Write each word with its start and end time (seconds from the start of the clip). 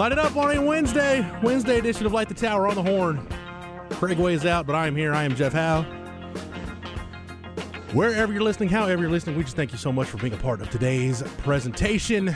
Light 0.00 0.12
it 0.12 0.18
up 0.18 0.34
on 0.34 0.56
a 0.56 0.62
Wednesday, 0.62 1.30
Wednesday 1.42 1.78
edition 1.78 2.06
of 2.06 2.14
Light 2.14 2.26
the 2.26 2.34
Tower 2.34 2.66
on 2.66 2.74
the 2.74 2.82
Horn. 2.82 3.28
Craig 3.90 4.16
Way 4.16 4.32
is 4.32 4.46
out, 4.46 4.66
but 4.66 4.74
I 4.74 4.86
am 4.86 4.96
here. 4.96 5.12
I 5.12 5.24
am 5.24 5.36
Jeff 5.36 5.52
Howe. 5.52 5.82
Wherever 7.92 8.32
you're 8.32 8.40
listening, 8.42 8.70
however 8.70 9.02
you're 9.02 9.10
listening, 9.10 9.36
we 9.36 9.42
just 9.42 9.56
thank 9.56 9.72
you 9.72 9.76
so 9.76 9.92
much 9.92 10.08
for 10.08 10.16
being 10.16 10.32
a 10.32 10.38
part 10.38 10.62
of 10.62 10.70
today's 10.70 11.22
presentation. 11.42 12.34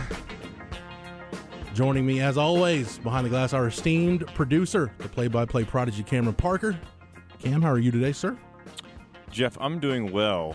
Joining 1.73 2.05
me, 2.05 2.21
as 2.21 2.37
always, 2.37 2.99
behind 2.99 3.25
the 3.25 3.31
glass, 3.31 3.55
our 3.55 3.69
esteemed 3.69 4.27
producer, 4.35 4.93
the 4.99 5.09
play-by-play 5.09 5.65
prodigy, 5.65 6.03
Cameron 6.03 6.35
Parker. 6.35 6.79
Cam, 7.39 7.63
how 7.63 7.71
are 7.71 7.79
you 7.79 7.91
today, 7.91 8.13
sir? 8.13 8.37
Jeff, 9.31 9.57
I'm 9.59 9.81
doing 9.81 10.13
well. 10.13 10.55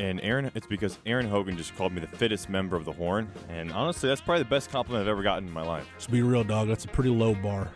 And 0.00 0.18
Aaron, 0.22 0.50
it's 0.54 0.66
because 0.66 0.98
Aaron 1.04 1.28
Hogan 1.28 1.58
just 1.58 1.76
called 1.76 1.92
me 1.92 2.00
the 2.00 2.06
fittest 2.06 2.48
member 2.48 2.74
of 2.74 2.86
the 2.86 2.92
Horn, 2.92 3.30
and 3.50 3.70
honestly, 3.70 4.08
that's 4.08 4.22
probably 4.22 4.44
the 4.44 4.48
best 4.48 4.70
compliment 4.70 5.02
I've 5.02 5.08
ever 5.08 5.22
gotten 5.22 5.46
in 5.46 5.52
my 5.52 5.60
life. 5.60 5.86
Let's 5.92 6.06
be 6.06 6.22
real, 6.22 6.42
dog. 6.42 6.68
That's 6.68 6.86
a 6.86 6.88
pretty 6.88 7.10
low 7.10 7.34
bar. 7.34 7.70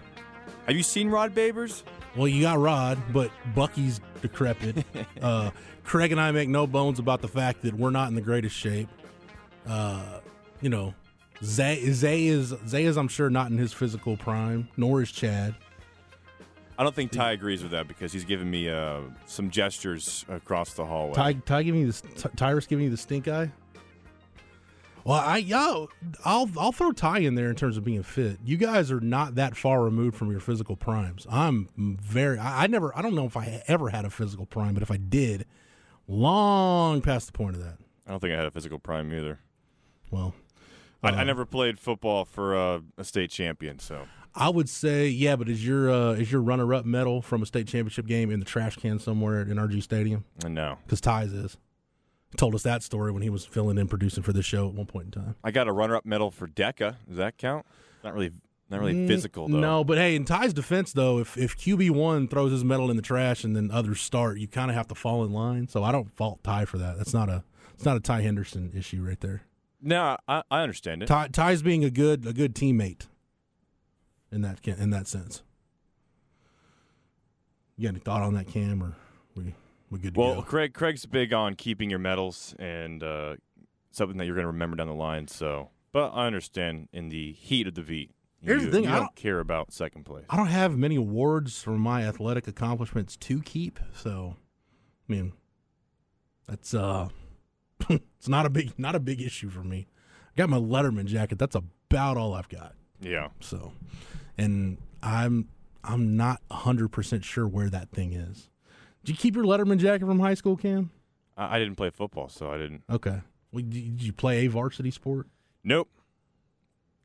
Have 0.66 0.74
you 0.74 0.82
seen 0.82 1.10
Rod 1.10 1.34
Babers? 1.34 1.82
Well, 2.16 2.26
you 2.26 2.40
got 2.40 2.58
Rod, 2.58 2.98
but 3.12 3.30
Bucky's 3.54 4.00
decrepit. 4.22 4.86
uh, 5.20 5.50
Craig 5.84 6.12
and 6.12 6.20
I 6.20 6.30
make 6.30 6.48
no 6.48 6.66
bones 6.66 6.98
about 6.98 7.20
the 7.20 7.28
fact 7.28 7.60
that 7.60 7.74
we're 7.74 7.90
not 7.90 8.08
in 8.08 8.14
the 8.14 8.22
greatest 8.22 8.56
shape. 8.56 8.88
Uh, 9.66 10.20
you 10.62 10.70
know, 10.70 10.94
Zay, 11.42 11.90
Zay 11.92 12.26
is 12.26 12.54
Zay 12.66 12.84
is 12.84 12.96
I'm 12.96 13.08
sure 13.08 13.28
not 13.28 13.50
in 13.50 13.58
his 13.58 13.74
physical 13.74 14.16
prime, 14.16 14.70
nor 14.78 15.02
is 15.02 15.12
Chad. 15.12 15.54
I 16.76 16.82
don't 16.82 16.94
think 16.94 17.12
Ty 17.12 17.32
agrees 17.32 17.62
with 17.62 17.72
that 17.72 17.86
because 17.86 18.12
he's 18.12 18.24
giving 18.24 18.50
me 18.50 18.68
uh, 18.68 19.00
some 19.26 19.50
gestures 19.50 20.24
across 20.28 20.74
the 20.74 20.84
hallway. 20.84 21.14
Ty, 21.14 21.32
Ty 21.34 21.62
giving 21.62 21.82
you 21.82 21.92
the 21.92 22.08
Ty- 22.16 22.30
Tyrus 22.36 22.66
giving 22.66 22.84
you 22.84 22.90
the 22.90 22.96
stink 22.96 23.28
eye. 23.28 23.52
Well, 25.04 25.20
I 25.20 25.36
yo, 25.36 25.90
I'll 26.24 26.50
I'll 26.58 26.72
throw 26.72 26.90
Ty 26.90 27.18
in 27.18 27.34
there 27.34 27.50
in 27.50 27.56
terms 27.56 27.76
of 27.76 27.84
being 27.84 28.02
fit. 28.02 28.38
You 28.44 28.56
guys 28.56 28.90
are 28.90 29.00
not 29.00 29.34
that 29.34 29.54
far 29.54 29.82
removed 29.84 30.16
from 30.16 30.30
your 30.30 30.40
physical 30.40 30.76
primes. 30.76 31.26
I'm 31.30 31.68
very. 31.76 32.38
I, 32.38 32.64
I 32.64 32.66
never. 32.66 32.96
I 32.96 33.02
don't 33.02 33.14
know 33.14 33.26
if 33.26 33.36
I 33.36 33.62
ever 33.68 33.90
had 33.90 34.06
a 34.06 34.10
physical 34.10 34.46
prime, 34.46 34.72
but 34.72 34.82
if 34.82 34.90
I 34.90 34.96
did, 34.96 35.44
long 36.08 37.02
past 37.02 37.26
the 37.26 37.32
point 37.32 37.54
of 37.54 37.62
that. 37.62 37.76
I 38.06 38.10
don't 38.10 38.20
think 38.20 38.32
I 38.32 38.36
had 38.36 38.46
a 38.46 38.50
physical 38.50 38.78
prime 38.78 39.12
either. 39.12 39.40
Well, 40.10 40.34
I, 41.02 41.10
uh, 41.10 41.16
I 41.16 41.24
never 41.24 41.44
played 41.44 41.78
football 41.78 42.24
for 42.24 42.56
uh, 42.56 42.80
a 42.96 43.04
state 43.04 43.30
champion, 43.30 43.78
so 43.78 44.06
I 44.36 44.48
would 44.48 44.68
say 44.68 45.06
yeah, 45.08 45.36
but 45.36 45.48
is 45.48 45.64
your 45.66 45.90
uh, 45.90 46.12
is 46.12 46.30
your 46.32 46.40
runner 46.42 46.72
up 46.74 46.84
medal 46.84 47.22
from 47.22 47.42
a 47.42 47.46
state 47.46 47.66
championship 47.68 48.06
game 48.06 48.30
in 48.30 48.40
the 48.40 48.46
trash 48.46 48.76
can 48.76 48.98
somewhere 48.98 49.40
at 49.42 49.46
NRG 49.48 49.82
Stadium? 49.82 50.24
uh, 50.44 50.48
no. 50.48 50.78
Because 50.84 51.00
Ty's 51.00 51.32
is. 51.32 51.56
He 52.30 52.36
told 52.36 52.54
us 52.56 52.62
that 52.64 52.82
story 52.82 53.12
when 53.12 53.22
he 53.22 53.30
was 53.30 53.44
filling 53.46 53.78
in 53.78 53.86
producing 53.86 54.24
for 54.24 54.32
this 54.32 54.44
show 54.44 54.66
at 54.68 54.74
one 54.74 54.86
point 54.86 55.14
in 55.14 55.22
time. 55.22 55.36
I 55.44 55.52
got 55.52 55.68
a 55.68 55.72
runner-up 55.72 56.04
medal 56.04 56.32
for 56.32 56.48
DECA. 56.48 56.96
Does 57.06 57.16
that 57.16 57.38
count? 57.38 57.64
Not 58.02 58.12
really. 58.14 58.32
Not 58.70 58.80
really 58.80 58.94
Mm, 58.94 59.06
physical 59.06 59.46
though. 59.46 59.60
No, 59.60 59.84
but 59.84 59.98
hey, 59.98 60.16
in 60.16 60.24
Ty's 60.24 60.52
defense 60.54 60.92
though, 60.92 61.18
if 61.20 61.36
if 61.36 61.56
QB 61.56 61.90
one 61.90 62.26
throws 62.26 62.50
his 62.50 62.64
medal 62.64 62.90
in 62.90 62.96
the 62.96 63.02
trash 63.02 63.44
and 63.44 63.54
then 63.54 63.70
others 63.70 64.00
start, 64.00 64.38
you 64.38 64.48
kind 64.48 64.70
of 64.70 64.74
have 64.76 64.88
to 64.88 64.94
fall 64.94 65.22
in 65.22 65.32
line. 65.32 65.68
So 65.68 65.84
I 65.84 65.92
don't 65.92 66.10
fault 66.16 66.42
Ty 66.42 66.64
for 66.64 66.78
that. 66.78 66.96
That's 66.96 67.12
not 67.14 67.28
a 67.28 67.44
it's 67.74 67.84
not 67.84 67.96
a 67.96 68.00
Ty 68.00 68.22
Henderson 68.22 68.72
issue 68.74 69.02
right 69.02 69.20
there. 69.20 69.42
No, 69.82 70.16
I, 70.26 70.42
I 70.50 70.62
understand 70.62 71.02
it. 71.02 71.06
Ty, 71.06 71.28
Ty's 71.28 71.60
being 71.60 71.84
a 71.84 71.90
good 71.90 72.26
a 72.26 72.32
good 72.32 72.54
teammate 72.54 73.06
in 74.34 74.42
that 74.42 74.58
in 74.66 74.90
that 74.90 75.06
sense. 75.08 75.42
You 77.76 77.84
got 77.84 77.88
any 77.90 78.00
thought 78.00 78.22
on 78.22 78.34
that, 78.34 78.46
Cam, 78.46 78.82
or 78.82 78.94
we 79.34 79.54
we 79.90 79.98
good 79.98 80.14
to 80.14 80.20
Well, 80.20 80.34
go? 80.36 80.42
Craig, 80.42 80.74
Craig's 80.74 81.06
big 81.06 81.32
on 81.32 81.54
keeping 81.54 81.90
your 81.90 81.98
medals 81.98 82.54
and 82.58 83.02
uh, 83.02 83.36
something 83.90 84.16
that 84.18 84.26
you're 84.26 84.34
going 84.36 84.44
to 84.44 84.48
remember 84.52 84.76
down 84.76 84.86
the 84.86 84.94
line. 84.94 85.26
So, 85.28 85.70
but 85.92 86.10
I 86.10 86.26
understand 86.26 86.88
in 86.92 87.08
the 87.08 87.32
heat 87.32 87.66
of 87.66 87.74
the 87.74 87.82
V, 87.82 88.10
Here's 88.42 88.62
you, 88.62 88.70
the 88.70 88.76
thing, 88.76 88.86
I 88.86 88.92
don't, 88.92 89.00
don't- 89.06 89.16
care 89.16 89.40
about 89.40 89.72
second 89.72 90.04
place. 90.04 90.24
I 90.30 90.36
don't 90.36 90.46
have 90.48 90.76
many 90.76 90.96
awards 90.96 91.62
for 91.62 91.72
my 91.72 92.02
athletic 92.04 92.46
accomplishments 92.46 93.16
to 93.16 93.40
keep, 93.42 93.80
so 93.94 94.36
I 95.08 95.12
mean 95.12 95.32
that's 96.46 96.74
uh 96.74 97.08
it's 97.88 98.28
not 98.28 98.46
a 98.46 98.50
big 98.50 98.78
not 98.78 98.94
a 98.94 99.00
big 99.00 99.20
issue 99.20 99.48
for 99.50 99.64
me. 99.64 99.88
I 100.36 100.38
got 100.38 100.48
my 100.48 100.58
Letterman 100.58 101.06
jacket. 101.06 101.38
That's 101.38 101.56
about 101.56 102.16
all 102.16 102.34
I've 102.34 102.48
got. 102.48 102.74
Yeah, 103.00 103.28
So, 103.40 103.72
and 104.38 104.78
I'm 105.02 105.48
I'm 105.82 106.16
not 106.16 106.40
hundred 106.50 106.88
percent 106.88 107.24
sure 107.24 107.46
where 107.46 107.68
that 107.70 107.90
thing 107.90 108.12
is. 108.12 108.48
Did 109.04 109.12
you 109.12 109.18
keep 109.18 109.34
your 109.34 109.44
Letterman 109.44 109.78
jacket 109.78 110.06
from 110.06 110.20
high 110.20 110.34
school, 110.34 110.56
Cam? 110.56 110.90
I, 111.36 111.56
I 111.56 111.58
didn't 111.58 111.76
play 111.76 111.90
football, 111.90 112.28
so 112.28 112.50
I 112.50 112.58
didn't. 112.58 112.84
Okay. 112.90 113.20
Well, 113.52 113.62
did 113.68 114.02
you 114.02 114.12
play 114.12 114.46
a 114.46 114.48
varsity 114.48 114.90
sport? 114.90 115.26
Nope. 115.62 115.88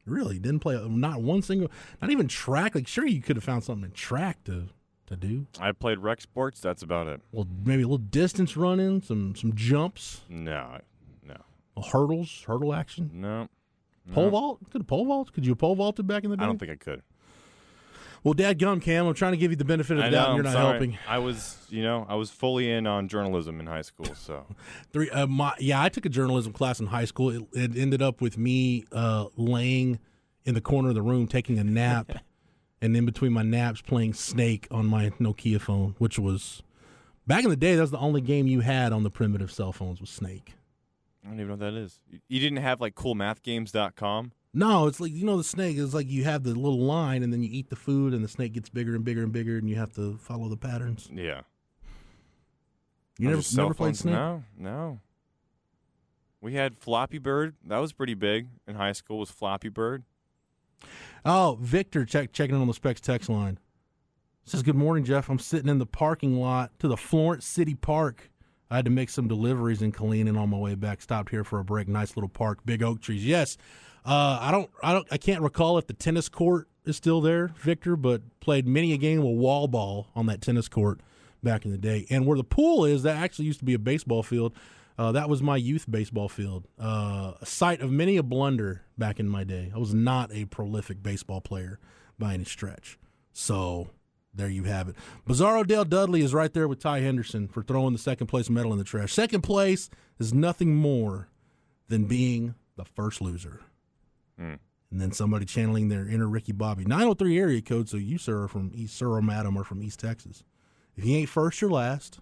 Really? 0.05 0.39
Didn't 0.39 0.59
play 0.61 0.81
not 0.87 1.21
one 1.21 1.41
single, 1.41 1.69
not 2.01 2.09
even 2.09 2.27
track. 2.27 2.73
Like, 2.73 2.87
sure, 2.87 3.05
you 3.05 3.21
could 3.21 3.35
have 3.35 3.43
found 3.43 3.63
something 3.63 3.85
in 3.85 3.91
track 3.91 4.43
to 4.45 4.69
to 5.07 5.15
do. 5.15 5.45
I 5.59 5.71
played 5.71 5.99
rec 5.99 6.21
sports. 6.21 6.61
That's 6.61 6.81
about 6.81 7.07
it. 7.07 7.21
Well, 7.31 7.47
maybe 7.65 7.83
a 7.83 7.85
little 7.85 7.97
distance 7.97 8.55
running, 8.57 9.01
some 9.01 9.35
some 9.35 9.53
jumps, 9.55 10.21
No, 10.29 10.79
no, 11.23 11.35
hurdles, 11.91 12.43
hurdle 12.47 12.73
action, 12.73 13.11
no. 13.13 13.49
pole 14.13 14.25
no. 14.25 14.29
vault. 14.31 14.59
Could 14.71 14.81
a 14.81 14.85
pole 14.85 15.05
vault? 15.05 15.33
Could 15.33 15.45
you 15.45 15.53
pole 15.55 15.75
vaulted 15.75 16.07
back 16.07 16.23
in 16.23 16.31
the 16.31 16.37
day? 16.37 16.43
I 16.43 16.47
don't 16.47 16.57
think 16.59 16.71
I 16.71 16.75
could. 16.75 17.03
Well, 18.23 18.33
Dad, 18.33 18.59
gum 18.59 18.79
Cam. 18.81 19.05
I'm 19.07 19.13
trying 19.13 19.31
to 19.31 19.37
give 19.37 19.51
you 19.51 19.57
the 19.57 19.63
benefit 19.65 19.97
of 19.97 20.03
the 20.03 20.09
doubt. 20.09 20.29
and 20.31 20.37
You're 20.37 20.47
I'm 20.47 20.53
not 20.53 20.59
sorry. 20.61 20.71
helping. 20.71 20.97
I 21.07 21.19
was, 21.19 21.57
you 21.69 21.81
know, 21.83 22.05
I 22.09 22.15
was 22.15 22.29
fully 22.29 22.69
in 22.69 22.85
on 22.85 23.07
journalism 23.07 23.59
in 23.59 23.65
high 23.67 23.81
school. 23.81 24.13
So 24.15 24.45
Three. 24.91 25.09
Uh, 25.09 25.25
my, 25.27 25.53
yeah, 25.59 25.81
I 25.81 25.89
took 25.89 26.05
a 26.05 26.09
journalism 26.09 26.51
class 26.53 26.79
in 26.79 26.87
high 26.87 27.05
school. 27.05 27.29
It, 27.29 27.43
it 27.53 27.77
ended 27.77 28.01
up 28.01 28.19
with 28.21 28.37
me 28.37 28.85
uh, 28.91 29.27
laying 29.37 29.99
in 30.45 30.53
the 30.53 30.61
corner 30.61 30.89
of 30.89 30.95
the 30.95 31.01
room 31.01 31.27
taking 31.27 31.59
a 31.59 31.63
nap, 31.63 32.11
and 32.81 32.95
in 32.97 33.05
between 33.05 33.31
my 33.33 33.43
naps 33.43 33.81
playing 33.81 34.13
Snake 34.13 34.67
on 34.71 34.85
my 34.85 35.11
Nokia 35.11 35.61
phone, 35.61 35.95
which 35.97 36.19
was 36.19 36.61
back 37.27 37.43
in 37.43 37.49
the 37.49 37.55
day. 37.55 37.75
That 37.75 37.81
was 37.81 37.91
the 37.91 37.99
only 37.99 38.21
game 38.21 38.47
you 38.47 38.59
had 38.61 38.91
on 38.91 39.03
the 39.03 39.09
primitive 39.11 39.51
cell 39.51 39.71
phones 39.71 40.01
was 40.01 40.09
Snake. 40.09 40.55
I 41.23 41.27
don't 41.29 41.35
even 41.35 41.47
know 41.47 41.53
what 41.53 41.59
that 41.59 41.73
is. 41.73 41.99
You- 42.09 42.19
You 42.27 42.39
didn't 42.39 42.57
have 42.63 42.81
like 42.81 42.95
coolmathgames.com? 42.95 44.31
No, 44.53 44.87
it's 44.87 44.99
like 44.99 45.11
you 45.11 45.25
know 45.25 45.37
the 45.37 45.43
snake 45.43 45.77
is 45.77 45.93
like 45.93 46.09
you 46.09 46.23
have 46.23 46.43
the 46.43 46.49
little 46.49 46.79
line 46.79 47.21
and 47.21 47.31
then 47.31 47.43
you 47.43 47.49
eat 47.51 47.69
the 47.69 47.75
food 47.75 48.13
and 48.13 48.23
the 48.23 48.27
snake 48.27 48.53
gets 48.53 48.69
bigger 48.69 48.95
and 48.95 49.03
bigger 49.03 49.21
and 49.21 49.31
bigger 49.31 49.57
and 49.57 49.69
you 49.69 49.75
have 49.75 49.93
to 49.93 50.17
follow 50.17 50.49
the 50.49 50.57
patterns. 50.57 51.09
Yeah. 51.13 51.41
You 53.19 53.29
never 53.29 53.41
cell 53.41 53.65
never 53.65 53.75
played 53.75 53.95
snake? 53.95 54.15
No, 54.15 54.43
no. 54.57 54.99
We 56.41 56.53
had 56.53 56.77
Flappy 56.77 57.17
Bird. 57.17 57.55
That 57.67 57.79
was 57.79 57.91
pretty 57.91 58.13
big 58.13 58.47
in 58.65 58.75
high 58.75 58.93
school. 58.93 59.19
Was 59.19 59.29
Flappy 59.29 59.69
Bird? 59.69 60.03
Oh, 61.25 61.57
Victor 61.61 62.05
check, 62.05 62.31
checking 62.31 62.55
in 62.55 62.61
on 62.61 62.67
the 62.67 62.73
Specs 62.73 63.01
text 63.01 63.29
line. 63.29 63.59
Says, 64.45 64.63
Good 64.63 64.75
morning, 64.75 65.03
Jeff. 65.03 65.29
I'm 65.29 65.37
sitting 65.37 65.69
in 65.69 65.79
the 65.79 65.85
parking 65.85 66.39
lot 66.39 66.71
to 66.79 66.87
the 66.87 66.97
Florence 66.97 67.45
City 67.45 67.75
Park. 67.75 68.31
I 68.71 68.77
had 68.77 68.85
to 68.85 68.91
make 68.91 69.09
some 69.09 69.27
deliveries 69.27 69.81
in 69.81 69.91
Killeen 69.91 70.29
and 70.29 70.37
on 70.37 70.49
my 70.49 70.57
way 70.57 70.75
back. 70.75 71.01
Stopped 71.01 71.29
here 71.29 71.43
for 71.43 71.59
a 71.59 71.63
break. 71.63 71.87
Nice 71.87 72.15
little 72.15 72.29
park, 72.29 72.59
big 72.65 72.81
oak 72.81 73.01
trees. 73.01 73.25
Yes. 73.25 73.57
Uh, 74.09 74.39
I 74.41 74.49
don't, 74.49 74.71
I 74.81 74.91
don't, 74.91 75.07
I 75.11 75.17
can't 75.17 75.43
recall 75.43 75.77
if 75.77 75.85
the 75.85 75.93
tennis 75.93 76.29
court 76.29 76.67
is 76.83 76.97
still 76.97 77.21
there, 77.21 77.49
Victor, 77.57 77.95
but 77.95 78.23
played 78.39 78.67
many 78.67 78.91
a 78.91 78.97
game 78.97 79.19
of 79.19 79.25
wall 79.25 79.67
ball 79.67 80.07
on 80.15 80.25
that 80.25 80.41
tennis 80.41 80.67
court 80.67 80.99
back 81.43 81.63
in 81.63 81.69
the 81.69 81.77
day. 81.77 82.07
And 82.09 82.25
where 82.25 82.35
the 82.35 82.43
pool 82.43 82.85
is, 82.85 83.03
that 83.03 83.17
actually 83.17 83.45
used 83.45 83.59
to 83.59 83.65
be 83.65 83.75
a 83.75 83.79
baseball 83.79 84.23
field. 84.23 84.55
Uh, 84.97 85.11
that 85.11 85.29
was 85.29 85.43
my 85.43 85.57
youth 85.57 85.85
baseball 85.87 86.27
field, 86.27 86.67
uh, 86.81 87.33
a 87.39 87.45
site 87.45 87.81
of 87.81 87.91
many 87.91 88.17
a 88.17 88.23
blunder 88.23 88.81
back 88.97 89.19
in 89.19 89.29
my 89.29 89.43
day. 89.43 89.71
I 89.75 89.77
was 89.77 89.93
not 89.93 90.33
a 90.33 90.45
prolific 90.45 91.03
baseball 91.03 91.39
player 91.39 91.79
by 92.17 92.33
any 92.33 92.45
stretch. 92.45 92.97
So 93.31 93.91
there 94.33 94.49
you 94.49 94.63
have 94.63 94.89
it. 94.89 94.95
Bizarro 95.27 95.67
Dale 95.67 95.85
Dudley 95.85 96.21
is 96.21 96.33
right 96.33 96.51
there 96.51 96.67
with 96.67 96.79
Ty 96.79 97.01
Henderson 97.01 97.47
for 97.47 97.61
throwing 97.61 97.93
the 97.93 97.99
second 97.99 98.25
place 98.25 98.49
medal 98.49 98.71
in 98.71 98.79
the 98.79 98.83
trash. 98.83 99.13
Second 99.13 99.41
place 99.41 99.87
is 100.17 100.33
nothing 100.33 100.75
more 100.75 101.29
than 101.89 102.05
being 102.05 102.55
the 102.75 102.85
first 102.85 103.21
loser. 103.21 103.61
Mm. 104.39 104.59
And 104.91 104.99
then 104.99 105.11
somebody 105.11 105.45
channeling 105.45 105.89
their 105.89 106.07
inner 106.07 106.27
Ricky 106.27 106.51
Bobby. 106.51 106.83
903 106.83 107.39
area 107.39 107.61
code, 107.61 107.89
so 107.89 107.97
you, 107.97 108.17
sir, 108.17 108.43
are 108.43 108.47
from 108.47 108.71
East, 108.73 108.95
sir 108.95 109.07
or 109.07 109.21
madam, 109.21 109.57
are 109.57 109.63
from 109.63 109.83
East 109.83 109.99
Texas. 109.99 110.43
If 110.95 111.05
you 111.05 111.15
ain't 111.17 111.29
first, 111.29 111.61
you're 111.61 111.69
last. 111.69 112.19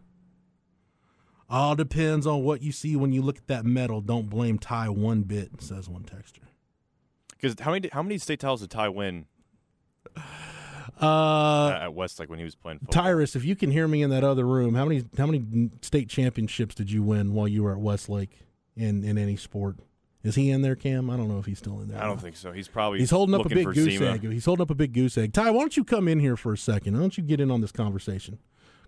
All 1.50 1.76
depends 1.76 2.28
on 2.28 2.44
what 2.44 2.62
you 2.62 2.74
see 2.74 2.96
when 2.98 3.14
you 3.14 3.22
look 3.22 3.38
at 3.38 3.48
that 3.48 3.66
medal. 3.66 4.02
Don't 4.02 4.30
blame 4.30 4.60
Ty 4.60 4.90
one 4.90 5.22
bit, 5.22 5.62
says 5.62 5.88
one 5.88 6.04
texter. 6.04 6.44
Because 7.30 7.56
how 7.60 7.72
many 7.72 7.90
how 7.94 8.04
many 8.04 8.18
state 8.18 8.40
titles 8.40 8.62
did 8.62 8.72
Ty 8.72 8.90
win 8.90 9.26
Uh, 11.00 11.78
at 11.84 11.94
Westlake 11.94 12.28
when 12.28 12.40
he 12.40 12.46
was 12.46 12.56
playing 12.56 12.80
football? 12.80 13.04
Tyrus, 13.04 13.36
if 13.36 13.46
you 13.46 13.56
can 13.56 13.70
hear 13.70 13.88
me 13.88 14.02
in 14.02 14.10
that 14.10 14.24
other 14.24 14.48
room, 14.48 14.74
how 14.74 14.84
many 14.84 15.06
how 15.16 15.28
many 15.28 15.70
state 15.84 16.10
championships 16.10 16.74
did 16.74 16.92
you 16.92 17.04
win 17.04 17.34
while 17.34 17.48
you 17.48 17.62
were 17.62 17.72
at 17.72 17.78
Westlake 17.78 18.40
in 18.76 19.04
in 19.04 19.16
any 19.18 19.36
sport? 19.36 19.78
Is 20.24 20.36
he 20.36 20.50
in 20.50 20.62
there, 20.62 20.76
Cam? 20.76 21.10
I 21.10 21.16
don't 21.16 21.30
know 21.30 21.38
if 21.38 21.46
he's 21.46 21.60
still 21.60 21.80
in 21.80 21.88
there. 21.88 22.02
I 22.02 22.06
don't 22.06 22.20
think 22.20 22.36
so. 22.36 22.52
He's 22.52 22.68
probably 22.68 23.00
He's 23.00 23.12
holding 23.12 23.36
up 23.36 23.46
a 23.46 23.50
big 23.50 23.72
goose 23.74 24.02
egg. 24.02 24.24
He's 24.24 24.46
holding 24.46 24.64
up 24.64 24.70
a 24.70 24.76
big 24.76 24.94
goose 24.94 25.18
egg. 25.18 25.34
Ty, 25.34 25.52
why 25.52 25.60
don't 25.60 25.78
you 25.78 25.84
come 25.84 26.08
in 26.08 26.20
here 26.20 26.36
for 26.36 26.54
a 26.54 26.58
second? 26.58 26.96
Why 26.96 27.02
don't 27.02 27.18
you 27.18 27.24
get 27.24 27.40
in 27.40 27.52
on 27.52 27.62
this 27.62 27.72
conversation? 27.72 28.40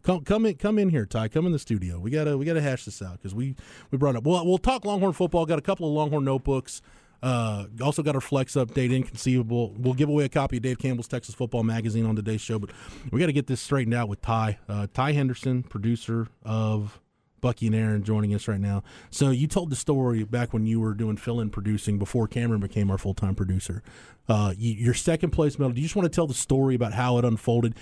Come, 0.01 0.23
come 0.23 0.45
in, 0.45 0.55
come 0.55 0.79
in 0.79 0.89
here, 0.89 1.05
Ty. 1.05 1.27
Come 1.27 1.45
in 1.45 1.51
the 1.51 1.59
studio. 1.59 1.99
We 1.99 2.09
gotta, 2.09 2.37
we 2.37 2.45
gotta 2.45 2.61
hash 2.61 2.85
this 2.85 3.01
out 3.01 3.17
because 3.17 3.35
we, 3.35 3.55
we 3.91 3.97
brought 3.97 4.15
up. 4.15 4.23
Well, 4.23 4.45
we'll 4.45 4.57
talk 4.57 4.85
Longhorn 4.85 5.13
football. 5.13 5.45
Got 5.45 5.59
a 5.59 5.63
couple 5.63 5.87
of 5.87 5.93
Longhorn 5.93 6.23
notebooks. 6.23 6.81
Uh, 7.21 7.65
also 7.81 8.01
got 8.01 8.15
our 8.15 8.21
flex 8.21 8.53
update. 8.53 8.95
Inconceivable. 8.95 9.73
We'll 9.77 9.93
give 9.93 10.09
away 10.09 10.23
a 10.23 10.29
copy 10.29 10.57
of 10.57 10.63
Dave 10.63 10.79
Campbell's 10.79 11.07
Texas 11.07 11.35
Football 11.35 11.63
Magazine 11.63 12.05
on 12.05 12.15
today's 12.15 12.41
show. 12.41 12.59
But 12.59 12.71
we 13.11 13.19
got 13.19 13.25
to 13.25 13.33
get 13.33 13.47
this 13.47 13.61
straightened 13.61 13.93
out 13.93 14.07
with 14.07 14.21
Ty. 14.21 14.57
Uh, 14.69 14.87
Ty 14.93 15.11
Henderson, 15.11 15.63
producer 15.63 16.27
of 16.43 16.99
Bucky 17.41 17.67
and 17.67 17.75
Aaron 17.75 18.03
joining 18.03 18.33
us 18.33 18.47
right 18.47 18.59
now. 18.59 18.83
So 19.09 19.29
you 19.31 19.47
told 19.47 19.69
the 19.69 19.75
story 19.75 20.23
back 20.23 20.53
when 20.53 20.65
you 20.65 20.79
were 20.79 20.93
doing 20.93 21.17
fill-in 21.17 21.49
producing 21.49 21.97
before 21.97 22.27
Cameron 22.27 22.61
became 22.61 22.89
our 22.91 22.97
full-time 22.97 23.35
producer. 23.35 23.81
Uh, 24.27 24.53
you, 24.57 24.73
your 24.73 24.93
second 24.93 25.31
place 25.31 25.57
medal. 25.57 25.71
Do 25.73 25.81
you 25.81 25.85
just 25.85 25.95
want 25.95 26.05
to 26.05 26.15
tell 26.15 26.27
the 26.27 26.33
story 26.33 26.75
about 26.75 26.93
how 26.93 27.17
it 27.17 27.25
unfolded? 27.25 27.73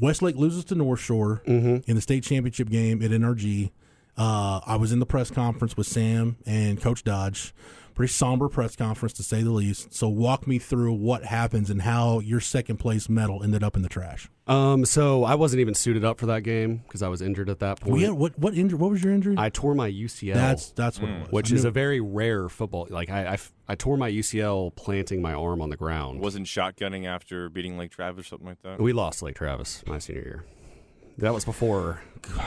Westlake 0.00 0.36
loses 0.36 0.64
to 0.66 0.74
North 0.74 1.00
Shore 1.00 1.42
in 1.86 1.94
the 1.94 2.00
state 2.02 2.22
championship 2.24 2.68
game 2.68 3.02
at 3.02 3.10
NRG. 3.10 3.70
Uh, 4.18 4.60
I 4.66 4.76
was 4.76 4.92
in 4.92 4.98
the 4.98 5.06
press 5.06 5.30
conference 5.30 5.76
with 5.76 5.86
Sam 5.86 6.36
and 6.46 6.80
Coach 6.80 7.04
Dodge. 7.04 7.54
Pretty 7.96 8.12
somber 8.12 8.50
press 8.50 8.76
conference 8.76 9.14
to 9.14 9.22
say 9.22 9.42
the 9.42 9.50
least. 9.50 9.94
So 9.94 10.06
walk 10.06 10.46
me 10.46 10.58
through 10.58 10.92
what 10.92 11.24
happens 11.24 11.70
and 11.70 11.80
how 11.80 12.20
your 12.20 12.40
second 12.40 12.76
place 12.76 13.08
medal 13.08 13.42
ended 13.42 13.64
up 13.64 13.74
in 13.74 13.80
the 13.80 13.88
trash. 13.88 14.28
Um, 14.46 14.84
so 14.84 15.24
I 15.24 15.34
wasn't 15.34 15.60
even 15.60 15.72
suited 15.72 16.04
up 16.04 16.20
for 16.20 16.26
that 16.26 16.42
game 16.42 16.82
because 16.86 17.02
I 17.02 17.08
was 17.08 17.22
injured 17.22 17.48
at 17.48 17.58
that 17.60 17.80
point. 17.80 17.92
Well, 17.94 18.02
yeah, 18.02 18.10
what 18.10 18.38
what 18.38 18.54
injury? 18.54 18.78
What 18.78 18.90
was 18.90 19.02
your 19.02 19.14
injury? 19.14 19.34
I 19.38 19.48
tore 19.48 19.74
my 19.74 19.90
UCL. 19.90 20.34
that's 20.34 20.70
that's 20.72 21.00
what 21.00 21.10
it 21.10 21.20
was. 21.20 21.28
which 21.30 21.50
is 21.50 21.64
a 21.64 21.70
very 21.70 22.00
rare 22.00 22.50
football. 22.50 22.86
Like 22.90 23.08
I 23.08 23.38
I 23.66 23.74
tore 23.74 23.96
my 23.96 24.10
UCL 24.10 24.76
planting 24.76 25.22
my 25.22 25.32
arm 25.32 25.62
on 25.62 25.70
the 25.70 25.76
ground. 25.76 26.20
Wasn't 26.20 26.46
shotgunning 26.46 27.06
after 27.06 27.48
beating 27.48 27.78
Lake 27.78 27.90
Travis 27.92 28.26
or 28.26 28.28
something 28.28 28.46
like 28.46 28.62
that. 28.62 28.78
we 28.78 28.92
lost 28.92 29.22
Lake 29.22 29.36
Travis 29.36 29.82
my 29.86 29.98
senior 29.98 30.22
year. 30.22 30.44
That 31.18 31.32
was 31.34 31.44
before. 31.44 32.00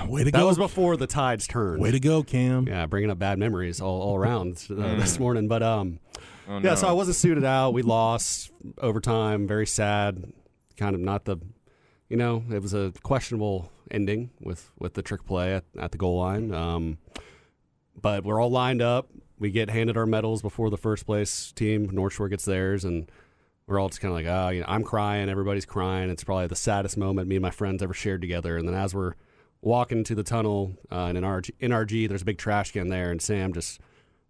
way 0.07 0.19
to 0.21 0.25
That 0.25 0.31
go. 0.31 0.37
That 0.39 0.45
was 0.45 0.57
before 0.57 0.97
the 0.97 1.07
tides 1.07 1.47
turned. 1.47 1.81
Way 1.81 1.91
to 1.91 1.99
go, 1.99 2.23
Cam. 2.23 2.67
yeah, 2.67 2.85
bringing 2.85 3.09
up 3.09 3.17
bad 3.19 3.39
memories 3.39 3.81
all, 3.81 4.01
all 4.01 4.15
around 4.15 4.53
uh, 4.69 4.73
Mm. 4.73 4.99
this 4.99 5.19
morning. 5.19 5.47
But 5.47 5.63
um, 5.63 5.99
Oh, 6.47 6.53
yeah, 6.55 6.59
no. 6.59 6.75
so 6.75 6.87
I 6.87 6.91
wasn't 6.93 7.15
suited 7.15 7.43
out. 7.45 7.73
We 7.73 7.81
lost 7.83 8.51
overtime. 8.79 9.47
Very 9.47 9.67
sad. 9.67 10.33
Kind 10.77 10.95
of 10.95 11.01
not 11.01 11.25
the, 11.25 11.37
you 12.09 12.17
know, 12.17 12.43
it 12.51 12.61
was 12.61 12.73
a 12.73 12.91
questionable 13.03 13.71
ending 13.91 14.31
with 14.41 14.71
with 14.79 14.93
the 14.95 15.01
trick 15.01 15.25
play 15.25 15.53
at, 15.55 15.63
at 15.77 15.91
the 15.91 15.97
goal 15.97 16.17
line. 16.19 16.51
Um, 16.53 16.97
but 17.99 18.23
we're 18.23 18.41
all 18.41 18.49
lined 18.51 18.81
up. 18.81 19.09
We 19.37 19.51
get 19.51 19.69
handed 19.69 19.95
our 19.97 20.05
medals 20.05 20.41
before 20.41 20.69
the 20.69 20.77
first 20.77 21.05
place 21.05 21.51
team. 21.51 21.89
North 21.91 22.13
Shore 22.13 22.29
gets 22.29 22.45
theirs, 22.45 22.83
and 22.83 23.09
we're 23.69 23.79
all 23.79 23.87
just 23.89 24.01
kind 24.01 24.11
of 24.11 24.15
like, 24.15 24.25
oh, 24.25 24.49
you 24.49 24.61
know, 24.61 24.65
I'm 24.67 24.83
crying. 24.83 25.29
Everybody's 25.29 25.65
crying. 25.65 26.09
It's 26.09 26.23
probably 26.23 26.47
the 26.47 26.55
saddest 26.55 26.97
moment 26.97 27.27
me 27.27 27.35
and 27.35 27.43
my 27.43 27.51
friends 27.51 27.83
ever 27.83 27.93
shared 27.93 28.19
together. 28.19 28.57
And 28.57 28.67
then 28.67 28.73
as 28.73 28.95
we're 28.95 29.13
walking 29.61 30.03
to 30.05 30.15
the 30.15 30.23
tunnel 30.23 30.75
uh, 30.91 31.11
in 31.11 31.15
NRG, 31.15 31.51
NRG, 31.61 32.09
there's 32.09 32.23
a 32.23 32.25
big 32.25 32.39
trash 32.39 32.71
can 32.71 32.89
there, 32.89 33.11
and 33.11 33.21
Sam 33.21 33.53
just 33.53 33.79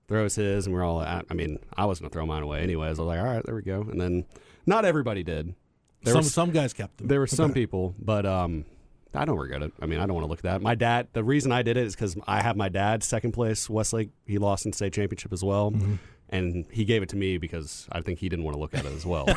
throws 0.10 0.36
his, 0.36 0.66
and 0.66 0.76
we're 0.76 0.84
all. 0.84 1.02
At, 1.02 1.26
I 1.30 1.34
mean, 1.36 1.58
I 1.78 1.86
was 1.86 2.00
gonna 2.00 2.10
throw 2.10 2.26
mine 2.26 2.44
away 2.44 2.62
anyways. 2.62 3.00
I 3.00 3.04
was 3.04 3.08
like, 3.08 3.20
all 3.20 3.26
right, 3.26 3.46
there 3.46 3.56
we 3.56 3.62
go. 3.62 3.82
And 3.82 4.00
then 4.00 4.26
not 4.66 4.84
everybody 4.84 5.24
did. 5.24 5.56
There 6.04 6.14
some 6.14 6.20
was 6.20 6.34
some 6.34 6.52
guys 6.52 6.74
kept 6.74 6.98
them. 6.98 7.08
there 7.08 7.20
were 7.20 7.28
some 7.28 7.54
people, 7.62 7.96
but 7.98 8.26
um, 8.26 8.66
I 9.14 9.24
don't 9.24 9.38
regret 9.38 9.64
it. 9.64 9.72
I 9.82 9.86
mean, 9.86 10.00
I 10.00 10.06
don't 10.06 10.16
want 10.16 10.26
to 10.26 10.30
look 10.30 10.40
at 10.40 10.44
that. 10.44 10.62
My 10.62 10.76
dad. 10.76 11.08
The 11.14 11.24
reason 11.24 11.54
I 11.54 11.62
did 11.62 11.78
it 11.78 11.86
is 11.86 11.96
because 11.96 12.18
I 12.28 12.42
have 12.42 12.58
my 12.58 12.68
dad 12.70 13.04
second 13.04 13.32
place 13.32 13.70
Westlake. 13.70 14.10
He 14.26 14.38
lost 14.38 14.66
in 14.66 14.74
state 14.74 14.92
championship 14.94 15.32
as 15.32 15.44
well, 15.44 15.74
and 16.30 16.66
he 16.72 16.86
gave 16.86 17.02
it 17.02 17.10
to 17.10 17.16
me 17.16 17.38
because 17.38 17.88
I 17.92 18.02
think 18.02 18.20
he 18.20 18.30
didn't 18.30 18.46
want 18.46 18.56
to 18.56 18.60
look 18.60 18.74
at 18.74 18.86
it 18.86 18.94
as 18.94 19.06
well. 19.06 19.28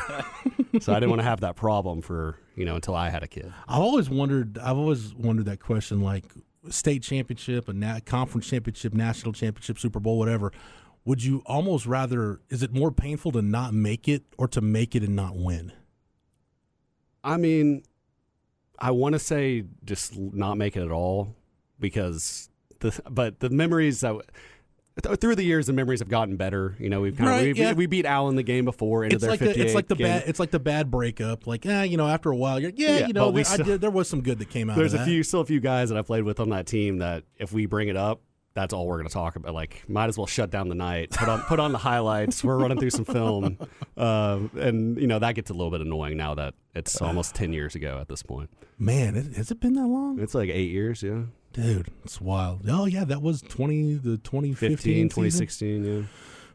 so 0.81 0.93
I 0.93 0.97
didn't 0.97 1.11
want 1.11 1.21
to 1.21 1.27
have 1.27 1.41
that 1.41 1.57
problem 1.57 2.03
for 2.03 2.39
you 2.55 2.65
know 2.65 2.75
until 2.75 2.95
I 2.95 3.11
had 3.11 3.23
a 3.23 3.29
kid. 3.29 3.53
I've 3.69 3.81
always 3.81 4.09
wondered. 4.11 4.59
I've 4.59 4.77
always 4.77 5.15
wondered 5.15 5.47
that 5.47 5.61
question, 5.61 6.01
like 6.01 6.25
state 6.71 7.03
championship, 7.03 7.69
a 7.69 7.73
na- 7.73 8.01
conference 8.05 8.49
championship, 8.49 8.95
national 8.95 9.33
championship, 9.33 9.79
Super 9.79 10.01
Bowl, 10.01 10.19
whatever. 10.19 10.53
Would 11.05 11.25
you 11.25 11.43
almost 11.47 11.87
rather? 11.87 12.41
Is 12.49 12.63
it 12.63 12.73
more 12.73 12.93
painful 12.93 13.33
to 13.33 13.43
not 13.43 13.75
make 13.75 14.09
it 14.09 14.23
or 14.39 14.47
to 14.49 14.61
make 14.61 14.95
it 14.95 15.03
and 15.03 15.17
not 15.17 15.37
win? 15.37 15.73
I 17.25 17.37
mean, 17.37 17.83
I 18.79 18.91
want 18.91 19.15
to 19.15 19.19
say 19.19 19.65
just 19.85 20.17
not 20.17 20.57
make 20.59 20.77
it 20.77 20.83
at 20.83 20.91
all 20.91 21.35
because 21.81 22.51
the 22.81 23.01
but 23.11 23.41
the 23.41 23.51
memories 23.51 24.01
that 24.01 24.13
th- 24.13 24.25
through 25.01 25.37
the 25.37 25.43
years 25.43 25.67
the 25.67 25.73
memories 25.73 26.01
have 26.01 26.09
gotten 26.09 26.37
better. 26.37 26.77
You 26.79 26.89
know, 26.91 27.01
we've 27.01 27.17
kind 27.17 27.31
Right, 27.31 27.49
of 27.51 27.57
we, 27.57 27.63
yeah. 27.63 27.73
we 27.73 27.87
beat 27.87 28.05
Allen 28.07 28.37
the 28.37 28.43
game 28.43 28.65
before 28.65 29.05
into 29.05 29.17
It's 29.17 29.23
their 29.23 29.31
like 29.31 29.41
the, 29.41 29.59
it's 29.61 29.75
like 29.75 29.89
the 29.89 29.95
game. 29.95 30.07
bad 30.07 30.25
it's 30.27 30.39
like 30.41 30.51
the 30.51 30.61
bad 30.61 30.91
breakup. 30.91 31.47
Like, 31.47 31.65
eh, 31.67 31.85
you 31.85 31.97
know, 31.97 32.09
after 32.09 32.31
a 32.31 32.37
while, 32.37 32.61
you're 32.61 32.73
yeah, 32.77 32.99
Yeah, 32.99 33.07
you 33.07 33.13
know, 33.13 33.35
I 33.37 33.43
still- 33.43 33.65
did, 33.65 33.81
there 33.81 33.91
was 33.91 34.09
some 34.09 34.23
good 34.23 34.39
that 34.39 34.51
came 34.51 34.69
out. 34.71 34.77
There's 34.77 34.95
a 34.95 35.05
few 35.05 35.23
still 35.23 35.41
a 35.41 35.47
few 35.47 35.61
guys 35.61 35.89
that 35.89 35.97
I 35.99 36.03
played 36.03 36.25
with 36.25 36.41
on 36.41 36.51
that 36.51 36.67
team 36.67 36.99
that 36.99 37.25
if 37.39 37.53
we 37.53 37.67
bring 37.67 37.89
it 37.89 37.97
up, 37.97 38.21
that's 38.55 38.75
all 38.75 38.87
we're 38.87 38.97
going 38.99 39.09
to 39.09 39.13
talk 39.15 39.37
about. 39.37 39.55
Like, 39.55 39.83
might 39.89 40.09
as 40.11 40.19
well 40.19 40.27
shut 40.27 40.51
down 40.51 40.69
the 40.69 40.75
night. 40.75 41.09
Put 41.11 41.27
on 41.27 41.41
put 41.43 41.59
on 41.59 41.73
the 41.73 41.79
highlights. 41.79 42.45
We're 42.45 42.59
running 42.59 42.79
through 42.79 42.91
some 42.91 43.07
film, 43.07 43.57
uh, 43.97 44.41
and 44.57 44.99
you 44.99 45.07
know 45.07 45.19
that 45.19 45.35
gets 45.37 45.49
a 45.51 45.55
little 45.55 45.71
bit 45.71 45.81
annoying 45.81 46.19
now 46.19 46.35
that 46.35 46.53
it's 46.75 47.01
almost 47.01 47.35
ten 47.35 47.55
years 47.55 47.75
ago 47.75 47.97
at 47.99 48.09
this 48.09 48.23
point. 48.23 48.51
Man, 48.79 49.17
it, 49.17 49.37
has 49.37 49.51
it 49.51 49.59
been 49.59 49.73
that 49.73 49.87
long? 49.87 50.19
It's 50.19 50.35
like 50.35 50.51
eight 50.51 50.71
years, 50.71 51.03
yeah, 51.03 51.23
Dude, 51.53 51.89
it's 52.05 52.21
wild. 52.21 52.63
Oh 52.69 52.87
yeah, 52.87 53.05
that 53.05 53.23
was 53.23 53.43
twenty 53.43 53.95
the 53.95 54.17
2015, 54.19 54.77
15, 54.77 54.77
season? 54.79 55.09
2016, 55.09 55.85
yeah. 55.85 56.03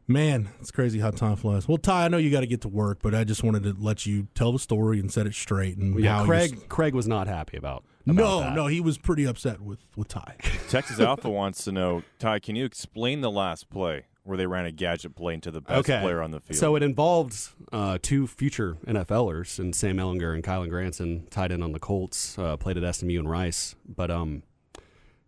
Man, 0.09 0.49
it's 0.61 0.71
crazy 0.71 0.99
how 0.99 1.11
time 1.11 1.35
flies. 1.35 1.67
Well, 1.67 1.77
Ty, 1.77 2.05
I 2.05 2.07
know 2.07 2.15
you 2.17 2.31
got 2.31 2.39
to 2.39 2.47
get 2.47 2.61
to 2.61 2.69
work, 2.69 2.99
but 3.01 3.13
I 3.13 3.25
just 3.25 3.43
wanted 3.43 3.63
to 3.63 3.75
let 3.77 4.05
you 4.05 4.27
tell 4.35 4.53
the 4.53 4.59
story 4.59 5.01
and 5.01 5.11
set 5.11 5.27
it 5.27 5.33
straight. 5.33 5.75
And 5.77 5.99
Yeah, 5.99 6.19
how 6.19 6.25
Craig 6.25 6.53
s- 6.53 6.63
Craig 6.69 6.93
was 6.95 7.09
not 7.09 7.27
happy 7.27 7.57
about. 7.57 7.83
about 8.05 8.15
no, 8.15 8.39
that. 8.39 8.55
no, 8.55 8.67
he 8.67 8.79
was 8.79 8.97
pretty 8.97 9.25
upset 9.25 9.59
with 9.59 9.79
with 9.97 10.07
Ty. 10.07 10.35
Texas 10.69 10.99
Alpha 11.01 11.29
wants 11.29 11.65
to 11.65 11.73
know, 11.73 12.03
Ty, 12.19 12.39
can 12.39 12.55
you 12.55 12.63
explain 12.63 13.19
the 13.19 13.29
last 13.29 13.69
play 13.69 14.05
where 14.23 14.37
they 14.37 14.47
ran 14.47 14.65
a 14.65 14.71
gadget 14.71 15.13
play 15.15 15.33
into 15.33 15.51
the 15.51 15.59
best 15.61 15.79
okay. 15.79 15.99
player 16.01 16.21
on 16.21 16.31
the 16.31 16.39
field? 16.39 16.57
So 16.57 16.77
it 16.77 16.83
involved 16.83 17.49
uh, 17.73 17.97
two 18.01 18.27
future 18.27 18.77
NFLers, 18.87 19.59
and 19.59 19.75
Sam 19.75 19.97
Ehlinger 19.97 20.33
and 20.33 20.41
Kylen 20.41 20.69
Granson 20.69 21.27
tied 21.29 21.51
in 21.51 21.61
on 21.61 21.73
the 21.73 21.79
Colts, 21.79 22.39
uh, 22.39 22.55
played 22.55 22.77
at 22.81 22.95
SMU 22.95 23.19
and 23.19 23.29
Rice. 23.29 23.75
But 23.85 24.09
um, 24.09 24.43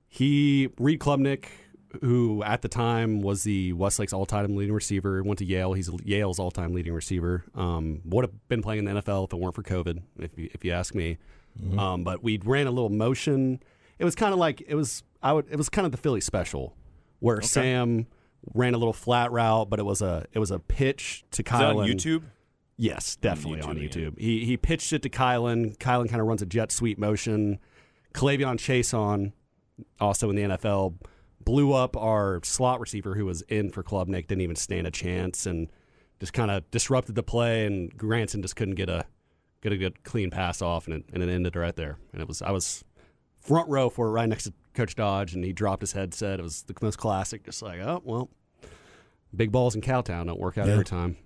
he 0.09 0.69
Reed 0.77 0.99
Klubnik, 0.99 1.45
who 2.01 2.43
at 2.43 2.61
the 2.61 2.67
time 2.67 3.21
was 3.21 3.43
the 3.43 3.73
Westlake's 3.73 4.11
all-time 4.11 4.55
leading 4.55 4.73
receiver, 4.73 5.23
went 5.23 5.39
to 5.39 5.45
Yale. 5.45 5.73
He's 5.73 5.89
Yale's 6.03 6.39
all-time 6.39 6.73
leading 6.73 6.93
receiver. 6.93 7.45
Um, 7.55 8.01
would 8.05 8.25
have 8.25 8.49
been 8.49 8.61
playing 8.61 8.79
in 8.79 8.93
the 8.93 9.01
NFL 9.01 9.25
if 9.25 9.33
it 9.33 9.39
weren't 9.39 9.55
for 9.55 9.63
COVID, 9.63 10.01
if 10.19 10.37
you, 10.37 10.49
if 10.53 10.65
you 10.65 10.71
ask 10.71 10.93
me. 10.93 11.17
Um, 11.77 12.03
but 12.03 12.23
we 12.23 12.39
ran 12.43 12.67
a 12.67 12.71
little 12.71 12.89
motion. 12.89 13.61
It 13.97 14.05
was 14.05 14.15
kind 14.15 14.33
of 14.33 14.39
like 14.39 14.63
it 14.65 14.75
was. 14.75 15.03
I 15.21 15.33
would. 15.33 15.47
It 15.49 15.57
was 15.57 15.69
kind 15.69 15.85
of 15.85 15.91
the 15.91 15.97
Philly 15.97 16.21
special, 16.21 16.75
where 17.19 17.41
Sam 17.41 18.07
ran 18.53 18.73
a 18.73 18.77
little 18.77 18.93
flat 18.93 19.31
route, 19.31 19.69
but 19.69 19.79
it 19.79 19.83
was 19.83 20.01
a 20.01 20.25
it 20.31 20.39
was 20.39 20.51
a 20.51 20.59
pitch 20.59 21.23
to 21.31 21.43
that 21.43 21.61
on. 21.61 21.87
YouTube? 21.87 22.23
Yes, 22.77 23.17
definitely 23.17 23.61
on 23.61 23.75
YouTube, 23.75 24.13
YouTube. 24.13 24.19
He 24.19 24.45
he 24.45 24.55
pitched 24.55 24.93
it 24.93 25.01
to 25.01 25.09
Kylen. 25.09 25.77
Kylen 25.77 26.07
kind 26.07 26.21
of 26.21 26.27
runs 26.27 26.41
a 26.41 26.45
jet 26.45 26.71
sweep 26.71 26.97
motion. 26.97 27.59
K'Lavon 28.13 28.57
Chaisson 28.57 28.97
on, 28.97 29.33
also 30.00 30.29
in 30.29 30.36
the 30.36 30.43
NFL, 30.43 30.95
blew 31.43 31.74
up 31.74 31.95
our 31.98 32.39
slot 32.43 32.79
receiver 32.79 33.15
who 33.15 33.25
was 33.25 33.41
in 33.43 33.69
for 33.71 33.83
Klubnik. 33.83 34.27
Didn't 34.27 34.41
even 34.41 34.55
stand 34.55 34.88
a 34.88 34.91
chance 34.91 35.45
and 35.45 35.69
just 36.19 36.33
kind 36.33 36.51
of 36.51 36.69
disrupted 36.71 37.15
the 37.15 37.24
play, 37.24 37.65
and 37.65 37.95
Granson 37.98 38.41
just 38.41 38.55
couldn't 38.55 38.75
get 38.75 38.89
a 38.89 39.05
get 39.62 39.71
a 39.74 39.77
good 39.77 40.03
clean 40.03 40.29
pass 40.31 40.62
off, 40.62 40.88
and 40.88 40.95
it, 40.98 41.05
and 41.13 41.21
it 41.24 41.29
ended 41.29 41.55
right 41.55 41.75
there. 41.75 41.98
And 42.13 42.21
it 42.21 42.27
was 42.27 42.41
I 42.41 42.51
was 42.51 42.83
front 43.39 43.69
row 43.69 43.89
for 43.89 44.07
it, 44.07 44.12
right 44.12 44.27
next 44.29 44.43
to 44.45 44.53
Coach 44.74 44.95
Dodge, 44.95 45.33
and 45.33 45.43
he 45.43 45.53
dropped 45.53 45.81
his 45.81 45.93
headset. 45.93 46.39
It 46.39 46.43
was 46.43 46.63
the 46.63 46.75
most 46.81 46.98
classic, 46.98 47.43
just 47.45 47.62
like 47.62 47.79
oh 47.79 48.01
well, 48.03 48.29
big 49.36 49.51
balls 49.51 49.75
in 49.75 49.81
Cowtown 49.81 50.25
don't 50.27 50.39
work 50.39 50.57
out 50.57 50.67
Yeah. 50.67 50.74
every 50.74 50.86
time. 50.86 51.17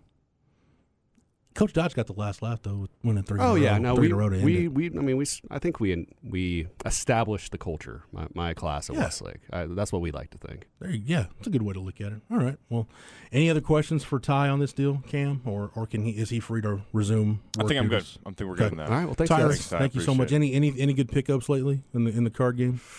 Coach 1.54 1.74
Dodge 1.74 1.94
got 1.94 2.08
the 2.08 2.14
last 2.14 2.42
laugh 2.42 2.62
though, 2.64 2.88
winning 3.04 3.24
three. 3.24 3.40
Oh 3.40 3.44
in 3.44 3.50
a 3.50 3.52
oh, 3.52 3.56
yeah, 3.56 3.72
row, 3.74 3.78
no, 3.80 3.96
we, 3.96 4.06
in 4.08 4.12
a 4.12 4.16
row 4.16 4.30
to 4.30 4.44
we, 4.44 4.68
we, 4.68 4.86
I 4.88 4.90
mean, 5.02 5.18
we, 5.18 5.24
s- 5.24 5.42
I 5.52 5.60
think 5.60 5.80
we, 5.80 6.08
we 6.24 6.68
established 6.86 7.52
the 7.52 7.58
culture. 7.58 8.04
My, 8.12 8.28
my 8.34 8.54
class 8.54 8.90
at 8.90 8.96
Yeah. 8.96 9.04
Westlake. 9.04 9.42
I, 9.52 9.66
that's 9.66 9.92
what 9.92 10.02
we 10.02 10.12
like 10.12 10.32
to 10.32 10.38
think. 10.38 10.68
There 10.80 10.90
you, 10.90 11.02
yeah, 11.06 11.26
it's 11.38 11.48
a 11.48 11.50
good 11.52 11.62
way 11.62 11.74
to 11.74 11.80
look 11.80 12.02
at 12.02 12.12
it. 12.12 12.22
All 12.32 12.38
right. 12.38 12.58
Well, 12.70 12.88
any 13.32 13.50
other 13.50 13.62
questions 13.62 14.04
for 14.04 14.20
Ty 14.20 14.50
on 14.50 14.60
this 14.60 14.74
deal, 14.74 15.04
Cam, 15.08 15.42
or 15.46 15.70
or 15.76 15.86
can 15.86 16.04
he 16.04 16.12
is 16.12 16.30
he 16.30 16.40
free 16.40 16.62
to 16.62 16.82
resume? 16.92 17.42
I 17.60 17.64
think 17.66 17.80
I'm 17.80 17.88
good. 17.88 18.06
I 18.26 18.32
think 18.32 18.50
we're 18.50 18.56
good 18.56 18.66
Okay. 18.66 18.72
on 18.72 18.78
that. 18.78 18.90
All 18.90 18.96
right, 18.96 19.06
well, 19.06 19.14
thanks, 19.16 19.30
Tyler, 19.30 19.50
guys. 19.50 19.58
Thanks, 19.58 19.70
Ty. 19.70 19.80
thank 19.80 19.96
you 19.96 20.02
so 20.02 20.14
much. 20.16 20.32
Appreciate 20.32 20.56
Any 20.56 20.72
any 20.72 20.82
any 20.82 20.94
good 20.94 21.10
pickups 21.12 21.50
lately 21.50 21.84
in 21.94 22.04
the 22.06 22.12
in 22.12 22.24
the 22.24 22.30
card 22.32 22.58
game? 22.58 22.82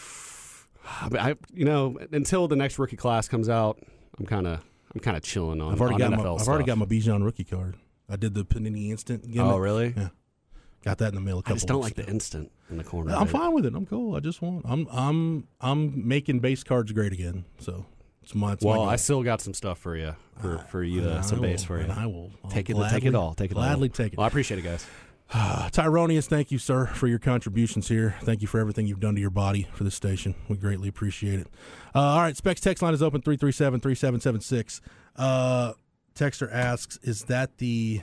I, 0.86 1.30
I, 1.30 1.34
you 1.52 1.64
know, 1.64 1.98
until 2.12 2.46
the 2.46 2.56
next 2.56 2.78
rookie 2.78 2.96
class 2.96 3.26
comes 3.26 3.48
out, 3.48 3.80
I'm 4.18 4.26
kind 4.26 4.46
of, 4.46 4.60
I'm 4.94 5.00
kind 5.00 5.16
of 5.16 5.22
chilling 5.22 5.60
on. 5.62 5.72
I've 5.72 5.80
already 5.80 6.02
on 6.02 6.10
got 6.10 6.18
NFL 6.20 6.24
my 6.24 6.30
I've 6.34 6.40
stuff. 6.40 6.48
already 6.48 6.64
got 6.66 6.78
my 6.78 6.84
Bijan 6.86 7.24
rookie 7.24 7.44
card. 7.44 7.76
I 8.08 8.16
did 8.16 8.34
the 8.34 8.44
Panini 8.44 8.90
Instant. 8.90 9.30
Gimmick. 9.30 9.52
Oh 9.52 9.56
really? 9.58 9.94
Yeah, 9.96 10.08
got 10.84 10.98
that 10.98 11.08
in 11.08 11.14
the 11.14 11.20
mail. 11.20 11.38
A 11.38 11.42
couple 11.42 11.54
I 11.54 11.56
just 11.56 11.68
don't 11.68 11.80
like 11.80 11.94
the 11.94 12.06
instant 12.06 12.50
in 12.70 12.76
the 12.78 12.84
corner. 12.84 13.14
I'm 13.14 13.26
fine 13.26 13.52
with 13.52 13.66
it. 13.66 13.74
I'm 13.74 13.86
cool. 13.86 14.14
I 14.16 14.20
just 14.20 14.42
want. 14.42 14.62
I'm 14.68 14.86
I'm 14.90 15.48
I'm 15.60 16.06
making 16.06 16.40
base 16.40 16.62
cards 16.64 16.92
great 16.92 17.12
again. 17.12 17.44
So 17.58 17.86
it's 18.22 18.34
my. 18.34 18.52
It's 18.52 18.64
Well, 18.64 18.76
goal. 18.76 18.88
I 18.88 18.96
still 18.96 19.22
got 19.22 19.40
some 19.40 19.54
stuff 19.54 19.78
for 19.78 19.96
you, 19.96 20.14
for, 20.40 20.58
ah, 20.60 20.66
for 20.68 20.82
you 20.82 21.00
to 21.02 21.14
uh, 21.16 21.18
I 21.18 21.20
some 21.22 21.40
base 21.40 21.64
for 21.64 21.78
you. 21.78 21.84
and 21.84 21.92
I 21.92 22.06
will 22.06 22.30
I'll 22.44 22.50
Take 22.50 22.70
it, 22.70 22.74
gladly, 22.74 23.00
take 23.00 23.08
it 23.08 23.14
all, 23.14 23.34
take 23.34 23.50
it 23.50 23.54
gladly 23.54 23.88
all. 23.88 23.92
take 23.94 24.12
it. 24.12 24.18
Well, 24.18 24.24
I 24.24 24.28
appreciate 24.28 24.58
it, 24.58 24.62
guys. 24.62 24.86
Tyronius, 25.32 26.26
thank 26.26 26.50
you, 26.52 26.58
sir, 26.58 26.86
for 26.86 27.06
your 27.06 27.18
contributions 27.18 27.88
here. 27.88 28.14
Thank 28.22 28.42
you 28.42 28.46
for 28.46 28.60
everything 28.60 28.86
you've 28.86 29.00
done 29.00 29.14
to 29.14 29.20
your 29.22 29.30
body 29.30 29.66
for 29.72 29.82
this 29.82 29.94
station. 29.94 30.34
We 30.48 30.56
greatly 30.56 30.88
appreciate 30.88 31.40
it. 31.40 31.46
Uh, 31.94 31.98
all 32.00 32.20
right, 32.20 32.36
Specs 32.36 32.60
text 32.60 32.82
line 32.82 32.92
is 32.92 33.02
open 33.02 33.22
337 33.22 33.80
3776. 33.80 34.80
Uh, 35.16 35.72
Texter 36.14 36.52
asks, 36.52 36.98
is 37.02 37.24
that 37.24 37.58
the. 37.58 38.02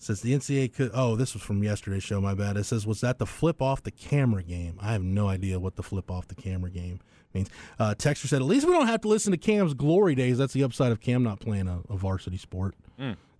Says 0.00 0.20
the 0.20 0.32
NCAA 0.32 0.72
could. 0.72 0.92
Oh, 0.94 1.16
this 1.16 1.34
was 1.34 1.42
from 1.42 1.60
yesterday's 1.64 2.04
show. 2.04 2.20
My 2.20 2.32
bad. 2.32 2.56
It 2.56 2.64
says, 2.64 2.86
was 2.86 3.00
that 3.00 3.18
the 3.18 3.26
flip 3.26 3.60
off 3.60 3.82
the 3.82 3.90
camera 3.90 4.44
game? 4.44 4.78
I 4.80 4.92
have 4.92 5.02
no 5.02 5.26
idea 5.26 5.58
what 5.58 5.74
the 5.74 5.82
flip 5.82 6.08
off 6.08 6.28
the 6.28 6.36
camera 6.36 6.70
game 6.70 7.00
means. 7.34 7.50
Uh, 7.80 7.96
Texter 7.98 8.28
said, 8.28 8.40
at 8.40 8.46
least 8.46 8.64
we 8.64 8.72
don't 8.72 8.86
have 8.86 9.00
to 9.00 9.08
listen 9.08 9.32
to 9.32 9.36
Cam's 9.36 9.74
glory 9.74 10.14
days. 10.14 10.38
That's 10.38 10.52
the 10.52 10.62
upside 10.62 10.92
of 10.92 11.00
Cam 11.00 11.24
not 11.24 11.40
playing 11.40 11.66
a, 11.66 11.80
a 11.90 11.96
varsity 11.96 12.36
sport. 12.36 12.76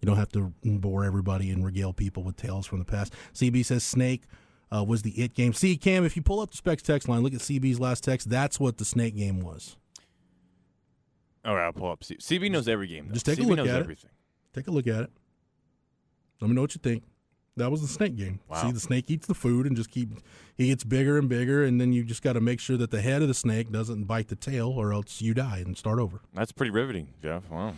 You 0.00 0.07
don't 0.07 0.17
have 0.17 0.31
to 0.33 0.52
bore 0.64 1.05
everybody 1.05 1.50
and 1.50 1.64
regale 1.64 1.93
people 1.93 2.23
with 2.23 2.37
tales 2.37 2.67
from 2.67 2.78
the 2.78 2.85
past. 2.85 3.12
CB 3.35 3.64
says 3.64 3.83
Snake 3.85 4.23
uh, 4.75 4.85
was 4.87 5.02
the 5.02 5.11
it 5.11 5.35
game. 5.35 5.52
See, 5.52 5.76
Cam, 5.76 6.05
if 6.05 6.17
you 6.17 6.23
pull 6.23 6.40
up 6.40 6.50
the 6.50 6.57
Specs 6.57 6.83
text 6.83 7.09
line, 7.09 7.23
look 7.23 7.35
at 7.35 7.40
CB's 7.40 7.81
last 7.81 8.05
text. 8.05 8.31
That's 8.31 8.61
what 8.61 8.78
the 8.78 8.85
Snake 8.85 9.17
game 9.17 9.40
was. 9.40 9.76
All 11.45 11.54
right, 11.54 11.66
I'll 11.66 11.73
pull 11.73 11.90
up. 11.90 12.04
C- 12.04 12.16
CB 12.16 12.50
knows 12.50 12.68
every 12.68 12.87
game. 12.87 13.09
Though. 13.09 13.14
Just 13.14 13.26
take 13.26 13.38
a 13.38 13.42
look 13.42 13.57
knows 13.57 13.68
at 13.68 13.76
it. 13.76 13.80
everything. 13.80 14.11
Take 14.52 14.66
a 14.66 14.71
look 14.71 14.87
at 14.87 15.02
it. 15.04 15.11
Let 16.40 16.49
me 16.49 16.54
know 16.54 16.62
what 16.62 16.75
you 16.75 16.80
think. 16.83 17.04
That 17.57 17.71
was 17.73 17.80
the 17.80 17.88
snake 17.88 18.16
game. 18.16 18.38
Wow. 18.49 18.62
See, 18.62 18.71
the 18.71 18.78
snake 18.80 19.11
eats 19.11 19.26
the 19.26 19.35
food 19.35 19.66
and 19.66 19.76
just 19.76 19.90
keep. 19.90 20.11
He 20.57 20.68
gets 20.68 20.85
bigger 20.85 21.18
and 21.18 21.28
bigger, 21.28 21.64
and 21.64 21.80
then 21.80 21.92
you 21.92 22.04
just 22.04 22.23
got 22.23 22.35
to 22.35 22.40
make 22.40 22.61
sure 22.61 22.76
that 22.76 22.90
the 22.90 23.00
head 23.00 23.23
of 23.23 23.28
the 23.28 23.35
snake 23.35 23.73
doesn't 23.73 24.04
bite 24.04 24.28
the 24.28 24.37
tail, 24.37 24.68
or 24.68 24.92
else 24.92 25.21
you 25.21 25.35
die 25.35 25.59
and 25.59 25.76
start 25.76 25.99
over. 25.99 26.21
That's 26.35 26.52
pretty 26.52 26.71
riveting, 26.71 27.09
Jeff. 27.23 27.49
Wow. 27.50 27.75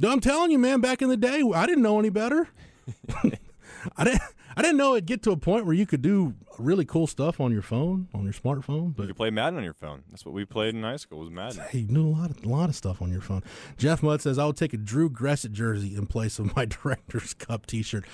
No, 0.00 0.10
I'm 0.10 0.20
telling 0.20 0.50
you, 0.50 0.58
man. 0.58 0.80
Back 0.80 1.00
in 1.00 1.08
the 1.08 1.16
day, 1.16 1.42
I 1.54 1.66
didn't 1.66 1.82
know 1.82 1.98
any 2.00 2.10
better. 2.10 2.48
I 3.96 4.04
didn't. 4.04 4.22
I 4.56 4.62
didn't 4.62 4.76
know 4.76 4.92
it'd 4.94 5.06
get 5.06 5.22
to 5.24 5.30
a 5.32 5.36
point 5.36 5.66
where 5.66 5.74
you 5.74 5.86
could 5.86 6.02
do 6.02 6.34
really 6.58 6.84
cool 6.84 7.06
stuff 7.06 7.40
on 7.40 7.52
your 7.52 7.62
phone, 7.62 8.08
on 8.14 8.22
your 8.24 8.32
smartphone. 8.32 8.88
You 8.88 8.94
But 8.96 9.06
can 9.06 9.14
play 9.14 9.30
Madden 9.30 9.58
on 9.58 9.64
your 9.64 9.74
phone. 9.74 10.04
That's 10.10 10.24
what 10.24 10.34
we 10.34 10.44
played 10.44 10.74
in 10.74 10.82
high 10.82 10.96
school. 10.96 11.18
Was 11.18 11.30
Madden. 11.30 11.62
you 11.72 11.86
knew 11.88 12.06
a 12.08 12.14
lot 12.16 12.30
of 12.30 12.44
a 12.44 12.48
lot 12.48 12.68
of 12.68 12.76
stuff 12.76 13.02
on 13.02 13.10
your 13.10 13.20
phone. 13.20 13.42
Jeff 13.76 14.02
Mudd 14.02 14.20
says 14.20 14.38
I 14.38 14.44
will 14.44 14.52
take 14.52 14.72
a 14.72 14.76
Drew 14.76 15.10
Gressett 15.10 15.52
jersey 15.52 15.96
in 15.96 16.06
place 16.06 16.38
of 16.38 16.54
my 16.56 16.64
Directors 16.82 17.34
Cup 17.34 17.66
T-shirt. 17.66 18.04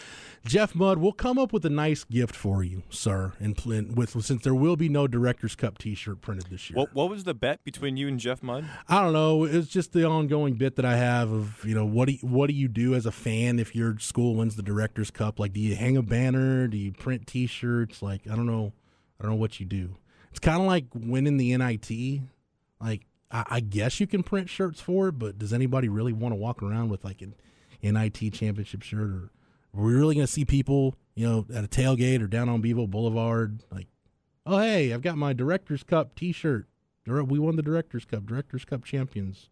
Jeff 0.47 0.75
Mudd, 0.75 0.99
we'll 0.99 1.13
come 1.13 1.39
up 1.39 1.53
with 1.53 1.67
a 1.67 1.71
nice 1.71 2.05
gift 2.05 2.35
for 2.35 2.65
you, 2.65 2.83
sir. 2.89 3.35
And 3.39 3.61
with 3.95 4.11
since 4.25 4.43
there 4.43 4.55
will 4.55 4.77
be 4.77 4.89
no 4.89 5.07
Directors 5.07 5.55
Cup 5.55 5.77
T-shirt 5.79 6.23
printed 6.23 6.47
this 6.51 6.71
year. 6.71 6.79
What 6.79 6.95
What 6.95 7.11
was 7.11 7.25
the 7.25 7.35
bet 7.35 7.63
between 7.65 7.97
you 7.97 8.09
and 8.09 8.19
Jeff 8.19 8.43
Mudd? 8.43 8.65
I 8.89 9.03
don't 9.03 9.13
know. 9.13 9.45
It's 9.45 9.69
just 9.69 9.93
the 9.93 10.07
ongoing 10.07 10.55
bit 10.55 10.77
that 10.77 10.85
I 10.85 10.97
have 10.97 11.31
of 11.31 11.65
you 11.65 11.75
know 11.75 11.85
what 11.85 12.07
do 12.09 12.13
you, 12.15 12.19
what 12.27 12.49
do 12.49 12.55
you 12.55 12.69
do 12.69 12.95
as 12.95 13.05
a 13.05 13.13
fan 13.13 13.59
if 13.59 13.75
your 13.75 13.99
school 13.99 14.37
wins 14.37 14.57
the 14.57 14.63
Directors 14.63 15.11
Cup? 15.11 15.39
Like, 15.39 15.53
do 15.53 15.61
you 15.61 15.77
hang 15.77 15.97
a 15.97 16.03
banner? 16.31 16.69
Do 16.69 16.77
you 16.77 16.93
print 16.93 17.27
T-shirts? 17.27 18.03
Like, 18.03 18.23
I 18.31 18.37
don't 18.37 18.47
know. 18.47 18.73
I 19.19 19.23
don't 19.23 19.33
know 19.33 19.39
what 19.39 19.61
you 19.61 19.67
do. 19.67 19.97
It's 20.31 20.39
kind 20.39 20.61
of 20.61 20.67
like 20.67 20.87
winning 20.95 21.37
the 21.37 21.57
NIT. 21.57 22.21
Like, 22.81 23.07
I, 23.31 23.45
I 23.51 23.61
guess 23.61 24.01
you 24.01 24.07
can 24.07 24.23
print 24.23 24.49
shirts 24.49 24.81
for 24.81 25.09
it, 25.09 25.19
but 25.19 25.39
does 25.39 25.53
anybody 25.53 25.89
really 25.89 26.13
want 26.13 26.33
to 26.33 26.37
walk 26.37 26.63
around 26.63 26.89
with 26.89 27.05
like 27.05 27.21
an 27.23 27.35
NIT 27.83 28.33
championship 28.33 28.83
shirt? 28.83 29.01
Or 29.01 29.31
are 29.77 29.85
we 29.85 29.93
really 29.93 30.15
going 30.15 30.27
to 30.27 30.33
see 30.33 30.45
people, 30.45 30.95
you 31.15 31.27
know, 31.27 31.47
at 31.55 31.65
a 31.65 31.69
tailgate 31.69 32.23
or 32.23 32.27
down 32.27 32.49
on 32.49 32.61
Bevo 32.61 32.87
Boulevard, 32.87 33.63
like, 33.71 33.89
oh 34.47 34.59
hey, 34.59 34.93
I've 34.93 35.03
got 35.03 35.17
my 35.17 35.33
Directors 35.33 35.83
Cup 35.83 36.15
T-shirt. 36.15 36.67
We 37.07 37.39
won 37.39 37.57
the 37.57 37.63
Directors 37.63 38.05
Cup, 38.05 38.25
Directors 38.25 38.65
Cup 38.65 38.85
champions, 38.85 39.49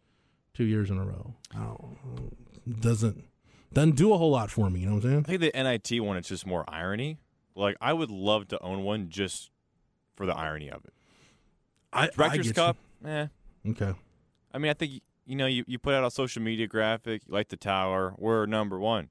two 0.54 0.64
years 0.64 0.90
in 0.90 0.99
a 0.99 1.04
row. 1.04 1.35
Don't, 1.52 2.80
doesn't 2.80 3.25
doesn't 3.72 3.96
do 3.96 4.12
a 4.12 4.18
whole 4.18 4.30
lot 4.30 4.50
for 4.50 4.70
me. 4.70 4.80
You 4.80 4.87
know 4.87 4.94
what 4.96 5.04
I'm 5.04 5.10
saying? 5.10 5.25
I 5.26 5.38
think 5.38 5.52
the 5.52 5.62
NIT 5.62 6.02
one. 6.02 6.16
It's 6.16 6.28
just 6.28 6.46
more 6.46 6.64
irony. 6.68 7.18
Like 7.54 7.76
I 7.80 7.92
would 7.92 8.10
love 8.10 8.48
to 8.48 8.62
own 8.62 8.82
one 8.82 9.08
just 9.08 9.50
for 10.16 10.26
the 10.26 10.37
irony 10.37 10.70
of 10.70 10.84
it. 10.84 10.92
I, 11.92 12.08
Directors 12.08 12.48
get 12.48 12.56
Cup. 12.56 12.76
Eh. 13.04 13.26
Okay. 13.70 13.94
I 14.52 14.58
mean, 14.58 14.70
I 14.70 14.75
think 14.75 15.02
you 15.26 15.37
know 15.37 15.46
you, 15.46 15.64
you 15.66 15.78
put 15.78 15.94
out 15.94 16.04
a 16.04 16.10
social 16.10 16.42
media 16.42 16.66
graphic. 16.66 17.22
You 17.26 17.34
like 17.34 17.48
the 17.48 17.56
tower. 17.56 18.14
We're 18.16 18.46
number 18.46 18.78
one. 18.78 19.10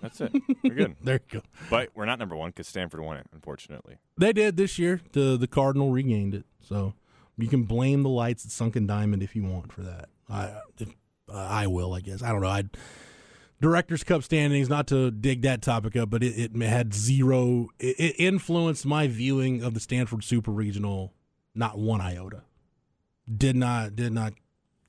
That's 0.00 0.20
it. 0.20 0.32
We're 0.62 0.74
good. 0.74 0.96
There 1.02 1.20
you 1.32 1.40
go. 1.40 1.46
But 1.68 1.90
we're 1.94 2.06
not 2.06 2.18
number 2.18 2.36
one 2.36 2.50
because 2.50 2.68
Stanford 2.68 3.00
won 3.00 3.16
it, 3.16 3.26
unfortunately. 3.32 3.96
They 4.16 4.32
did 4.32 4.56
this 4.56 4.78
year. 4.78 5.00
The 5.12 5.36
the 5.36 5.46
Cardinal 5.46 5.90
regained 5.90 6.34
it, 6.34 6.46
so 6.60 6.94
you 7.36 7.48
can 7.48 7.64
blame 7.64 8.02
the 8.02 8.08
lights 8.08 8.44
at 8.44 8.50
Sunken 8.50 8.86
Diamond 8.86 9.22
if 9.22 9.34
you 9.34 9.44
want 9.44 9.72
for 9.72 9.82
that. 9.82 10.08
I 10.28 10.60
if, 10.78 10.88
uh, 11.28 11.36
I 11.36 11.66
will, 11.66 11.92
I 11.94 12.00
guess. 12.00 12.22
I 12.22 12.32
don't 12.32 12.40
know. 12.40 12.48
I 12.48 12.64
Directors 13.60 14.02
Cup 14.04 14.22
standings. 14.22 14.68
Not 14.68 14.86
to 14.88 15.10
dig 15.10 15.42
that 15.42 15.62
topic 15.62 15.96
up, 15.96 16.10
but 16.10 16.22
it, 16.22 16.54
it 16.54 16.62
had 16.62 16.94
zero. 16.94 17.68
It, 17.78 17.96
it 17.98 18.16
influenced 18.18 18.86
my 18.86 19.06
viewing 19.06 19.62
of 19.62 19.74
the 19.74 19.80
Stanford 19.80 20.24
Super 20.24 20.50
Regional. 20.50 21.12
Not 21.54 21.78
one 21.78 22.00
iota. 22.00 22.42
Did 23.32 23.56
not 23.56 23.94
did 23.96 24.12
not 24.12 24.32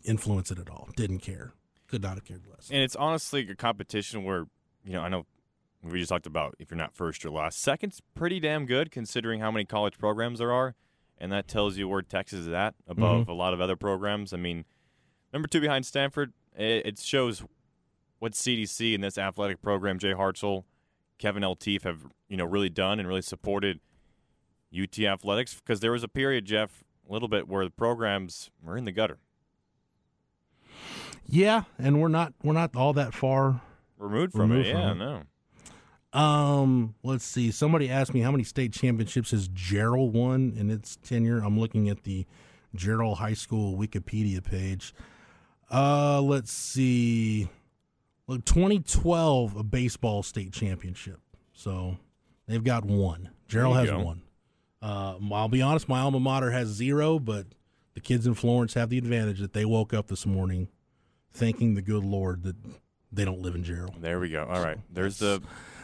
influence 0.04 0.52
it 0.52 0.60
at 0.60 0.70
all. 0.70 0.90
Didn't 0.96 1.20
care. 1.20 1.54
Could 1.88 2.02
not 2.02 2.16
have 2.16 2.26
cared 2.26 2.48
less. 2.50 2.70
And 2.72 2.82
it's 2.82 2.96
honestly 2.96 3.48
a 3.50 3.56
competition 3.56 4.24
where, 4.24 4.46
you 4.84 4.94
know, 4.94 5.02
I 5.02 5.10
know 5.10 5.26
we 5.84 6.00
just 6.00 6.10
talked 6.10 6.28
about 6.28 6.56
if 6.60 6.72
you're 6.72 6.78
not 6.78 6.96
first 6.96 7.26
or 7.26 7.30
last. 7.30 7.62
Second's 7.62 8.02
pretty 8.16 8.40
damn 8.40 8.66
good 8.66 8.92
considering 8.92 9.40
how 9.40 9.52
many 9.52 9.66
college 9.66 9.98
programs 9.98 10.40
there 10.40 10.52
are. 10.52 10.76
And 11.18 11.32
that 11.32 11.48
tells 11.48 11.78
you 11.78 11.88
where 11.88 12.02
Texas 12.02 12.40
is 12.40 12.48
at 12.48 12.74
above 12.88 13.22
mm-hmm. 13.22 13.32
a 13.32 13.34
lot 13.34 13.54
of 13.54 13.62
other 13.62 13.76
programs. 13.76 14.34
I 14.34 14.38
mean, 14.38 14.66
number 15.32 15.48
two 15.48 15.62
behind 15.62 15.86
Stanford, 15.86 16.34
it, 16.58 16.86
it 16.86 17.00
shows 17.00 17.44
what 18.22 18.34
CDC 18.34 18.94
and 18.94 19.04
this 19.04 19.18
athletic 19.18 19.64
program, 19.64 19.98
Jay 19.98 20.14
Hartzell, 20.14 20.64
Kevin 21.18 21.42
Eltife 21.42 21.82
have, 21.82 22.06
you 22.30 22.38
know, 22.38 22.46
really 22.46 22.70
done 22.70 23.00
and 23.00 23.08
really 23.08 23.24
supported 23.24 23.80
UT 24.80 25.00
athletics 25.00 25.56
because 25.56 25.80
there 25.80 25.92
was 25.92 26.04
a 26.04 26.08
period, 26.08 26.46
Jeff, 26.46 26.84
a 27.10 27.12
little 27.12 27.28
bit 27.28 27.48
where 27.48 27.66
the 27.66 27.72
programs 27.72 28.52
were 28.64 28.78
in 28.78 28.86
the 28.86 28.92
gutter. 28.92 29.18
Yeah, 31.28 31.64
and 31.80 32.00
we're 32.00 32.10
not 32.10 32.34
we're 32.44 32.54
not 32.54 32.76
all 32.76 32.94
that 32.94 33.14
far 33.16 33.62
Removed 33.98 34.34
from 34.34 34.52
Removed 34.52 34.68
it. 34.68 34.72
from 34.72 34.80
Yeah, 34.82 34.92
it. 34.92 34.96
no. 36.14 36.20
Um, 36.20 36.94
let's 37.04 37.26
see. 37.26 37.50
Somebody 37.50 37.90
asked 37.90 38.14
me 38.14 38.20
how 38.20 38.30
many 38.32 38.44
state 38.44 38.72
championships 38.72 39.32
has 39.32 39.50
Jarrell 39.50 40.12
won 40.12 40.54
in 40.56 40.70
its 40.70 40.98
tenure. 40.98 41.40
I'm 41.40 41.60
looking 41.60 41.90
at 41.90 42.04
the 42.04 42.28
Jarrell 42.78 43.18
High 43.18 43.34
School 43.34 43.78
Wikipedia 43.78 44.44
page. 44.44 44.94
Uh, 45.72 46.22
let's 46.22 46.52
see. 46.52 47.48
Look, 48.32 48.46
2012, 48.46 49.58
a 49.58 49.64
baseball 49.64 50.24
state 50.24 50.54
championship. 50.54 51.20
So 51.52 51.98
they've 52.48 52.64
got 52.64 52.86
one. 52.86 53.30
Jarrell 53.50 53.76
has 53.76 53.90
go. 53.90 54.00
one. 54.00 54.22
Uh, 54.82 55.16
I'll 55.34 55.50
be 55.50 55.62
honest, 55.62 55.90
my 55.90 56.00
alma 56.00 56.22
mater 56.22 56.50
has 56.52 56.70
zero, 56.70 57.20
but 57.20 57.48
the 57.94 58.00
kids 58.00 58.26
in 58.26 58.34
Florence 58.34 58.74
have 58.76 58.90
the 58.90 58.98
advantage 58.98 59.40
that 59.40 59.52
they 59.52 59.66
woke 59.66 59.94
up 59.94 60.08
this 60.08 60.26
morning 60.26 60.70
thanking 61.34 61.76
the 61.76 61.82
good 61.82 62.06
Lord 62.06 62.44
that 62.44 62.56
they 63.12 63.26
don't 63.26 63.42
live 63.42 63.54
in 63.54 63.66
Jarrell. 63.66 64.00
There 64.00 64.22
we 64.22 64.30
go. 64.30 64.48
All 64.50 64.64
right. 64.64 64.78
There's 64.90 65.20
the 65.20 65.42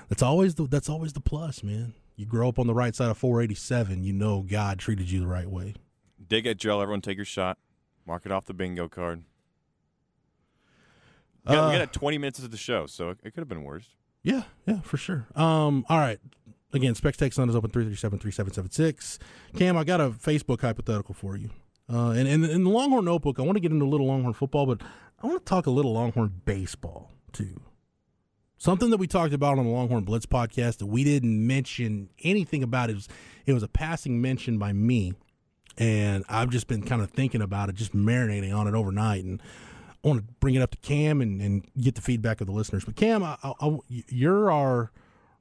That's 0.07 0.23
always 0.23 0.55
the 0.55 0.67
that's 0.67 0.87
always 0.87 1.11
the 1.11 1.19
plus, 1.19 1.63
man. 1.63 1.95
You 2.15 2.25
grow 2.25 2.47
up 2.47 2.59
on 2.59 2.65
the 2.65 2.73
right 2.73 2.95
side 2.95 3.09
of 3.09 3.17
487, 3.17 4.05
you 4.05 4.13
know 4.13 4.41
God 4.41 4.79
treated 4.79 5.11
you 5.11 5.19
the 5.19 5.27
right 5.27 5.49
way. 5.49 5.75
dig 6.25 6.47
at 6.47 6.55
Joe. 6.55 6.79
Everyone 6.79 7.01
take 7.01 7.17
your 7.17 7.25
shot. 7.25 7.57
Mark 8.05 8.25
it 8.25 8.31
off 8.31 8.45
the 8.45 8.53
bingo 8.53 8.87
card. 8.87 9.23
We 11.47 11.55
got, 11.55 11.69
we 11.69 11.75
Uh, 11.75 11.79
got 11.79 11.93
20 11.93 12.17
minutes 12.17 12.39
into 12.39 12.49
the 12.51 12.57
show, 12.57 12.85
so 12.87 13.09
it, 13.11 13.19
it 13.23 13.33
could 13.33 13.41
have 13.41 13.49
been 13.49 13.63
worse. 13.63 13.95
Yeah, 14.23 14.43
yeah, 14.65 14.81
for 14.81 14.97
sure. 14.97 15.27
Um, 15.35 15.85
all 15.89 15.97
right. 15.99 16.19
Again, 16.73 16.95
Specs 16.95 17.17
Text 17.17 17.39
line 17.39 17.47
is 17.49 17.55
open 17.55 17.71
337-3776. 17.71 19.19
Cam, 19.55 19.77
I 19.77 19.83
got 19.83 20.01
a 20.01 20.09
Facebook 20.09 20.61
hypothetical 20.61 21.13
for 21.15 21.37
you. 21.37 21.49
Uh, 21.91 22.09
and, 22.09 22.27
and 22.27 22.43
in 22.43 22.63
the 22.65 22.69
Longhorn 22.69 23.05
Notebook, 23.05 23.39
I 23.39 23.43
want 23.43 23.55
to 23.55 23.61
get 23.61 23.71
into 23.71 23.85
a 23.85 23.87
little 23.87 24.07
Longhorn 24.07 24.33
football, 24.33 24.65
but 24.65 24.81
I 25.23 25.27
want 25.27 25.39
to 25.39 25.49
talk 25.49 25.65
a 25.67 25.71
little 25.71 25.93
Longhorn 25.93 26.41
baseball 26.45 27.11
too. 27.31 27.61
Something 28.57 28.89
that 28.89 28.97
we 28.97 29.07
talked 29.07 29.33
about 29.33 29.57
on 29.59 29.65
the 29.65 29.71
Longhorn 29.71 30.03
Blitz 30.03 30.25
podcast 30.25 30.79
that 30.79 30.87
we 30.87 31.03
didn't 31.03 31.45
mention 31.45 32.09
anything 32.23 32.63
about. 32.63 32.89
It 32.89 32.95
was, 32.95 33.07
it 33.45 33.53
was 33.53 33.63
a 33.63 33.67
passing 33.67 34.19
mention 34.21 34.57
by 34.57 34.73
me, 34.73 35.13
and 35.77 36.25
I've 36.27 36.49
just 36.49 36.67
been 36.67 36.81
kind 36.83 37.01
of 37.01 37.11
thinking 37.11 37.41
about 37.41 37.69
it, 37.69 37.75
just 37.75 37.95
marinating 37.95 38.53
on 38.53 38.67
it 38.67 38.73
overnight, 38.73 39.23
and 39.23 39.41
I 40.03 40.07
want 40.07 40.27
to 40.27 40.33
bring 40.39 40.55
it 40.55 40.61
up 40.61 40.71
to 40.71 40.77
Cam 40.77 41.21
and, 41.21 41.41
and 41.41 41.65
get 41.79 41.95
the 41.95 42.01
feedback 42.01 42.41
of 42.41 42.47
the 42.47 42.53
listeners. 42.53 42.85
But 42.85 42.95
Cam, 42.95 43.23
I, 43.23 43.37
I, 43.43 43.77
you're 43.87 44.51
our 44.51 44.91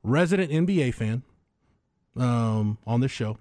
resident 0.02 0.50
NBA 0.50 0.94
fan 0.94 1.22
um, 2.16 2.78
on 2.86 3.00
this 3.00 3.10
show. 3.10 3.38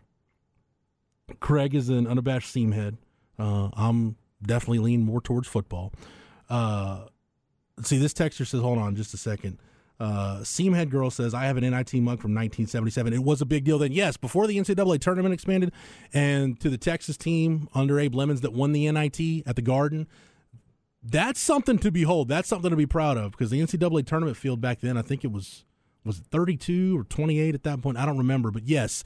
Craig 1.40 1.74
is 1.74 1.90
an 1.90 2.06
unabashed 2.06 2.52
seam 2.52 2.72
head. 2.72 2.98
Uh, 3.40 3.70
I'm 3.74 4.18
definitely 4.46 4.80
lean 4.80 5.02
more 5.02 5.22
towards 5.22 5.48
football. 5.48 5.94
Uh, 6.50 7.06
see, 7.82 7.98
this 7.98 8.14
texture 8.14 8.46
says, 8.46 8.62
hold 8.62 8.78
on 8.78 8.96
just 8.96 9.14
a 9.14 9.18
second. 9.18 9.58
Uh, 10.00 10.40
Seamhead 10.40 10.90
Girl 10.90 11.10
says, 11.10 11.34
I 11.34 11.46
have 11.46 11.58
an 11.58 11.64
NIT 11.64 11.94
mug 11.96 12.20
from 12.20 12.34
1977. 12.34 13.14
It 13.14 13.24
was 13.24 13.42
a 13.42 13.46
big 13.46 13.64
deal 13.64 13.80
then. 13.80 13.94
Yes, 13.94 14.18
before 14.18 14.46
the 14.46 14.58
NCAA 14.58 15.00
tournament 15.00 15.34
expanded 15.34 15.72
and 16.14 16.60
to 16.60 16.70
the 16.70 16.78
Texas 16.78 17.16
team 17.16 17.70
under 17.74 18.00
Abe 18.00 18.14
Lemons 18.14 18.42
that 18.42 18.52
won 18.52 18.74
the 18.74 18.92
NIT 18.92 19.48
at 19.48 19.56
the 19.56 19.62
Garden, 19.62 20.08
that's 21.08 21.40
something 21.40 21.78
to 21.80 21.92
behold. 21.92 22.28
That's 22.28 22.48
something 22.50 22.70
to 22.72 22.76
be 22.76 22.86
proud 22.86 23.18
of 23.18 23.32
because 23.32 23.50
the 23.52 23.60
NCAA 23.62 24.06
tournament 24.06 24.38
field 24.38 24.62
back 24.62 24.82
then, 24.82 24.98
I 24.98 25.02
think 25.02 25.24
it 25.24 25.32
was 25.32 25.66
was 26.04 26.20
it 26.20 26.26
32 26.32 26.98
or 27.00 27.04
28 27.04 27.56
at 27.56 27.64
that 27.64 27.82
point. 27.82 27.98
I 27.98 28.06
don't 28.06 28.18
remember, 28.18 28.52
but 28.52 28.68
yes, 28.68 29.04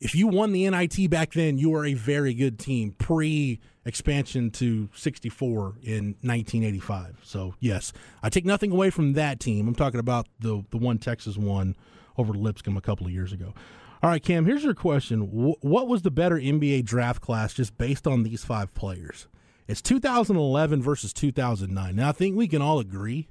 if 0.00 0.14
you 0.14 0.26
won 0.26 0.52
the 0.52 0.68
NIT 0.68 1.08
back 1.08 1.32
then, 1.32 1.56
you 1.56 1.70
were 1.70 1.86
a 1.86 1.94
very 1.94 2.34
good 2.34 2.58
team 2.58 2.92
pre 2.98 3.60
expansion 3.86 4.50
to 4.50 4.88
64 4.94 5.76
in 5.82 6.16
1985. 6.22 7.20
So 7.22 7.54
yes, 7.60 7.92
I 8.22 8.28
take 8.28 8.44
nothing 8.44 8.72
away 8.72 8.90
from 8.90 9.12
that 9.14 9.40
team. 9.40 9.68
I'm 9.68 9.74
talking 9.74 10.00
about 10.00 10.26
the 10.40 10.64
the 10.70 10.78
one 10.78 10.98
Texas 10.98 11.36
won 11.36 11.76
over 12.18 12.32
Lipscomb 12.32 12.76
a 12.76 12.80
couple 12.82 13.06
of 13.06 13.12
years 13.12 13.32
ago. 13.32 13.54
All 14.02 14.10
right, 14.10 14.22
Cam, 14.22 14.44
here's 14.44 14.62
your 14.64 14.74
question. 14.74 15.20
Wh- 15.22 15.64
What 15.64 15.88
was 15.88 16.02
the 16.02 16.10
better 16.10 16.36
NBA 16.36 16.84
draft 16.84 17.20
class 17.22 17.54
just 17.54 17.76
based 17.78 18.06
on 18.06 18.22
these 18.22 18.44
five 18.44 18.74
players? 18.74 19.26
It's 19.68 19.82
2011 19.82 20.82
versus 20.82 21.12
2009. 21.12 21.96
Now, 21.96 22.10
I 22.10 22.12
think 22.12 22.36
we 22.36 22.46
can 22.46 22.62
all 22.62 22.78
agree 22.78 23.28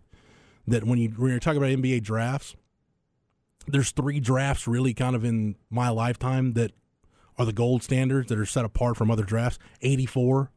that 0.67 0.83
when, 0.83 0.99
you, 0.99 1.09
when 1.09 1.31
you're 1.31 1.39
talking 1.39 1.57
about 1.57 1.69
NBA 1.69 2.03
drafts, 2.03 2.55
there's 3.67 3.91
three 3.91 4.19
drafts 4.19 4.67
really 4.67 4.93
kind 4.93 5.15
of 5.15 5.23
in 5.23 5.55
my 5.69 5.89
lifetime 5.89 6.53
that 6.53 6.71
are 7.37 7.45
the 7.45 7.53
gold 7.53 7.83
standards 7.83 8.29
that 8.29 8.37
are 8.39 8.45
set 8.45 8.65
apart 8.65 8.97
from 8.97 9.09
other 9.09 9.23
drafts. 9.23 9.59
84, 9.81 10.51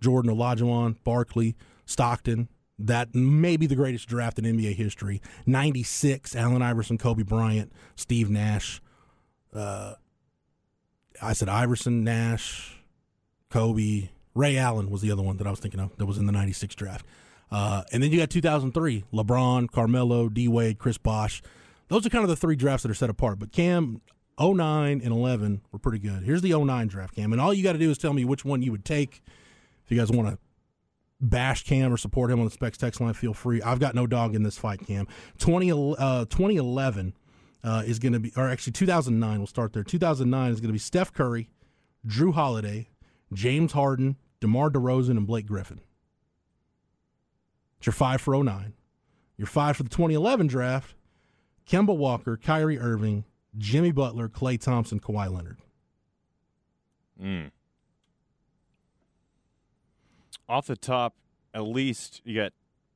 Jordan 0.00 0.34
Olajuwon, 0.34 0.96
Barkley, 1.04 1.56
Stockton. 1.86 2.48
That 2.78 3.14
may 3.14 3.56
be 3.56 3.66
the 3.66 3.76
greatest 3.76 4.08
draft 4.08 4.38
in 4.38 4.44
NBA 4.44 4.74
history. 4.74 5.22
96, 5.46 6.34
Allen 6.34 6.62
Iverson, 6.62 6.98
Kobe 6.98 7.22
Bryant, 7.22 7.72
Steve 7.94 8.28
Nash. 8.30 8.82
Uh, 9.52 9.94
I 11.22 11.32
said 11.32 11.48
Iverson, 11.48 12.02
Nash, 12.02 12.82
Kobe, 13.48 14.08
Ray 14.34 14.56
Allen 14.56 14.90
was 14.90 15.00
the 15.00 15.10
other 15.10 15.22
one 15.22 15.36
that 15.36 15.46
I 15.46 15.50
was 15.50 15.60
thinking 15.60 15.80
of 15.80 15.96
that 15.96 16.06
was 16.06 16.18
in 16.18 16.26
the 16.26 16.32
96 16.32 16.74
draft. 16.74 17.06
Uh, 17.50 17.84
and 17.92 18.02
then 18.02 18.10
you 18.10 18.18
got 18.18 18.30
2003, 18.30 19.04
LeBron, 19.12 19.70
Carmelo, 19.70 20.28
D 20.28 20.48
Wade, 20.48 20.78
Chris 20.78 20.98
Bosh. 20.98 21.42
Those 21.88 22.04
are 22.04 22.10
kind 22.10 22.24
of 22.24 22.30
the 22.30 22.36
three 22.36 22.56
drafts 22.56 22.82
that 22.82 22.90
are 22.90 22.94
set 22.94 23.10
apart. 23.10 23.38
But 23.38 23.52
Cam, 23.52 24.00
09 24.40 25.00
and 25.04 25.12
11 25.12 25.62
were 25.70 25.78
pretty 25.78 25.98
good. 25.98 26.24
Here's 26.24 26.42
the 26.42 26.52
09 26.52 26.88
draft, 26.88 27.14
Cam. 27.14 27.32
And 27.32 27.40
all 27.40 27.54
you 27.54 27.62
got 27.62 27.74
to 27.74 27.78
do 27.78 27.90
is 27.90 27.98
tell 27.98 28.12
me 28.12 28.24
which 28.24 28.44
one 28.44 28.62
you 28.62 28.72
would 28.72 28.84
take. 28.84 29.22
If 29.84 29.92
you 29.92 29.98
guys 29.98 30.10
want 30.10 30.28
to 30.28 30.38
bash 31.20 31.64
Cam 31.64 31.92
or 31.92 31.96
support 31.96 32.30
him 32.30 32.40
on 32.40 32.46
the 32.46 32.50
Specs 32.50 32.78
text 32.78 33.00
line, 33.00 33.14
feel 33.14 33.34
free. 33.34 33.62
I've 33.62 33.78
got 33.78 33.94
no 33.94 34.06
dog 34.06 34.34
in 34.34 34.42
this 34.42 34.58
fight, 34.58 34.84
Cam. 34.86 35.06
20, 35.38 35.70
uh, 35.70 36.24
2011 36.24 37.14
uh, 37.62 37.82
is 37.86 37.98
going 37.98 38.14
to 38.14 38.20
be, 38.20 38.32
or 38.36 38.48
actually 38.48 38.72
2009, 38.72 39.38
we'll 39.38 39.46
start 39.46 39.72
there. 39.72 39.84
2009 39.84 40.50
is 40.50 40.60
going 40.60 40.68
to 40.68 40.72
be 40.72 40.78
Steph 40.78 41.12
Curry, 41.12 41.50
Jrue 42.06 42.34
Holiday, 42.34 42.88
James 43.32 43.72
Harden, 43.72 44.16
DeMar 44.40 44.70
DeRozan, 44.70 45.12
and 45.12 45.26
Blake 45.26 45.46
Griffin. 45.46 45.80
It's 47.78 47.86
your 47.86 47.92
five 47.92 48.20
for 48.20 48.42
09. 48.42 48.74
Your 49.36 49.46
five 49.46 49.76
for 49.76 49.82
the 49.82 49.88
2011 49.88 50.46
draft 50.46 50.94
Kemba 51.68 51.96
Walker, 51.96 52.36
Kyrie 52.36 52.78
Irving, 52.78 53.24
Jimmy 53.56 53.92
Butler, 53.92 54.28
Klay 54.28 54.60
Thompson, 54.60 55.00
Kawhi 55.00 55.32
Leonard. 55.32 55.58
Mm. 57.22 57.50
Off 60.48 60.66
the 60.66 60.76
top, 60.76 61.14
at 61.54 61.62
least 61.62 62.20
you 62.24 62.34
got 62.34 62.52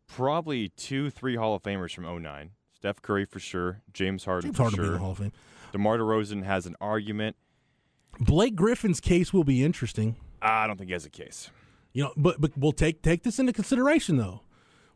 probably 0.07 0.71
two, 0.71 1.11
three 1.11 1.37
Hall 1.37 1.55
of 1.55 1.63
Famers 1.63 1.95
from 1.95 2.05
09. 2.23 2.51
Steph 2.75 3.01
Curry 3.03 3.25
for 3.25 3.41
sure, 3.41 3.83
James 3.93 4.25
Harden 4.25 4.49
James 4.49 4.57
for 4.57 4.65
Harden 4.65 4.79
will 4.79 4.85
be 4.85 4.87
in 4.87 4.91
sure. 4.91 4.99
the 4.99 5.03
Hall 5.03 5.13
of 5.13 5.19
Fame. 5.19 5.33
DeMar 5.73 5.99
DeRozan 5.99 6.45
has 6.45 6.67
an 6.67 6.77
argument. 6.81 7.37
Blake 8.21 8.55
Griffin's 8.55 9.01
case 9.01 9.33
will 9.33 9.45
be 9.45 9.65
interesting. 9.65 10.17
I 10.43 10.67
don't 10.67 10.77
think 10.77 10.89
he 10.89 10.93
has 10.93 11.05
a 11.05 11.11
case. 11.11 11.51
You 11.93 12.05
know, 12.05 12.13
but 12.17 12.41
but 12.41 12.57
we'll 12.57 12.73
take 12.73 13.03
take 13.03 13.23
this 13.23 13.39
into 13.39 13.53
consideration 13.53 14.17
though. 14.17 14.43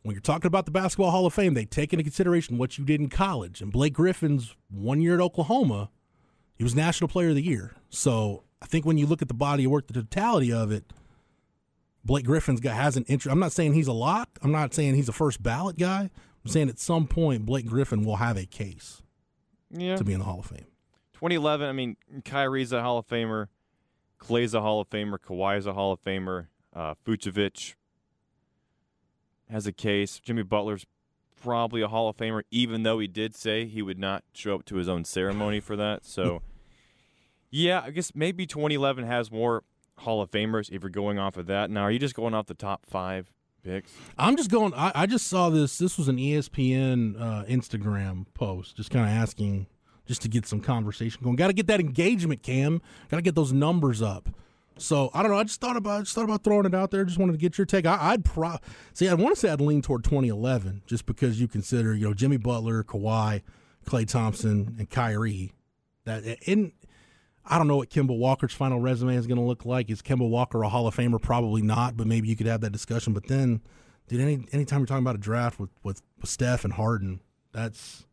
When 0.03 0.13
you're 0.13 0.21
talking 0.21 0.47
about 0.47 0.65
the 0.65 0.71
Basketball 0.71 1.11
Hall 1.11 1.25
of 1.25 1.33
Fame, 1.33 1.53
they 1.53 1.63
take 1.65 1.93
into 1.93 2.03
consideration 2.03 2.57
what 2.57 2.77
you 2.77 2.83
did 2.83 2.99
in 2.99 3.07
college. 3.09 3.61
And 3.61 3.71
Blake 3.71 3.93
Griffin's 3.93 4.53
one 4.69 5.01
year 5.01 5.15
at 5.15 5.21
Oklahoma, 5.21 5.89
he 6.57 6.63
was 6.63 6.75
National 6.75 7.07
Player 7.07 7.29
of 7.29 7.35
the 7.35 7.41
Year. 7.41 7.75
So 7.89 8.43
I 8.61 8.65
think 8.65 8.85
when 8.85 8.97
you 8.97 9.05
look 9.05 9.21
at 9.21 9.29
the 9.29 9.33
body 9.33 9.63
of 9.63 9.71
work, 9.71 9.87
the 9.87 9.93
totality 9.93 10.51
of 10.51 10.71
it, 10.73 10.91
Blake 12.03 12.25
Griffin's 12.25 12.59
got 12.59 12.75
has 12.75 12.97
an 12.97 13.05
interest. 13.07 13.31
I'm 13.31 13.39
not 13.39 13.53
saying 13.53 13.73
he's 13.73 13.87
a 13.87 13.93
lock. 13.93 14.37
I'm 14.41 14.51
not 14.51 14.73
saying 14.73 14.95
he's 14.95 15.07
a 15.07 15.13
first 15.13 15.41
ballot 15.41 15.77
guy. 15.77 16.09
I'm 16.45 16.51
saying 16.51 16.67
at 16.67 16.79
some 16.79 17.07
point 17.07 17.45
Blake 17.45 17.65
Griffin 17.65 18.03
will 18.03 18.17
have 18.17 18.35
a 18.37 18.45
case 18.45 19.01
Yeah. 19.71 19.95
to 19.95 20.03
be 20.03 20.11
in 20.11 20.19
the 20.19 20.25
Hall 20.25 20.39
of 20.39 20.45
Fame. 20.47 20.65
2011, 21.13 21.69
I 21.69 21.71
mean, 21.71 21.95
Kyrie's 22.25 22.73
a 22.73 22.81
Hall 22.81 22.97
of 22.97 23.07
Famer. 23.07 23.47
Klay's 24.27 24.53
a 24.53 24.61
Hall 24.61 24.79
of 24.79 24.89
Famer. 24.89 25.17
Kawhi's 25.17 25.65
a 25.65 25.73
Hall 25.73 25.91
of 25.91 26.03
Famer. 26.03 26.47
Uh, 26.73 26.95
Vucevic 27.05 27.75
has 29.49 29.67
a 29.67 29.71
case. 29.71 30.19
Jimmy 30.19 30.43
Butler's 30.43 30.85
probably 31.41 31.81
a 31.81 31.87
Hall 31.87 32.09
of 32.09 32.17
Famer, 32.17 32.43
even 32.51 32.83
though 32.83 32.99
he 32.99 33.07
did 33.07 33.35
say 33.35 33.65
he 33.65 33.81
would 33.81 33.99
not 33.99 34.23
show 34.33 34.55
up 34.55 34.65
to 34.65 34.75
his 34.77 34.87
own 34.87 35.05
ceremony 35.05 35.59
for 35.59 35.75
that. 35.75 36.01
So, 36.13 36.41
yeah, 37.49 37.81
I 37.85 37.91
guess 37.91 38.13
maybe 38.15 38.45
2011 38.47 39.05
has 39.05 39.31
more 39.31 39.63
Hall 39.99 40.21
of 40.21 40.31
Famers 40.31 40.71
if 40.71 40.81
you're 40.83 40.89
going 40.89 41.19
off 41.19 41.37
of 41.37 41.45
that. 41.47 41.69
Now, 41.69 41.83
are 41.83 41.91
you 41.91 41.99
just 41.99 42.15
going 42.15 42.33
off 42.33 42.47
the 42.47 42.53
top 42.53 42.85
five 42.85 43.31
picks? 43.63 43.91
I'm 44.17 44.35
just 44.37 44.49
going. 44.49 44.73
I, 44.73 44.91
I 44.95 45.05
just 45.05 45.27
saw 45.27 45.49
this. 45.49 45.77
This 45.77 45.97
was 45.97 46.07
an 46.07 46.17
ESPN 46.17 47.19
uh, 47.19 47.43
Instagram 47.45 48.25
post, 48.33 48.77
just 48.77 48.89
kind 48.89 49.05
of 49.05 49.11
asking, 49.11 49.67
just 50.05 50.21
to 50.23 50.27
get 50.27 50.45
some 50.45 50.59
conversation 50.59 51.21
going. 51.23 51.35
Got 51.35 51.47
to 51.47 51.53
get 51.53 51.67
that 51.67 51.79
engagement, 51.79 52.43
Cam. 52.43 52.81
Got 53.09 53.17
to 53.17 53.23
get 53.23 53.35
those 53.35 53.53
numbers 53.53 54.01
up. 54.01 54.29
So 54.77 55.11
I 55.13 55.21
don't 55.21 55.31
know. 55.31 55.37
I 55.37 55.43
just 55.43 55.61
thought 55.61 55.77
about 55.77 56.03
just 56.03 56.15
thought 56.15 56.25
about 56.25 56.43
throwing 56.43 56.65
it 56.65 56.73
out 56.73 56.91
there. 56.91 57.05
Just 57.05 57.19
wanted 57.19 57.33
to 57.33 57.37
get 57.37 57.57
your 57.57 57.65
take. 57.65 57.85
I, 57.85 58.13
I'd 58.13 58.25
pro 58.25 58.57
see. 58.93 59.07
I 59.07 59.13
want 59.13 59.35
to 59.35 59.39
say 59.39 59.49
I'd 59.49 59.61
lean 59.61 59.81
toward 59.81 60.03
2011, 60.03 60.81
just 60.87 61.05
because 61.05 61.39
you 61.39 61.47
consider 61.47 61.93
you 61.93 62.07
know 62.07 62.13
Jimmy 62.13 62.37
Butler, 62.37 62.83
Kawhi, 62.83 63.41
Klay 63.85 64.07
Thompson, 64.07 64.75
and 64.79 64.89
Kyrie. 64.89 65.53
That 66.05 66.23
in 66.47 66.73
I 67.45 67.57
don't 67.57 67.67
know 67.67 67.77
what 67.77 67.89
Kemba 67.89 68.17
Walker's 68.17 68.53
final 68.53 68.79
resume 68.79 69.15
is 69.15 69.27
going 69.27 69.37
to 69.37 69.43
look 69.43 69.65
like. 69.65 69.89
Is 69.89 70.01
Kemba 70.01 70.27
Walker 70.27 70.63
a 70.63 70.69
Hall 70.69 70.87
of 70.87 70.95
Famer? 70.95 71.21
Probably 71.21 71.61
not, 71.61 71.97
but 71.97 72.07
maybe 72.07 72.29
you 72.29 72.35
could 72.35 72.47
have 72.47 72.61
that 72.61 72.71
discussion. 72.71 73.13
But 73.13 73.27
then, 73.27 73.61
dude, 74.07 74.21
any 74.21 74.45
anytime 74.51 74.79
you're 74.79 74.87
talking 74.87 75.03
about 75.03 75.15
a 75.15 75.19
draft 75.19 75.59
with, 75.59 75.69
with, 75.83 76.01
with 76.19 76.29
Steph 76.29 76.63
and 76.63 76.73
Harden, 76.73 77.19
that's 77.51 78.05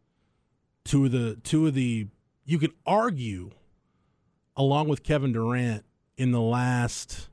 two 0.90 1.04
of 1.04 1.12
the 1.12 1.36
two 1.44 1.68
of 1.68 1.74
the 1.74 2.08
you 2.44 2.58
could 2.58 2.72
argue, 2.84 3.50
along 4.56 4.88
with 4.88 5.04
Kevin 5.04 5.32
Durant 5.32 5.84
in 6.16 6.32
the 6.32 6.40
last. 6.40 7.28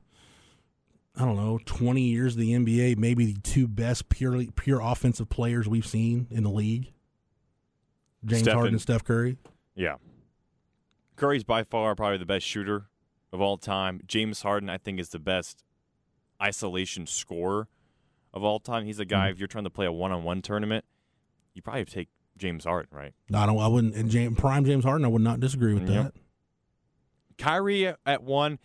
I 1.16 1.24
don't 1.24 1.34
know, 1.34 1.58
twenty 1.64 2.02
years 2.02 2.34
of 2.34 2.40
the 2.40 2.52
NBA, 2.52 2.96
maybe 2.96 3.32
the 3.32 3.40
two 3.40 3.66
best 3.66 4.08
purely 4.08 4.50
pure 4.54 4.80
offensive 4.80 5.28
players 5.28 5.68
we've 5.68 5.86
seen 5.86 6.28
in 6.30 6.44
the 6.44 6.50
league. 6.50 6.92
James 8.24 8.46
Harden 8.46 8.74
and- 8.74 8.80
Steph 8.80 9.02
Curry. 9.02 9.36
Yeah. 9.74 9.96
Curry's 11.16 11.42
by 11.42 11.64
far 11.64 11.96
probably 11.96 12.18
the 12.18 12.26
best 12.26 12.46
shooter 12.46 12.86
of 13.32 13.40
all 13.40 13.56
time. 13.56 14.00
James 14.06 14.42
Harden, 14.42 14.70
I 14.70 14.78
think, 14.78 15.00
is 15.00 15.08
the 15.08 15.18
best 15.18 15.64
isolation 16.40 17.08
scorer 17.08 17.66
of 18.32 18.44
all 18.44 18.60
time. 18.60 18.84
He's 18.84 19.00
a 19.00 19.04
guy, 19.04 19.26
mm-hmm. 19.26 19.32
if 19.32 19.38
you're 19.40 19.48
trying 19.48 19.64
to 19.64 19.70
play 19.70 19.86
a 19.86 19.92
one 19.92 20.12
on 20.12 20.22
one 20.22 20.42
tournament, 20.42 20.84
you 21.54 21.62
probably 21.62 21.84
take 21.84 22.08
James 22.38 22.64
Harden, 22.64 22.96
right? 22.96 23.12
I 23.34 23.46
don't. 23.46 23.58
I 23.58 23.66
wouldn't. 23.68 23.94
And 23.94 24.10
James, 24.10 24.38
prime 24.38 24.64
James 24.64 24.84
Harden, 24.84 25.04
I 25.04 25.08
would 25.08 25.22
not 25.22 25.40
disagree 25.40 25.74
with 25.74 25.88
Yep. 25.88 26.04
that. 26.14 26.14
Kyrie 27.36 27.94
at 28.06 28.22
one, 28.22 28.58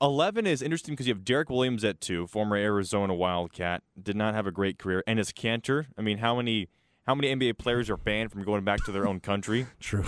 11 0.00 0.46
is 0.46 0.62
interesting 0.62 0.94
because 0.94 1.06
you 1.06 1.14
have 1.14 1.24
Derrick 1.24 1.50
Williams 1.50 1.84
at 1.84 2.00
two, 2.00 2.26
former 2.26 2.56
Arizona 2.56 3.14
Wildcat, 3.14 3.82
did 4.02 4.16
not 4.16 4.34
have 4.34 4.46
a 4.46 4.50
great 4.50 4.78
career. 4.78 5.02
And 5.06 5.18
Enes 5.18 5.32
Kanter, 5.32 5.86
I 5.98 6.02
mean, 6.02 6.18
how 6.18 6.36
many 6.36 6.68
how 7.06 7.14
many 7.14 7.34
NBA 7.34 7.58
players 7.58 7.90
are 7.90 7.96
banned 7.96 8.30
from 8.30 8.44
going 8.44 8.64
back 8.64 8.84
to 8.84 8.92
their 8.92 9.06
own 9.06 9.20
country? 9.20 9.66
True. 9.80 10.04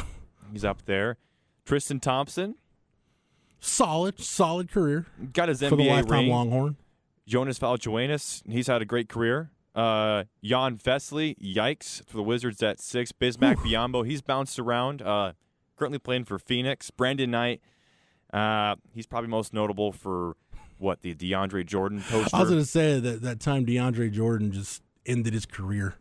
He's 0.53 0.65
up 0.65 0.85
there. 0.87 1.17
Tristan 1.65 2.01
Thompson 2.01 2.57
Solid, 3.65 4.19
solid 4.19 4.71
career 4.73 5.07
got 5.33 5.49
his 5.49 5.61
for 5.61 5.77
the 5.77 5.85
NBA 5.85 5.89
lifetime 5.89 6.19
ring. 6.19 6.29
Longhorn. 6.31 6.77
Jonas 7.29 7.59
Valanciunas, 7.61 8.43
he's 8.51 8.67
had 8.67 8.83
a 8.83 8.85
great 8.85 9.09
career. 9.09 9.51
Uh, 9.75 10.25
Jan 10.43 10.77
Vesely, 10.77 11.37
yikes, 11.39 12.07
for 12.07 12.17
the 12.19 12.23
Wizards 12.23 12.63
at 12.63 12.81
six. 12.81 13.13
Bismack 13.13 13.57
Biyombo, 13.57 14.07
he's 14.07 14.21
bounced 14.21 14.59
around. 14.59 15.01
Uh, 15.01 15.33
currently 15.77 15.99
playing 15.99 16.25
for 16.25 16.39
Phoenix. 16.39 16.91
Brandon 16.91 17.31
Knight, 17.31 17.61
uh, 18.33 18.77
he's 18.95 19.07
probably 19.07 19.29
most 19.31 19.53
notable 19.53 19.93
for 19.93 20.37
what 20.79 21.03
the 21.03 21.15
DeAndre 21.15 21.65
Jordan 21.65 22.03
poster. 22.03 22.37
I 22.37 22.41
was 22.41 22.51
going 22.51 22.61
to 22.61 22.67
say 22.67 23.01
that 23.01 23.23
that 23.23 23.41
time 23.41 23.65
DeAndre 23.65 24.13
Jordan 24.13 24.53
just 24.53 24.83
ended 25.07 25.33
his 25.33 25.47
career. 25.47 25.95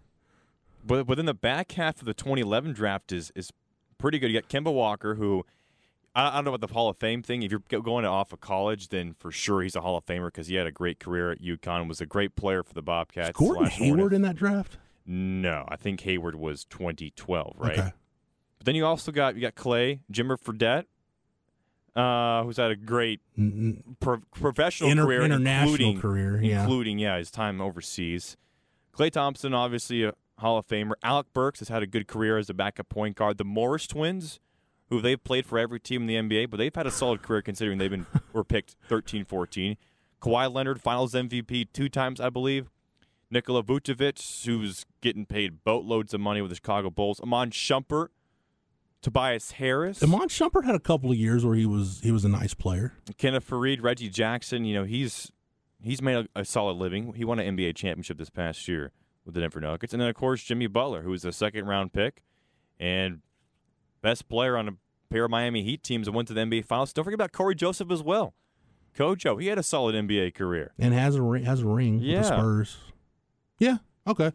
But 0.85 1.07
within 1.07 1.25
the 1.25 1.33
back 1.33 1.73
half 1.73 1.99
of 1.99 2.05
the 2.05 2.13
2011 2.13 2.73
draft 2.73 3.11
is 3.11 3.31
is 3.35 3.51
pretty 3.97 4.19
good. 4.19 4.31
You 4.31 4.41
got 4.41 4.49
Kemba 4.49 4.73
Walker, 4.73 5.15
who 5.15 5.45
I, 6.13 6.29
I 6.29 6.35
don't 6.35 6.45
know 6.45 6.53
about 6.53 6.67
the 6.67 6.73
Hall 6.73 6.89
of 6.89 6.97
Fame 6.97 7.21
thing. 7.23 7.43
If 7.43 7.51
you're 7.51 7.81
going 7.81 8.05
off 8.05 8.33
of 8.33 8.41
college, 8.41 8.89
then 8.89 9.13
for 9.19 9.31
sure 9.31 9.61
he's 9.61 9.75
a 9.75 9.81
Hall 9.81 9.97
of 9.97 10.05
Famer 10.05 10.25
because 10.27 10.47
he 10.47 10.55
had 10.55 10.67
a 10.67 10.71
great 10.71 10.99
career 10.99 11.31
at 11.31 11.41
UConn. 11.41 11.87
Was 11.87 12.01
a 12.01 12.05
great 12.05 12.35
player 12.35 12.63
for 12.63 12.73
the 12.73 12.81
Bobcats. 12.81 13.37
Gordon 13.37 13.65
slash 13.65 13.77
Hayward 13.77 13.99
Hornets. 13.99 14.15
in 14.15 14.21
that 14.23 14.35
draft? 14.35 14.77
No, 15.05 15.65
I 15.67 15.75
think 15.77 16.01
Hayward 16.01 16.35
was 16.35 16.65
2012, 16.65 17.55
right? 17.57 17.79
Okay. 17.79 17.91
But 18.59 18.65
then 18.65 18.75
you 18.75 18.85
also 18.85 19.11
got 19.11 19.35
you 19.35 19.41
got 19.41 19.55
Clay 19.55 20.01
Jimmer 20.11 20.37
Fredette, 20.37 20.85
uh, 21.95 22.43
who's 22.43 22.57
had 22.57 22.71
a 22.71 22.75
great 22.75 23.19
pro- 23.99 24.21
professional 24.35 24.91
Inter- 24.91 25.05
career, 25.05 25.21
international 25.23 25.73
including, 25.73 25.99
career, 25.99 26.41
yeah. 26.43 26.61
including 26.61 26.99
yeah 26.99 27.17
his 27.17 27.31
time 27.31 27.59
overseas. 27.59 28.37
Klay 28.95 29.09
Thompson, 29.09 29.53
obviously 29.53 30.03
a 30.03 30.13
Hall 30.37 30.57
of 30.57 30.67
Famer. 30.67 30.93
Alec 31.01 31.27
Burks 31.33 31.59
has 31.59 31.69
had 31.69 31.81
a 31.81 31.87
good 31.87 32.07
career 32.07 32.37
as 32.37 32.49
a 32.49 32.53
backup 32.53 32.89
point 32.89 33.15
guard. 33.15 33.37
The 33.37 33.45
Morris 33.45 33.87
twins, 33.87 34.39
who 34.91 35.01
they've 35.01 35.23
played 35.23 35.45
for 35.45 35.57
every 35.57 35.79
team 35.79 36.07
in 36.07 36.07
the 36.07 36.15
NBA, 36.15 36.49
but 36.51 36.57
they've 36.57 36.75
had 36.75 36.85
a 36.85 36.91
solid 36.91 37.23
career 37.23 37.41
considering 37.41 37.79
they've 37.79 37.89
been 37.89 38.05
were 38.33 38.43
picked 38.43 38.75
13, 38.87 39.25
14. 39.25 39.77
Kawhi 40.21 40.53
Leonard, 40.53 40.81
Finals 40.81 41.13
MVP 41.13 41.69
two 41.73 41.89
times, 41.89 42.19
I 42.19 42.29
believe. 42.29 42.69
Nikola 43.31 43.63
Vucevic, 43.63 44.45
who's 44.45 44.85
getting 44.99 45.25
paid 45.25 45.63
boatloads 45.63 46.13
of 46.13 46.19
money 46.19 46.41
with 46.41 46.51
the 46.51 46.55
Chicago 46.55 46.89
Bulls. 46.89 47.21
Iman 47.23 47.51
Shumpert, 47.51 48.09
Tobias 49.01 49.51
Harris, 49.51 50.03
Iman 50.03 50.27
Shumpert 50.27 50.65
had 50.65 50.75
a 50.75 50.79
couple 50.79 51.09
of 51.09 51.17
years 51.17 51.45
where 51.45 51.55
he 51.55 51.65
was 51.65 52.01
he 52.03 52.11
was 52.11 52.25
a 52.25 52.29
nice 52.29 52.53
player. 52.53 52.93
Kenneth 53.17 53.49
Faried, 53.49 53.81
Reggie 53.81 54.09
Jackson. 54.09 54.65
You 54.65 54.75
know 54.75 54.83
he's 54.83 55.31
he's 55.81 56.01
made 56.01 56.27
a, 56.35 56.41
a 56.41 56.45
solid 56.45 56.73
living. 56.75 57.13
He 57.13 57.23
won 57.23 57.39
an 57.39 57.57
NBA 57.57 57.77
championship 57.77 58.17
this 58.17 58.29
past 58.29 58.67
year 58.67 58.91
with 59.25 59.33
the 59.33 59.39
Denver 59.39 59.61
Nuggets, 59.61 59.93
and 59.93 60.01
then 60.01 60.09
of 60.09 60.15
course 60.15 60.43
Jimmy 60.43 60.67
Butler, 60.67 61.01
who 61.03 61.11
was 61.11 61.23
a 61.23 61.31
second 61.31 61.65
round 61.67 61.93
pick 61.93 62.21
and 62.77 63.21
best 64.01 64.27
player 64.29 64.57
on 64.57 64.67
a 64.67 64.71
pair 65.09 65.25
of 65.25 65.31
Miami 65.31 65.63
Heat 65.63 65.83
teams 65.83 66.07
and 66.07 66.15
went 66.15 66.27
to 66.29 66.33
the 66.33 66.41
NBA 66.41 66.65
Finals. 66.65 66.93
Don't 66.93 67.03
forget 67.05 67.15
about 67.15 67.31
Cory 67.31 67.55
Joseph 67.55 67.91
as 67.91 68.01
well. 68.01 68.33
Kojo, 68.97 69.31
oh, 69.31 69.37
he 69.37 69.47
had 69.47 69.57
a 69.57 69.63
solid 69.63 69.95
NBA 69.95 70.33
career. 70.33 70.73
and 70.77 70.93
has 70.93 71.15
a 71.15 71.21
ring, 71.21 71.43
has 71.45 71.61
a 71.61 71.67
ring 71.67 71.95
with 71.95 72.03
Yeah. 72.03 72.21
the 72.21 72.27
Spurs. 72.27 72.77
Yeah, 73.57 73.77
okay. 74.05 74.31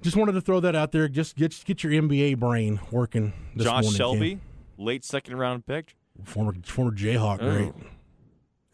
Just 0.00 0.16
wanted 0.16 0.32
to 0.32 0.40
throw 0.40 0.60
that 0.60 0.76
out 0.76 0.92
there. 0.92 1.08
Just 1.08 1.36
get 1.36 1.62
get 1.64 1.82
your 1.82 1.92
NBA 1.92 2.38
brain 2.38 2.80
working. 2.90 3.32
This 3.54 3.64
Josh 3.66 3.82
morning, 3.82 3.96
Selby, 3.96 4.30
Cam. 4.36 4.40
late 4.78 5.04
second 5.04 5.36
round 5.36 5.66
pick. 5.66 5.96
former 6.24 6.54
former 6.64 6.92
Jayhawk, 6.92 7.38
oh. 7.40 7.50
great. 7.50 7.72
Oh. 7.76 7.86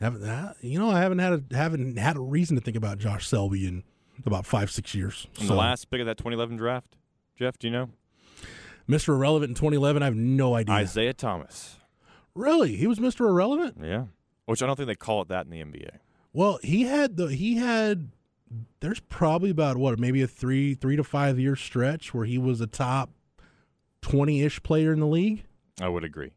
Haven't 0.00 0.22
that, 0.22 0.56
you 0.60 0.78
know? 0.78 0.90
I 0.90 1.00
haven't 1.00 1.20
had 1.20 1.32
a 1.32 1.56
haven't 1.56 1.98
had 1.98 2.16
a 2.16 2.20
reason 2.20 2.56
to 2.56 2.62
think 2.62 2.76
about 2.76 2.98
Josh 2.98 3.26
Selby 3.26 3.66
in 3.66 3.84
about 4.26 4.44
five 4.44 4.70
six 4.70 4.94
years. 4.94 5.26
So, 5.32 5.46
the 5.46 5.54
last 5.54 5.90
pick 5.90 6.00
of 6.00 6.06
that 6.06 6.18
2011 6.18 6.56
draft. 6.56 6.96
Jeff, 7.36 7.58
do 7.58 7.68
you 7.68 7.72
know? 7.72 7.88
Mr. 8.88 9.08
Irrelevant 9.08 9.50
in 9.50 9.54
2011. 9.54 10.02
I 10.02 10.06
have 10.06 10.16
no 10.16 10.54
idea. 10.54 10.74
Isaiah 10.74 11.14
Thomas. 11.14 11.76
Really, 12.34 12.76
he 12.76 12.86
was 12.86 12.98
Mr. 12.98 13.20
Irrelevant. 13.28 13.78
Yeah. 13.82 14.06
Which 14.46 14.62
I 14.62 14.66
don't 14.66 14.76
think 14.76 14.88
they 14.88 14.94
call 14.94 15.22
it 15.22 15.28
that 15.28 15.46
in 15.46 15.50
the 15.50 15.62
NBA. 15.62 15.98
Well, 16.32 16.58
he 16.62 16.82
had 16.82 17.16
the 17.16 17.28
he 17.28 17.56
had. 17.56 18.10
There's 18.80 19.00
probably 19.00 19.50
about 19.50 19.76
what 19.76 19.98
maybe 19.98 20.20
a 20.22 20.26
three 20.26 20.74
three 20.74 20.96
to 20.96 21.04
five 21.04 21.38
year 21.38 21.56
stretch 21.56 22.12
where 22.12 22.26
he 22.26 22.36
was 22.38 22.60
a 22.60 22.66
top 22.66 23.10
twenty 24.02 24.42
ish 24.42 24.62
player 24.62 24.92
in 24.92 25.00
the 25.00 25.06
league. 25.06 25.44
I 25.80 25.88
would 25.88 26.04
agree. 26.04 26.32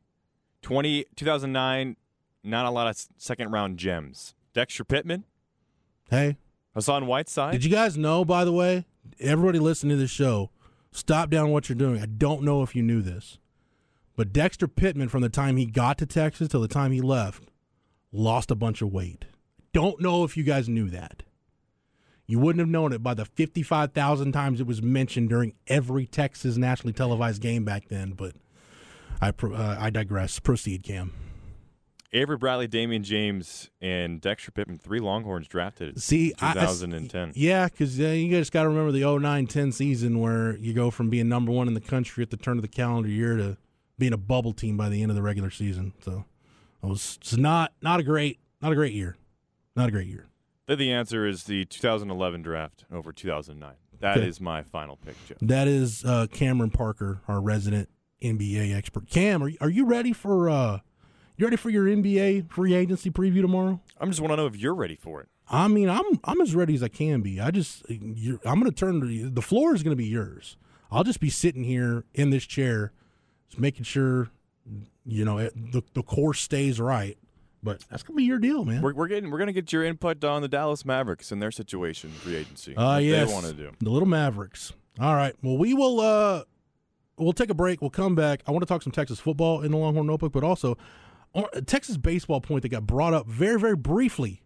20, 0.63 1.05
2009, 1.15 1.95
not 2.43 2.65
a 2.65 2.71
lot 2.71 2.87
of 2.87 2.99
second 3.17 3.51
round 3.51 3.77
gems. 3.77 4.33
Dexter 4.53 4.83
Pittman, 4.83 5.23
Hey, 6.09 6.37
Hassan 6.73 7.05
Whiteside. 7.05 7.51
Did 7.51 7.63
you 7.63 7.69
guys 7.69 7.97
know, 7.97 8.25
by 8.25 8.43
the 8.43 8.51
way, 8.51 8.85
everybody 9.19 9.59
listening 9.59 9.95
to 9.95 10.01
this 10.01 10.09
show, 10.09 10.49
stop 10.91 11.29
down 11.29 11.49
what 11.49 11.69
you're 11.69 11.75
doing. 11.75 12.01
I 12.01 12.05
don't 12.05 12.43
know 12.43 12.63
if 12.63 12.75
you 12.75 12.83
knew 12.83 13.01
this, 13.01 13.37
but 14.15 14.33
Dexter 14.33 14.67
Pittman, 14.67 15.09
from 15.09 15.21
the 15.21 15.29
time 15.29 15.57
he 15.57 15.65
got 15.65 15.97
to 15.99 16.05
Texas 16.05 16.49
till 16.49 16.61
the 16.61 16.67
time 16.67 16.91
he 16.91 17.01
left, 17.01 17.43
lost 18.11 18.51
a 18.51 18.55
bunch 18.55 18.81
of 18.81 18.91
weight. 18.91 19.25
Don't 19.73 20.01
know 20.01 20.23
if 20.23 20.35
you 20.35 20.43
guys 20.43 20.67
knew 20.67 20.89
that. 20.89 21.23
You 22.25 22.39
wouldn't 22.39 22.59
have 22.59 22.69
known 22.69 22.91
it 22.91 23.01
by 23.01 23.13
the 23.13 23.25
55,000 23.25 24.31
times 24.33 24.59
it 24.59 24.67
was 24.67 24.81
mentioned 24.81 25.29
during 25.29 25.53
every 25.67 26.05
Texas 26.05 26.57
nationally 26.57 26.93
televised 26.93 27.41
game 27.41 27.63
back 27.63 27.87
then, 27.87 28.11
but 28.11 28.33
I, 29.21 29.29
uh, 29.29 29.77
I 29.79 29.89
digress. 29.89 30.39
Proceed, 30.39 30.83
Cam. 30.83 31.13
Avery 32.13 32.37
Bradley, 32.37 32.67
Damion 32.67 33.01
James, 33.01 33.69
and 33.81 34.21
Dexter 34.21 34.51
Pittman, 34.51 34.77
three 34.77 34.99
Longhorns 34.99 35.47
drafted. 35.47 36.01
See, 36.01 36.33
I- 36.39 36.51
I- 36.51 36.53
2010. 36.53 37.33
yeah, 37.35 37.65
because 37.67 37.99
uh, 37.99 38.03
you 38.03 38.29
just 38.29 38.51
got 38.51 38.63
to 38.63 38.69
remember 38.69 38.91
the 38.93 39.01
09-10 39.01 39.73
season 39.73 40.19
where 40.19 40.55
you 40.57 40.73
go 40.73 40.89
from 40.89 41.09
being 41.09 41.27
number 41.27 41.51
one 41.51 41.67
in 41.67 41.73
the 41.73 41.81
country 41.81 42.23
at 42.23 42.29
the 42.29 42.37
turn 42.37 42.57
of 42.57 42.61
the 42.61 42.67
calendar 42.69 43.09
year 43.09 43.35
to 43.35 43.57
being 43.99 44.13
a 44.13 44.17
bubble 44.17 44.53
team 44.53 44.77
by 44.77 44.87
the 44.89 45.01
end 45.01 45.11
of 45.11 45.15
the 45.15 45.21
regular 45.21 45.49
season. 45.49 45.93
So 46.01 46.23
it 46.81 46.85
was 46.87 47.17
it's 47.21 47.35
not 47.35 47.73
not 47.81 47.99
a 47.99 48.03
great 48.03 48.39
not 48.61 48.71
a 48.71 48.75
great 48.75 48.93
year, 48.93 49.17
not 49.75 49.89
a 49.89 49.91
great 49.91 50.07
year. 50.07 50.27
Then 50.67 50.77
the 50.77 50.91
answer 50.91 51.25
is 51.25 51.43
the 51.45 51.65
2011 51.65 52.41
draft 52.41 52.85
over 52.91 53.11
2009. 53.11 53.73
That 53.99 54.17
is 54.17 54.37
Okay. 54.37 54.43
my 54.43 54.63
final 54.63 54.95
pick, 54.97 55.15
Joe. 55.27 55.35
That 55.41 55.67
is 55.67 56.05
uh, 56.05 56.27
Cameron 56.31 56.69
Parker, 56.69 57.21
our 57.27 57.41
resident 57.41 57.89
NBA 58.21 58.75
expert. 58.75 59.09
Cam, 59.09 59.41
are 59.43 59.47
you, 59.49 59.57
are 59.61 59.69
you 59.69 59.85
ready 59.85 60.13
for 60.13 60.49
uh, 60.49 60.79
you 61.37 61.45
ready 61.45 61.55
for 61.57 61.69
your 61.69 61.85
NBA 61.85 62.51
free 62.51 62.73
agency 62.73 63.09
preview 63.09 63.41
tomorrow? 63.41 63.79
I'm 63.99 64.09
just 64.09 64.19
want 64.21 64.31
to 64.33 64.37
know 64.37 64.47
if 64.47 64.55
you're 64.57 64.75
ready 64.75 64.95
for 64.95 65.21
it. 65.21 65.29
I 65.49 65.67
mean, 65.67 65.89
I'm 65.89 66.03
I'm 66.23 66.41
as 66.41 66.53
ready 66.55 66.73
as 66.75 66.83
I 66.83 66.89
can 66.89 67.21
be. 67.21 67.39
I 67.39 67.51
just 67.51 67.83
you're, 67.89 68.39
I'm 68.43 68.59
going 68.59 68.71
to 68.71 68.75
turn 68.77 69.33
the 69.33 69.41
floor 69.41 69.73
is 69.73 69.83
going 69.83 69.95
to 69.95 70.01
be 70.01 70.07
yours. 70.07 70.57
I'll 70.91 71.03
just 71.03 71.19
be 71.19 71.29
sitting 71.29 71.63
here 71.63 72.03
in 72.13 72.31
this 72.31 72.45
chair, 72.45 72.91
just 73.49 73.59
making 73.59 73.83
sure 73.83 74.29
you 75.05 75.23
know 75.23 75.37
it, 75.37 75.53
the 75.71 75.83
the 75.93 76.03
course 76.03 76.41
stays 76.41 76.81
right. 76.81 77.17
But 77.63 77.83
that's 77.89 78.03
going 78.03 78.15
to 78.15 78.17
be 78.17 78.23
your 78.23 78.39
deal, 78.39 78.65
man. 78.65 78.81
We're, 78.81 78.93
we're 78.93 79.07
getting 79.07 79.31
we're 79.31 79.39
gonna 79.39 79.53
get 79.53 79.71
your 79.73 79.83
input 79.83 80.23
on 80.23 80.41
the 80.41 80.47
Dallas 80.47 80.85
Mavericks 80.85 81.31
and 81.31 81.41
their 81.41 81.51
situation, 81.51 82.11
free 82.11 82.35
agency. 82.35 82.75
Uh, 82.75 82.95
what 82.95 83.03
yes, 83.03 83.27
they 83.27 83.33
want 83.33 83.45
to 83.47 83.53
do. 83.53 83.71
the 83.79 83.89
little 83.89 84.07
Mavericks. 84.07 84.73
All 84.99 85.15
right. 85.15 85.35
Well, 85.41 85.57
we 85.57 85.73
will. 85.73 85.99
uh 85.99 86.43
We'll 87.19 87.33
take 87.33 87.49
a 87.49 87.55
break. 87.55 87.81
We'll 87.81 87.89
come 87.89 88.13
back. 88.13 88.43
I 88.45 88.51
want 88.51 88.61
to 88.61 88.67
talk 88.67 88.83
some 88.83 88.91
Texas 88.91 89.19
football 89.19 89.63
in 89.63 89.71
the 89.71 89.77
Longhorn 89.77 90.05
Notebook, 90.05 90.31
but 90.31 90.43
also 90.43 90.77
a 91.37 91.57
uh, 91.57 91.61
Texas 91.65 91.97
baseball 91.97 92.41
point 92.41 92.63
that 92.63 92.69
got 92.69 92.85
brought 92.85 93.13
up 93.13 93.27
very, 93.27 93.59
very 93.59 93.75
briefly 93.75 94.41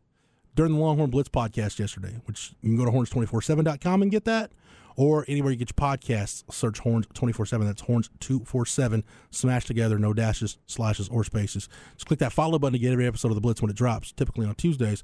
during 0.55 0.73
the 0.73 0.79
Longhorn 0.79 1.09
Blitz 1.09 1.29
podcast 1.29 1.79
yesterday, 1.79 2.19
which 2.25 2.53
you 2.61 2.69
can 2.69 2.77
go 2.77 2.85
to 2.85 2.91
horns247.com 2.91 4.01
and 4.01 4.11
get 4.11 4.25
that, 4.25 4.51
or 4.97 5.23
anywhere 5.27 5.51
you 5.51 5.57
get 5.57 5.69
your 5.69 5.89
podcasts, 5.89 6.43
search 6.51 6.79
horns 6.79 7.07
24 7.13 7.45
7. 7.45 7.65
That's 7.65 7.81
Horns 7.81 8.09
247, 8.19 9.03
smashed 9.29 9.67
together, 9.67 9.97
no 9.97 10.13
dashes, 10.13 10.57
slashes, 10.67 11.07
or 11.09 11.23
spaces. 11.23 11.69
Just 11.93 12.05
click 12.05 12.19
that 12.19 12.33
follow 12.33 12.59
button 12.59 12.73
to 12.73 12.79
get 12.79 12.91
every 12.91 13.07
episode 13.07 13.29
of 13.29 13.35
the 13.35 13.41
Blitz 13.41 13.61
when 13.61 13.71
it 13.71 13.77
drops, 13.77 14.11
typically 14.11 14.45
on 14.45 14.55
Tuesdays 14.55 15.03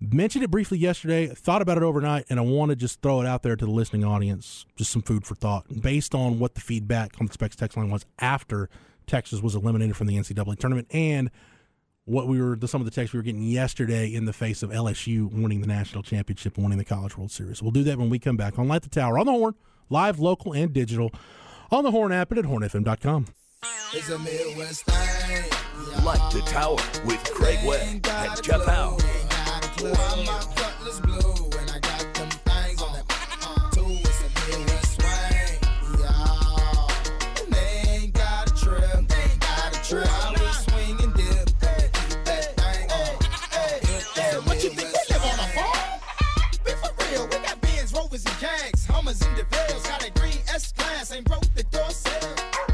mentioned 0.00 0.42
it 0.42 0.50
briefly 0.50 0.78
yesterday, 0.78 1.26
thought 1.26 1.60
about 1.60 1.76
it 1.76 1.82
overnight, 1.82 2.24
and 2.30 2.38
I 2.38 2.42
want 2.42 2.70
to 2.70 2.76
just 2.76 3.02
throw 3.02 3.20
it 3.20 3.26
out 3.26 3.42
there 3.42 3.54
to 3.54 3.64
the 3.64 3.70
listening 3.70 4.04
audience, 4.04 4.64
just 4.76 4.90
some 4.90 5.02
food 5.02 5.26
for 5.26 5.34
thought, 5.34 5.66
based 5.82 6.14
on 6.14 6.38
what 6.38 6.54
the 6.54 6.60
feedback 6.60 7.20
on 7.20 7.26
the 7.26 7.32
Specs 7.32 7.56
text 7.56 7.76
line 7.76 7.90
was 7.90 8.06
after 8.18 8.70
Texas 9.06 9.40
was 9.40 9.54
eliminated 9.54 9.96
from 9.96 10.06
the 10.06 10.16
NCAA 10.16 10.58
tournament 10.58 10.86
and 10.90 11.30
what 12.04 12.26
we 12.26 12.40
were 12.40 12.56
the 12.56 12.66
some 12.66 12.80
of 12.80 12.84
the 12.84 12.90
texts 12.90 13.12
we 13.12 13.18
were 13.18 13.22
getting 13.22 13.42
yesterday 13.42 14.12
in 14.12 14.24
the 14.24 14.32
face 14.32 14.62
of 14.62 14.70
LSU 14.70 15.30
winning 15.32 15.60
the 15.60 15.66
national 15.66 16.02
championship 16.02 16.56
and 16.56 16.64
winning 16.64 16.78
the 16.78 16.84
College 16.84 17.16
World 17.16 17.30
Series. 17.30 17.62
We'll 17.62 17.70
do 17.70 17.84
that 17.84 17.98
when 17.98 18.10
we 18.10 18.18
come 18.18 18.36
back 18.36 18.58
on 18.58 18.68
Light 18.68 18.82
the 18.82 18.88
Tower 18.88 19.18
on 19.18 19.26
the 19.26 19.32
Horn, 19.32 19.54
live, 19.90 20.18
local, 20.18 20.52
and 20.52 20.72
digital 20.72 21.10
on 21.70 21.84
the 21.84 21.90
Horn 21.90 22.12
app 22.12 22.30
and 22.30 22.38
at 22.38 22.44
hornfm.com. 22.46 23.26
It's 23.92 24.08
a 24.08 24.18
Midwest 24.18 24.84
thing. 24.84 26.04
Light 26.04 26.32
the 26.32 26.40
Tower 26.40 26.76
with 27.04 27.22
Craig 27.24 27.58
Way 27.66 28.00
and 28.04 28.42
Jeff 28.42 28.64
Howe. 28.64 28.96
Got 49.10 50.06
a 50.06 50.10
green 50.20 50.38
S 50.54 50.70
class, 50.70 51.12
ain't 51.12 51.24
broke 51.24 51.42
the 51.56 51.64
door. 51.64 51.88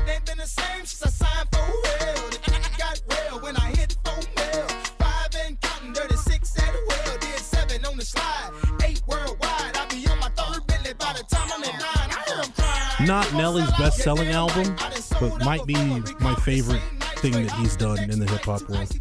They 0.04 0.18
been 0.26 0.36
the 0.36 0.46
same 0.46 0.84
since 0.84 1.02
I 1.02 1.24
signed 1.24 1.48
for 1.50 1.64
real. 1.64 2.30
Got 2.78 3.00
real 3.08 3.40
when 3.40 3.56
I 3.56 3.70
hit 3.70 3.96
four 4.04 4.20
mil. 4.36 4.68
Five 4.98 5.34
and 5.46 5.58
counting, 5.62 5.94
dirty 5.94 6.16
six 6.16 6.54
at 6.58 6.74
a. 6.74 7.18
Did 7.20 7.38
seven 7.38 7.86
on 7.86 7.96
the 7.96 8.04
slide, 8.04 8.50
eight 8.84 9.00
worldwide. 9.06 9.78
I 9.78 9.86
be 9.88 10.06
on 10.08 10.18
my 10.18 10.28
third 10.36 10.66
Bentley 10.66 10.92
by 10.92 11.14
the 11.14 11.24
time 11.24 11.48
I'm 11.54 11.64
at 11.64 12.98
nine. 12.98 13.06
Not 13.06 13.32
Nelly's 13.32 13.70
best 13.78 13.96
selling 14.00 14.28
album, 14.28 14.76
but 15.18 15.42
might 15.42 15.64
be 15.64 15.74
my 16.20 16.34
favorite 16.44 16.82
thing 17.16 17.32
that 17.32 17.50
he's 17.52 17.76
done 17.76 18.10
in 18.10 18.18
the 18.18 18.30
hip 18.30 18.42
hop 18.42 18.68
world. 18.68 18.94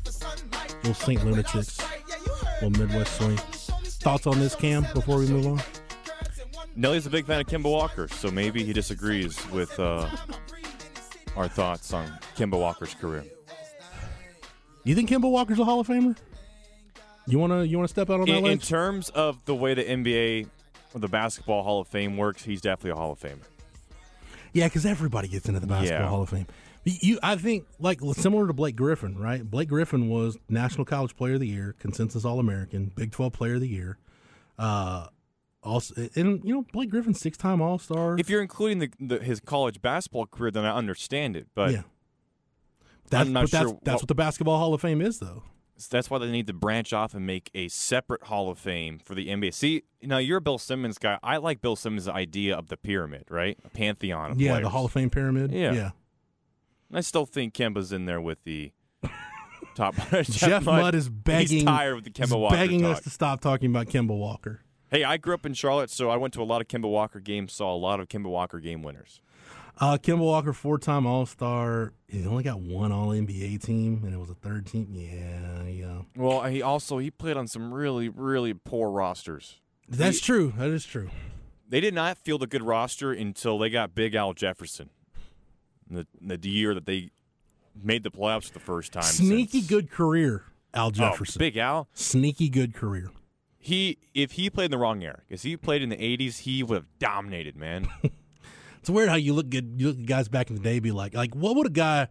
Little 0.83 0.93
Saint 0.93 1.25
Lunatics, 1.25 1.81
little 2.61 2.79
Midwest 2.79 3.17
Swing. 3.17 3.37
Thoughts 3.99 4.25
on 4.25 4.39
this, 4.39 4.55
Cam, 4.55 4.87
before 4.93 5.17
we 5.17 5.27
move 5.27 5.47
on? 5.47 5.61
Nelly's 6.75 7.05
a 7.05 7.09
big 7.09 7.25
fan 7.25 7.39
of 7.41 7.47
Kemba 7.47 7.71
Walker, 7.71 8.07
so 8.07 8.29
maybe 8.29 8.63
he 8.63 8.73
disagrees 8.73 9.37
with 9.51 9.79
uh, 9.79 10.09
our 11.37 11.47
thoughts 11.47 11.93
on 11.93 12.05
Kemba 12.35 12.59
Walker's 12.59 12.93
career. 12.95 13.23
You 14.83 14.93
think 14.95 15.09
Kemba 15.09 15.29
Walker's 15.29 15.59
a 15.59 15.63
Hall 15.65 15.79
of 15.79 15.87
Famer? 15.87 16.15
You 17.27 17.39
wanna 17.39 17.63
you 17.63 17.77
wanna 17.77 17.87
step 17.87 18.09
out 18.09 18.19
on 18.19 18.25
that 18.27 18.31
In, 18.31 18.37
in 18.37 18.43
ledge? 18.43 18.67
terms 18.67 19.09
of 19.09 19.43
the 19.45 19.55
way 19.55 19.73
the 19.73 19.83
NBA 19.83 20.47
or 20.93 20.99
the 20.99 21.07
Basketball 21.07 21.63
Hall 21.63 21.79
of 21.81 21.87
Fame 21.87 22.17
works, 22.17 22.43
he's 22.43 22.61
definitely 22.61 22.91
a 22.91 22.95
Hall 22.95 23.11
of 23.13 23.19
Famer. 23.19 23.39
Yeah, 24.53 24.67
because 24.67 24.85
everybody 24.85 25.27
gets 25.27 25.47
into 25.47 25.59
the 25.59 25.67
basketball 25.67 25.99
Yeah. 26.01 26.07
Hall 26.09 26.21
of 26.21 26.29
Fame. 26.29 26.45
You, 26.83 27.17
I 27.23 27.35
think, 27.35 27.65
like 27.79 27.99
similar 28.13 28.45
to 28.45 28.53
Blake 28.53 28.75
Griffin, 28.75 29.17
right? 29.17 29.43
Blake 29.43 29.69
Griffin 29.69 30.07
was 30.07 30.37
National 30.49 30.85
College 30.85 31.15
Player 31.17 31.33
of 31.33 31.39
the 31.39 31.47
Year, 31.47 31.73
Consensus 31.79 32.23
All 32.25 32.39
American, 32.39 32.91
Big 32.95 33.11
Twelve 33.11 33.33
Player 33.33 33.55
of 33.55 33.61
the 33.61 33.67
Year. 33.67 33.97
Uh, 34.59 35.07
also, 35.65 36.07
and 36.15 36.41
you 36.45 36.53
know, 36.53 36.65
Blake 36.71 36.89
Griffin, 36.89 37.13
six 37.13 37.37
time 37.37 37.61
All 37.61 37.77
Star. 37.79 38.17
If 38.19 38.29
you're 38.29 38.41
including 38.41 38.79
the, 38.79 38.89
the, 38.99 39.19
his 39.19 39.39
college 39.39 39.81
basketball 39.81 40.27
career, 40.27 40.51
then 40.51 40.63
I 40.65 40.75
understand 40.75 41.35
it. 41.35 41.47
But 41.55 41.71
yeah, 41.71 41.81
that's 43.09 43.27
I'm 43.27 43.33
not 43.33 43.41
but 43.43 43.51
that's 43.51 43.69
sure 43.69 43.79
that's 43.83 43.95
what- 43.95 44.01
what 44.03 44.07
the 44.07 44.15
Basketball 44.15 44.57
Hall 44.57 44.73
of 44.73 44.81
Fame 44.81 45.01
is, 45.01 45.19
though. 45.19 45.43
that's 45.89 46.09
why 46.09 46.17
they 46.19 46.31
need 46.31 46.47
to 46.47 46.53
branch 46.53 46.93
off 46.93 47.13
and 47.13 47.25
make 47.25 47.49
a 47.53 47.67
separate 47.67 48.23
Hall 48.23 48.49
of 48.49 48.57
Fame 48.57 48.99
for 48.99 49.13
the 49.15 49.27
NBA. 49.27 49.53
See, 49.53 49.83
now 50.01 50.17
you're 50.19 50.37
a 50.37 50.41
Bill 50.41 50.57
Simmons 50.57 50.97
guy. 50.97 51.19
I 51.21 51.37
like 51.37 51.61
Bill 51.61 51.75
Simmons' 51.75 52.07
idea 52.07 52.55
of 52.55 52.67
the 52.69 52.77
pyramid, 52.77 53.25
right? 53.29 53.57
A 53.65 53.69
pantheon 53.69 54.31
of 54.31 54.39
Yeah, 54.41 54.51
players. 54.51 54.63
the 54.63 54.69
Hall 54.69 54.85
of 54.85 54.91
Fame 54.93 55.09
pyramid. 55.09 55.51
Yeah. 55.51 55.73
yeah. 55.73 55.91
I 56.93 57.01
still 57.01 57.25
think 57.25 57.53
Kemba's 57.53 57.91
in 57.91 58.05
there 58.05 58.21
with 58.21 58.43
the 58.45 58.71
top. 59.75 59.95
Jeff 60.23 60.63
Mudd 60.65 60.95
is 60.95 61.09
begging. 61.09 61.47
He's 61.57 61.63
tired 61.65 61.95
with 61.95 62.03
the 62.05 62.11
Kemba 62.11 62.39
Walker 62.39 62.55
begging 62.55 62.81
talk. 62.83 62.97
us 62.97 63.03
to 63.03 63.09
stop 63.09 63.41
talking 63.41 63.69
about 63.69 63.87
Kemba 63.87 64.17
Walker. 64.17 64.61
Hey, 64.89 65.03
I 65.03 65.17
grew 65.17 65.33
up 65.33 65.45
in 65.45 65.53
Charlotte, 65.53 65.89
so 65.89 66.09
I 66.09 66.17
went 66.17 66.33
to 66.35 66.41
a 66.41 66.45
lot 66.45 66.61
of 66.61 66.67
Kemba 66.67 66.89
Walker 66.89 67.19
games, 67.19 67.53
saw 67.53 67.73
a 67.73 67.77
lot 67.77 67.99
of 67.99 68.07
Kemba 68.07 68.29
Walker 68.29 68.59
game 68.59 68.81
winners. 68.83 69.19
Uh, 69.77 69.97
Kemba 69.97 70.19
Walker, 70.19 70.53
four 70.53 70.77
time 70.77 71.05
All 71.05 71.25
Star. 71.25 71.91
He 72.07 72.25
only 72.25 72.43
got 72.43 72.59
one 72.61 72.91
All 72.91 73.09
NBA 73.09 73.61
team, 73.61 74.01
and 74.05 74.13
it 74.13 74.17
was 74.17 74.29
a 74.29 74.35
third 74.35 74.65
team. 74.67 74.87
Yeah, 74.93 75.63
yeah. 75.63 76.01
Well, 76.15 76.43
he 76.43 76.61
also 76.61 76.97
he 76.99 77.11
played 77.11 77.35
on 77.35 77.47
some 77.47 77.73
really, 77.73 78.07
really 78.07 78.53
poor 78.53 78.89
rosters. 78.89 79.59
That's 79.89 80.21
true. 80.21 80.53
That 80.57 80.69
is 80.69 80.85
true. 80.85 81.09
They 81.67 81.81
did 81.81 81.93
not 81.93 82.17
field 82.17 82.43
a 82.43 82.47
good 82.47 82.63
roster 82.63 83.11
until 83.11 83.57
they 83.57 83.69
got 83.69 83.93
Big 83.95 84.15
Al 84.15 84.33
Jefferson. 84.33 84.91
The, 85.89 86.07
the 86.21 86.49
year 86.49 86.73
that 86.73 86.85
they 86.85 87.11
made 87.75 88.03
the 88.03 88.09
playoffs 88.11 88.45
for 88.47 88.53
the 88.53 88.59
first 88.59 88.93
time. 88.93 89.03
Sneaky 89.03 89.59
since- 89.59 89.67
good 89.67 89.91
career, 89.91 90.45
Al 90.73 90.89
Jefferson. 90.91 91.05
Oh, 91.05 91.11
Jefferson. 91.11 91.39
Big 91.39 91.57
Al. 91.57 91.87
Sneaky 91.93 92.49
good 92.49 92.73
career. 92.73 93.11
He 93.65 93.97
if 94.13 94.33
he 94.33 94.49
played 94.49 94.65
in 94.65 94.71
the 94.71 94.77
wrong 94.77 95.03
era, 95.03 95.21
because 95.27 95.41
he 95.41 95.57
played 95.57 95.81
in 95.81 95.89
the 95.89 95.97
'80s, 95.97 96.39
he 96.39 96.61
would 96.61 96.75
have 96.75 96.99
dominated, 96.99 97.55
man. 97.55 97.87
It's 98.85 98.89
weird 98.91 99.09
how 99.09 99.15
you 99.15 99.33
look 99.33 99.49
good. 99.49 99.73
You 99.77 99.87
look 99.87 99.97
at 99.97 100.05
guys 100.05 100.27
back 100.27 100.51
in 100.51 100.55
the 100.57 100.61
day, 100.61 100.77
be 100.77 100.91
like, 100.91 101.15
like 101.15 101.33
what 101.33 101.55
would 101.55 101.65
a 101.65 101.71
guy 101.71 102.07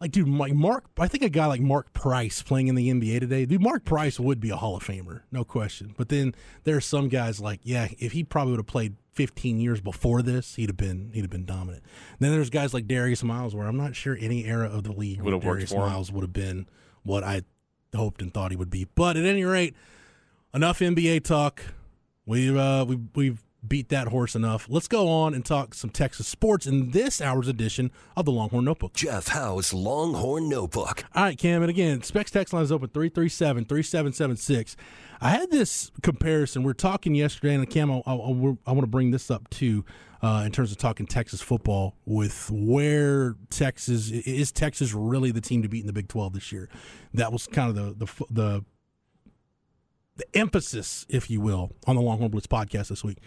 like, 0.00 0.12
dude, 0.12 0.28
like 0.28 0.52
Mark? 0.52 0.84
I 0.96 1.08
think 1.08 1.24
a 1.24 1.28
guy 1.28 1.46
like 1.46 1.60
Mark 1.60 1.92
Price 1.94 2.42
playing 2.42 2.68
in 2.68 2.76
the 2.76 2.88
NBA 2.88 3.18
today, 3.18 3.44
dude, 3.44 3.60
Mark 3.60 3.84
Price 3.84 4.20
would 4.20 4.38
be 4.38 4.50
a 4.50 4.56
Hall 4.56 4.76
of 4.76 4.84
Famer, 4.84 5.22
no 5.32 5.42
question. 5.42 5.96
But 5.98 6.10
then 6.10 6.32
there 6.62 6.76
are 6.76 6.80
some 6.80 7.08
guys 7.08 7.40
like, 7.40 7.58
yeah, 7.64 7.88
if 7.98 8.12
he 8.12 8.22
probably 8.22 8.52
would 8.52 8.60
have 8.60 8.68
played 8.68 8.94
15 9.14 9.58
years 9.58 9.80
before 9.80 10.22
this, 10.22 10.54
he'd 10.54 10.68
have 10.68 10.76
been 10.76 11.10
he'd 11.12 11.22
have 11.22 11.30
been 11.30 11.44
dominant. 11.44 11.82
then 12.20 12.30
there's 12.30 12.50
guys 12.50 12.72
like 12.72 12.86
Darius 12.86 13.24
Miles, 13.24 13.52
where 13.52 13.66
I'm 13.66 13.76
not 13.76 13.96
sure 13.96 14.16
any 14.20 14.44
era 14.44 14.68
of 14.68 14.84
the 14.84 14.92
league 14.92 15.22
Would 15.22 15.34
where 15.34 15.40
have 15.40 15.42
Darius. 15.42 15.74
Miles 15.74 16.12
would 16.12 16.22
have 16.22 16.32
been 16.32 16.68
what 17.02 17.24
I 17.24 17.42
hoped 17.96 18.22
and 18.22 18.32
thought 18.32 18.52
he 18.52 18.56
would 18.56 18.70
be. 18.70 18.86
But 18.94 19.16
at 19.16 19.24
any 19.24 19.42
rate, 19.44 19.74
enough 20.54 20.80
NBA 20.80 21.24
talk. 21.24 21.62
We've 22.26 22.56
uh, 22.56 22.84
we've 22.88 23.00
we've 23.14 23.42
beat 23.66 23.88
that 23.90 24.08
horse 24.08 24.34
enough. 24.34 24.66
Let's 24.68 24.88
go 24.88 25.08
on 25.08 25.34
and 25.34 25.44
talk 25.44 25.74
some 25.74 25.90
Texas 25.90 26.26
sports 26.26 26.66
in 26.66 26.90
this 26.90 27.20
hour's 27.20 27.46
edition 27.46 27.92
of 28.16 28.24
the 28.24 28.32
Longhorn 28.32 28.64
Notebook. 28.64 28.92
Jeff 28.94 29.28
Howe's 29.28 29.72
Longhorn 29.72 30.48
Notebook. 30.48 31.04
All 31.14 31.22
right, 31.22 31.38
Cam, 31.38 31.62
and 31.62 31.70
again, 31.70 32.02
Specs 32.02 32.32
text 32.32 32.52
line 32.52 32.64
is 32.64 32.72
open 32.72 32.88
337-3776. 32.88 34.74
I 35.20 35.30
had 35.30 35.50
this 35.52 35.92
comparison. 36.02 36.64
We 36.64 36.70
are 36.72 36.74
talking 36.74 37.14
yesterday, 37.14 37.54
and 37.54 37.70
Cam, 37.70 37.90
I, 37.90 37.98
I, 37.98 38.08
I 38.08 38.16
want 38.16 38.80
to 38.80 38.86
bring 38.88 39.12
this 39.12 39.30
up 39.30 39.48
too 39.50 39.84
uh, 40.22 40.42
in 40.44 40.52
terms 40.52 40.72
of 40.72 40.78
talking 40.78 41.06
Texas 41.06 41.40
football 41.40 41.96
with 42.04 42.50
where 42.50 43.36
Texas 43.50 44.10
is. 44.10 44.50
Texas 44.52 44.92
really 44.92 45.30
the 45.30 45.40
team 45.40 45.62
to 45.62 45.68
beat 45.68 45.80
in 45.80 45.86
the 45.86 45.92
Big 45.92 46.08
Twelve 46.08 46.32
this 46.32 46.52
year? 46.52 46.68
That 47.14 47.32
was 47.32 47.46
kind 47.46 47.70
of 47.70 47.98
the 47.98 48.06
the 48.06 48.24
the 48.30 48.64
the 50.16 50.24
emphasis, 50.34 51.06
if 51.08 51.30
you 51.30 51.40
will, 51.40 51.72
on 51.86 51.96
the 51.96 52.02
Longhorn 52.02 52.30
Blitz 52.30 52.46
podcast 52.46 52.88
this 52.88 53.02
week. 53.02 53.18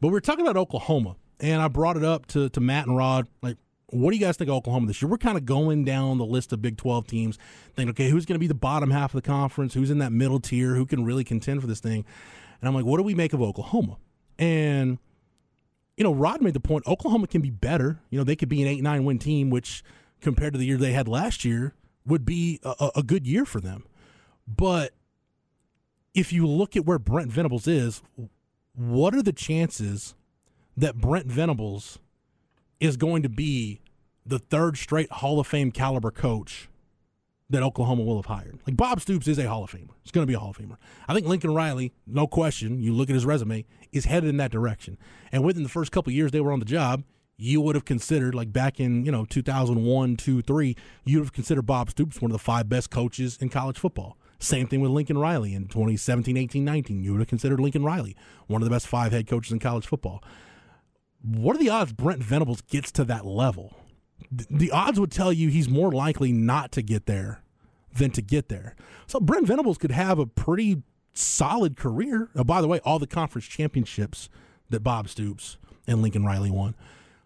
But 0.00 0.08
we 0.08 0.12
were 0.12 0.20
talking 0.20 0.44
about 0.44 0.56
Oklahoma, 0.56 1.16
and 1.40 1.60
I 1.62 1.68
brought 1.68 1.96
it 1.96 2.04
up 2.04 2.26
to, 2.28 2.48
to 2.50 2.60
Matt 2.60 2.86
and 2.86 2.96
Rod. 2.96 3.26
Like, 3.42 3.56
what 3.88 4.10
do 4.10 4.16
you 4.16 4.24
guys 4.24 4.36
think 4.36 4.48
of 4.48 4.56
Oklahoma 4.56 4.86
this 4.86 5.02
year? 5.02 5.08
We're 5.10 5.18
kind 5.18 5.36
of 5.36 5.44
going 5.44 5.84
down 5.84 6.18
the 6.18 6.24
list 6.24 6.52
of 6.52 6.62
Big 6.62 6.78
12 6.78 7.06
teams, 7.06 7.38
thinking, 7.74 7.90
okay, 7.90 8.08
who's 8.08 8.24
going 8.24 8.36
to 8.36 8.40
be 8.40 8.46
the 8.46 8.54
bottom 8.54 8.90
half 8.90 9.14
of 9.14 9.22
the 9.22 9.26
conference? 9.26 9.74
Who's 9.74 9.90
in 9.90 9.98
that 9.98 10.12
middle 10.12 10.40
tier? 10.40 10.74
Who 10.74 10.86
can 10.86 11.04
really 11.04 11.24
contend 11.24 11.60
for 11.60 11.66
this 11.66 11.80
thing? 11.80 12.04
And 12.60 12.68
I'm 12.68 12.74
like, 12.74 12.84
what 12.84 12.96
do 12.96 13.02
we 13.02 13.14
make 13.14 13.32
of 13.32 13.42
Oklahoma? 13.42 13.98
And, 14.38 14.98
you 15.96 16.04
know, 16.04 16.14
Rod 16.14 16.40
made 16.40 16.54
the 16.54 16.60
point 16.60 16.86
Oklahoma 16.86 17.26
can 17.26 17.42
be 17.42 17.50
better. 17.50 18.00
You 18.08 18.18
know, 18.18 18.24
they 18.24 18.36
could 18.36 18.48
be 18.48 18.62
an 18.62 18.68
8 18.68 18.82
9 18.82 19.04
win 19.04 19.18
team, 19.18 19.50
which 19.50 19.84
compared 20.20 20.54
to 20.54 20.58
the 20.58 20.64
year 20.64 20.78
they 20.78 20.92
had 20.92 21.06
last 21.06 21.44
year 21.44 21.74
would 22.06 22.24
be 22.24 22.60
a- 22.64 22.90
a 22.96 23.02
good 23.02 23.26
year 23.26 23.44
for 23.44 23.60
them. 23.60 23.84
But 24.48 24.92
if 26.14 26.32
you 26.32 26.46
look 26.46 26.76
at 26.76 26.84
where 26.84 26.98
Brent 26.98 27.30
Venables 27.30 27.66
is, 27.66 28.02
what 28.74 29.14
are 29.14 29.22
the 29.22 29.32
chances 29.32 30.14
that 30.76 30.96
Brent 30.96 31.26
Venables 31.26 31.98
is 32.80 32.96
going 32.96 33.22
to 33.22 33.28
be 33.28 33.80
the 34.24 34.38
third 34.38 34.76
straight 34.76 35.10
Hall 35.10 35.40
of 35.40 35.46
Fame 35.46 35.70
caliber 35.70 36.10
coach 36.10 36.68
that 37.50 37.62
Oklahoma 37.62 38.02
will 38.02 38.16
have 38.16 38.26
hired? 38.26 38.58
Like 38.66 38.76
Bob 38.76 39.00
Stoops 39.00 39.28
is 39.28 39.38
a 39.38 39.48
Hall 39.48 39.64
of 39.64 39.70
Famer. 39.70 39.90
He's 40.02 40.12
going 40.12 40.26
to 40.26 40.30
be 40.30 40.34
a 40.34 40.38
Hall 40.38 40.50
of 40.50 40.58
Famer. 40.58 40.76
I 41.08 41.14
think 41.14 41.26
Lincoln 41.26 41.54
Riley, 41.54 41.92
no 42.06 42.26
question, 42.26 42.80
you 42.80 42.92
look 42.92 43.08
at 43.08 43.14
his 43.14 43.26
resume, 43.26 43.64
is 43.92 44.04
headed 44.06 44.28
in 44.28 44.36
that 44.38 44.50
direction. 44.50 44.98
And 45.30 45.44
within 45.44 45.62
the 45.62 45.68
first 45.68 45.92
couple 45.92 46.12
years 46.12 46.30
they 46.30 46.40
were 46.40 46.52
on 46.52 46.58
the 46.58 46.64
job, 46.64 47.04
you 47.38 47.60
would 47.60 47.74
have 47.74 47.84
considered, 47.84 48.34
like 48.34 48.52
back 48.52 48.78
in, 48.78 49.04
you 49.04 49.10
know, 49.10 49.24
2001, 49.24 50.16
2, 50.16 50.42
3, 50.42 50.76
you 51.04 51.18
would 51.18 51.24
have 51.24 51.32
considered 51.32 51.62
Bob 51.62 51.90
Stoops 51.90 52.20
one 52.20 52.30
of 52.30 52.34
the 52.34 52.38
five 52.38 52.68
best 52.68 52.90
coaches 52.90 53.38
in 53.40 53.48
college 53.48 53.78
football. 53.78 54.16
Same 54.42 54.66
thing 54.66 54.80
with 54.80 54.90
Lincoln 54.90 55.18
Riley 55.18 55.54
in 55.54 55.68
2017, 55.68 56.36
18, 56.36 56.64
19. 56.64 57.04
You 57.04 57.12
would 57.12 57.20
have 57.20 57.28
considered 57.28 57.60
Lincoln 57.60 57.84
Riley 57.84 58.16
one 58.48 58.60
of 58.60 58.66
the 58.66 58.74
best 58.74 58.88
five 58.88 59.12
head 59.12 59.28
coaches 59.28 59.52
in 59.52 59.60
college 59.60 59.86
football. 59.86 60.22
What 61.22 61.54
are 61.54 61.60
the 61.60 61.70
odds 61.70 61.92
Brent 61.92 62.22
Venables 62.22 62.60
gets 62.62 62.90
to 62.92 63.04
that 63.04 63.24
level? 63.24 63.76
The 64.30 64.72
odds 64.72 64.98
would 64.98 65.12
tell 65.12 65.32
you 65.32 65.48
he's 65.48 65.68
more 65.68 65.92
likely 65.92 66.32
not 66.32 66.72
to 66.72 66.82
get 66.82 67.06
there 67.06 67.42
than 67.96 68.10
to 68.10 68.22
get 68.22 68.48
there. 68.48 68.74
So 69.06 69.20
Brent 69.20 69.46
Venables 69.46 69.78
could 69.78 69.92
have 69.92 70.18
a 70.18 70.26
pretty 70.26 70.82
solid 71.14 71.76
career. 71.76 72.28
Oh, 72.34 72.42
by 72.42 72.60
the 72.60 72.68
way, 72.68 72.80
all 72.80 72.98
the 72.98 73.06
conference 73.06 73.46
championships 73.46 74.28
that 74.70 74.80
Bob 74.80 75.08
Stoops 75.08 75.58
and 75.86 76.02
Lincoln 76.02 76.24
Riley 76.24 76.50
won. 76.50 76.74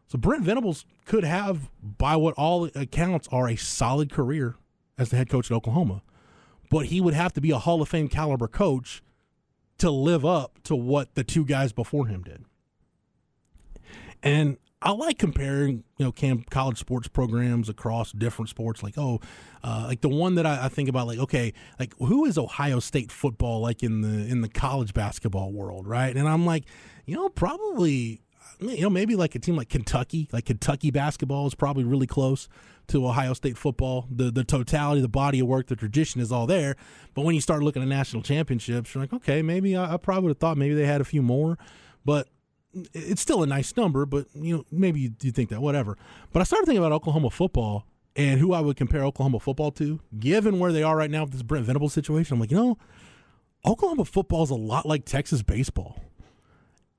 So 0.09 0.19
Brent 0.19 0.45
Venables 0.45 0.85
could 1.07 1.25
have, 1.25 1.71
by 1.83 2.17
what 2.17 2.35
all 2.35 2.67
accounts 2.75 3.27
are, 3.33 3.49
a 3.49 3.57
solid 3.57 4.13
career 4.13 4.57
as 4.99 5.11
the 5.11 5.17
head 5.17 5.31
coach 5.31 5.51
at 5.51 5.55
Oklahoma. 5.55 6.03
But 6.71 6.87
he 6.87 7.01
would 7.01 7.15
have 7.15 7.33
to 7.35 7.41
be 7.41 7.51
a 7.51 7.59
Hall 7.59 7.81
of 7.81 7.89
Fame 7.89 8.09
caliber 8.09 8.49
coach 8.49 9.03
to 9.79 9.91
live 9.91 10.25
up 10.25 10.63
to 10.65 10.75
what 10.75 11.15
the 11.15 11.25
two 11.25 11.45
guys 11.45 11.73
before 11.73 12.07
him 12.07 12.23
did. 12.23 12.45
And 14.23 14.57
I 14.83 14.91
like 14.93 15.19
comparing, 15.19 15.85
you 15.99 16.05
know, 16.05 16.13
camp 16.13 16.51
college 16.51 16.79
sports 16.79 17.09
programs 17.09 17.69
across 17.69 18.13
different 18.13 18.49
sports. 18.49 18.83
Like, 18.83 18.99
oh, 18.99 19.21
uh, 19.65 19.85
like 19.87 20.01
the 20.01 20.09
one 20.09 20.35
that 20.37 20.47
I, 20.47 20.67
I 20.67 20.69
think 20.69 20.89
about, 20.89 21.07
like, 21.07 21.19
okay, 21.19 21.53
like 21.79 21.95
who 21.99 22.25
is 22.25 22.37
Ohio 22.37 22.81
State 22.81 23.11
football 23.11 23.61
like 23.61 23.83
in 23.83 24.03
the 24.03 24.31
in 24.31 24.43
the 24.43 24.49
college 24.49 24.95
basketball 24.95 25.53
world, 25.53 25.87
right? 25.87 26.15
And 26.15 26.29
I'm 26.29 26.45
like, 26.45 26.65
you 27.07 27.17
know, 27.17 27.29
probably, 27.29 28.21
you 28.61 28.83
know, 28.83 28.91
maybe 28.91 29.17
like 29.17 29.35
a 29.35 29.39
team 29.39 29.57
like 29.57 29.69
Kentucky, 29.69 30.29
like 30.33 30.47
Kentucky 30.47 30.91
basketball 30.91 31.47
is 31.47 31.55
probably 31.55 31.85
really 31.85 32.07
close 32.07 32.49
to 32.89 33.07
Ohio 33.07 33.33
State 33.35 33.59
football. 33.59 34.07
The 34.11 34.31
the 34.31 34.45
totality, 34.45 35.01
the 35.01 35.09
body 35.09 35.41
of 35.41 35.47
work, 35.47 35.67
the 35.67 35.77
tradition 35.77 36.21
is 36.21 36.33
all 36.33 36.47
there. 36.47 36.77
But 37.15 37.23
when 37.23 37.35
you 37.35 37.41
start 37.41 37.63
looking 37.63 37.83
at 37.83 37.89
national 37.89 38.23
championships, 38.23 38.95
you're 38.95 39.03
like, 39.03 39.13
okay, 39.13 39.43
maybe 39.43 39.77
I, 39.77 39.95
I 39.95 39.97
probably 39.97 40.25
would 40.25 40.31
have 40.31 40.39
thought 40.39 40.57
maybe 40.57 40.75
they 40.75 40.87
had 40.87 41.01
a 41.01 41.05
few 41.05 41.23
more, 41.23 41.59
but 42.05 42.29
it's 42.93 43.23
still 43.23 43.43
a 43.43 43.47
nice 43.47 43.77
number, 43.77 44.07
but 44.07 44.27
you 44.35 44.57
know 44.57 44.65
maybe 44.71 45.01
you, 45.01 45.13
you 45.23 45.33
think 45.33 45.51
that 45.51 45.61
whatever. 45.61 45.97
But 46.33 46.41
I 46.41 46.45
started 46.45 46.67
thinking 46.67 46.83
about 46.83 46.93
Oklahoma 46.93 47.31
football 47.31 47.87
and 48.15 48.41
who 48.41 48.53
I 48.53 48.61
would 48.61 48.77
compare 48.77 49.05
Oklahoma 49.05 49.41
football 49.41 49.71
to, 49.73 50.01
given 50.19 50.59
where 50.59 50.73
they 50.73 50.83
are 50.83 50.97
right 50.97 51.11
now 51.11 51.25
with 51.25 51.33
this 51.33 51.43
Brent 51.43 51.67
Venables 51.67 51.93
situation. 51.93 52.35
I'm 52.35 52.41
like, 52.41 52.51
you 52.51 52.57
know, 52.57 52.79
Oklahoma 53.65 54.05
football 54.05 54.43
is 54.43 54.51
a 54.51 54.55
lot 54.55 54.87
like 54.87 55.05
Texas 55.05 55.43
baseball, 55.43 56.01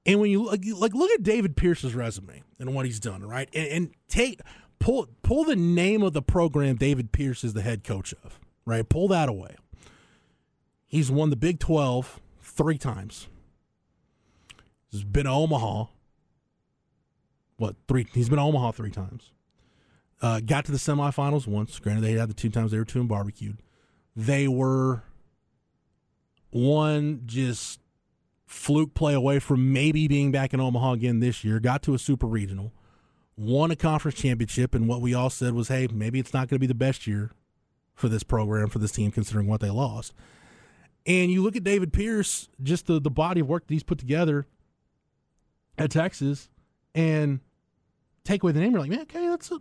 And 0.08 0.22
when 0.22 0.32
you 0.32 0.46
like, 0.46 0.64
like 0.66 0.94
look 0.94 1.12
at 1.12 1.22
David 1.22 1.58
Pierce's 1.58 1.94
resume 1.94 2.42
and 2.60 2.74
what 2.74 2.86
he's 2.86 3.00
done, 3.00 3.24
right? 3.24 3.50
And, 3.54 3.68
and 3.68 3.90
take 4.08 4.40
pull 4.80 5.10
pull 5.22 5.44
the 5.44 5.56
name 5.56 6.02
of 6.02 6.14
the 6.14 6.22
program 6.22 6.78
David 6.78 7.12
Pierce 7.12 7.44
is 7.44 7.54
the 7.54 7.62
head 7.62 7.84
coach 7.84 8.14
of, 8.24 8.40
right? 8.66 8.88
Pull 8.88 9.10
that 9.10 9.28
away. 9.28 9.56
He's 10.88 11.12
won 11.12 11.30
the 11.30 11.36
Big 11.36 11.60
Twelve 11.60 12.22
three 12.42 12.78
times. 12.78 13.28
He's 14.90 15.04
been 15.04 15.26
to 15.26 15.32
Omaha. 15.32 15.86
What 17.58 17.76
three? 17.90 18.08
He's 18.14 18.30
been 18.30 18.38
to 18.38 18.44
Omaha 18.44 18.72
three 18.72 18.92
times. 18.92 19.32
Uh, 20.22 20.40
got 20.40 20.66
to 20.66 20.72
the 20.72 20.78
semifinals 20.78 21.46
once. 21.46 21.78
Granted, 21.80 22.02
they 22.02 22.14
had 22.14 22.30
the 22.30 22.34
two 22.34 22.50
times 22.50 22.72
they 22.72 22.80
were 22.80 22.86
two 22.86 23.02
and 23.02 23.10
barbecued. 23.10 23.58
They 24.16 24.48
were 24.48 25.04
one 26.50 27.24
just 27.26 27.82
fluke 28.48 28.94
play 28.96 29.14
away 29.14 29.38
from 29.38 29.72
maybe 29.72 30.08
being 30.08 30.32
back 30.32 30.54
in 30.54 30.60
Omaha 30.60 30.94
again 30.94 31.20
this 31.20 31.44
year. 31.44 31.60
Got 31.60 31.84
to 31.84 31.94
a 31.94 32.00
super 32.00 32.26
regional, 32.26 32.72
won 33.36 33.70
a 33.70 33.76
conference 33.76 34.18
championship, 34.18 34.74
and 34.74 34.88
what 34.88 35.02
we 35.02 35.14
all 35.14 35.30
said 35.30 35.54
was, 35.54 35.68
hey, 35.68 35.88
maybe 35.92 36.18
it's 36.18 36.34
not 36.34 36.48
going 36.48 36.56
to 36.56 36.60
be 36.60 36.66
the 36.66 36.74
best 36.74 37.06
year 37.06 37.32
for 37.94 38.08
this 38.10 38.24
program 38.24 38.70
for 38.70 38.80
this 38.80 38.92
team 38.92 39.12
considering 39.12 39.48
what 39.48 39.60
they 39.60 39.70
lost. 39.70 40.14
And 41.06 41.30
you 41.30 41.44
look 41.44 41.56
at 41.56 41.64
David 41.64 41.94
Pierce, 41.94 42.48
just 42.64 42.88
the 42.88 43.00
the 43.00 43.12
body 43.12 43.42
of 43.42 43.48
work 43.48 43.68
that 43.68 43.74
he's 43.74 43.84
put 43.84 43.98
together 43.98 44.46
at 45.78 45.92
Texas, 45.92 46.50
and 46.96 47.42
take 48.24 48.44
away 48.44 48.52
the 48.52 48.60
name, 48.60 48.72
you're 48.72 48.82
like, 48.82 48.90
man, 48.90 49.02
okay, 49.02 49.28
that's 49.28 49.52
a 49.52 49.60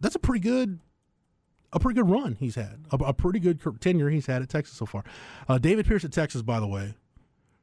that's 0.00 0.14
a 0.14 0.18
pretty 0.18 0.40
good 0.40 0.78
a 1.72 1.78
pretty 1.78 2.00
good 2.00 2.10
run 2.10 2.36
he's 2.40 2.56
had, 2.56 2.84
a, 2.90 2.96
a 2.96 3.12
pretty 3.14 3.38
good 3.38 3.60
tenure 3.80 4.10
he's 4.10 4.26
had 4.26 4.42
at 4.42 4.48
Texas 4.48 4.76
so 4.76 4.86
far. 4.86 5.04
Uh, 5.48 5.56
David 5.58 5.86
Pierce 5.86 6.04
at 6.04 6.12
Texas, 6.12 6.42
by 6.42 6.60
the 6.60 6.66
way, 6.66 6.94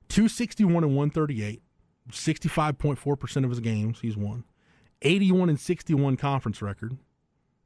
two 0.07 0.27
sixty 0.27 0.63
one 0.65 0.83
and 0.83 0.95
one 0.95 1.09
thirty 1.09 1.43
eight, 1.43 1.61
sixty 2.11 2.49
five 2.49 2.77
point 2.77 2.99
four 2.99 3.15
percent 3.15 3.45
of 3.45 3.51
his 3.51 3.59
games 3.59 3.99
he's 4.01 4.17
won, 4.17 4.43
eighty 5.01 5.31
one 5.31 5.49
and 5.49 5.59
sixty 5.59 5.93
one 5.93 6.17
conference 6.17 6.61
record. 6.61 6.97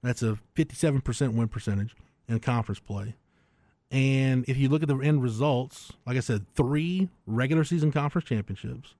That's 0.03 0.23
a 0.23 0.37
fifty 0.55 0.75
seven 0.75 1.01
percent 1.01 1.33
win 1.33 1.47
percentage 1.47 1.95
in 2.27 2.39
conference 2.39 2.79
play. 2.79 3.15
And 3.91 4.45
if 4.47 4.57
you 4.57 4.69
look 4.69 4.81
at 4.81 4.87
the 4.87 4.97
end 4.97 5.21
results, 5.21 5.91
like 6.05 6.15
I 6.15 6.21
said, 6.21 6.45
three 6.55 7.09
regular 7.25 7.65
season 7.65 7.91
conference 7.91 8.25
championships, 8.25 8.95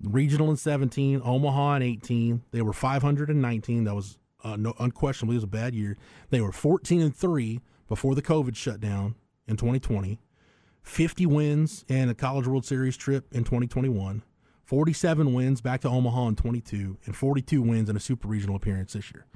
regional 0.00 0.48
in 0.50 0.56
17, 0.56 1.20
Omaha 1.24 1.76
in 1.76 1.82
18. 1.82 2.42
They 2.52 2.62
were 2.62 2.72
519. 2.72 3.84
That 3.84 3.94
was 3.94 4.18
uh, 4.44 4.56
no, 4.56 4.74
unquestionably 4.78 5.36
was 5.36 5.44
a 5.44 5.48
bad 5.48 5.74
year. 5.74 5.96
They 6.30 6.40
were 6.40 6.52
14 6.52 7.00
and 7.00 7.14
3 7.16 7.60
before 7.88 8.14
the 8.14 8.22
COVID 8.22 8.54
shutdown 8.54 9.16
in 9.48 9.56
2020. 9.56 10.20
50 10.86 11.26
wins 11.26 11.84
and 11.88 12.10
a 12.10 12.14
College 12.14 12.46
World 12.46 12.64
Series 12.64 12.96
trip 12.96 13.26
in 13.32 13.44
2021. 13.44 14.22
47 14.64 15.34
wins 15.34 15.60
back 15.60 15.80
to 15.82 15.88
Omaha 15.88 16.28
in 16.28 16.36
22 16.36 16.98
and 17.04 17.14
42 17.14 17.60
wins 17.60 17.90
in 17.90 17.96
a 17.96 18.00
super 18.00 18.28
regional 18.28 18.56
appearance 18.56 18.94
this 18.94 19.12
year. 19.12 19.26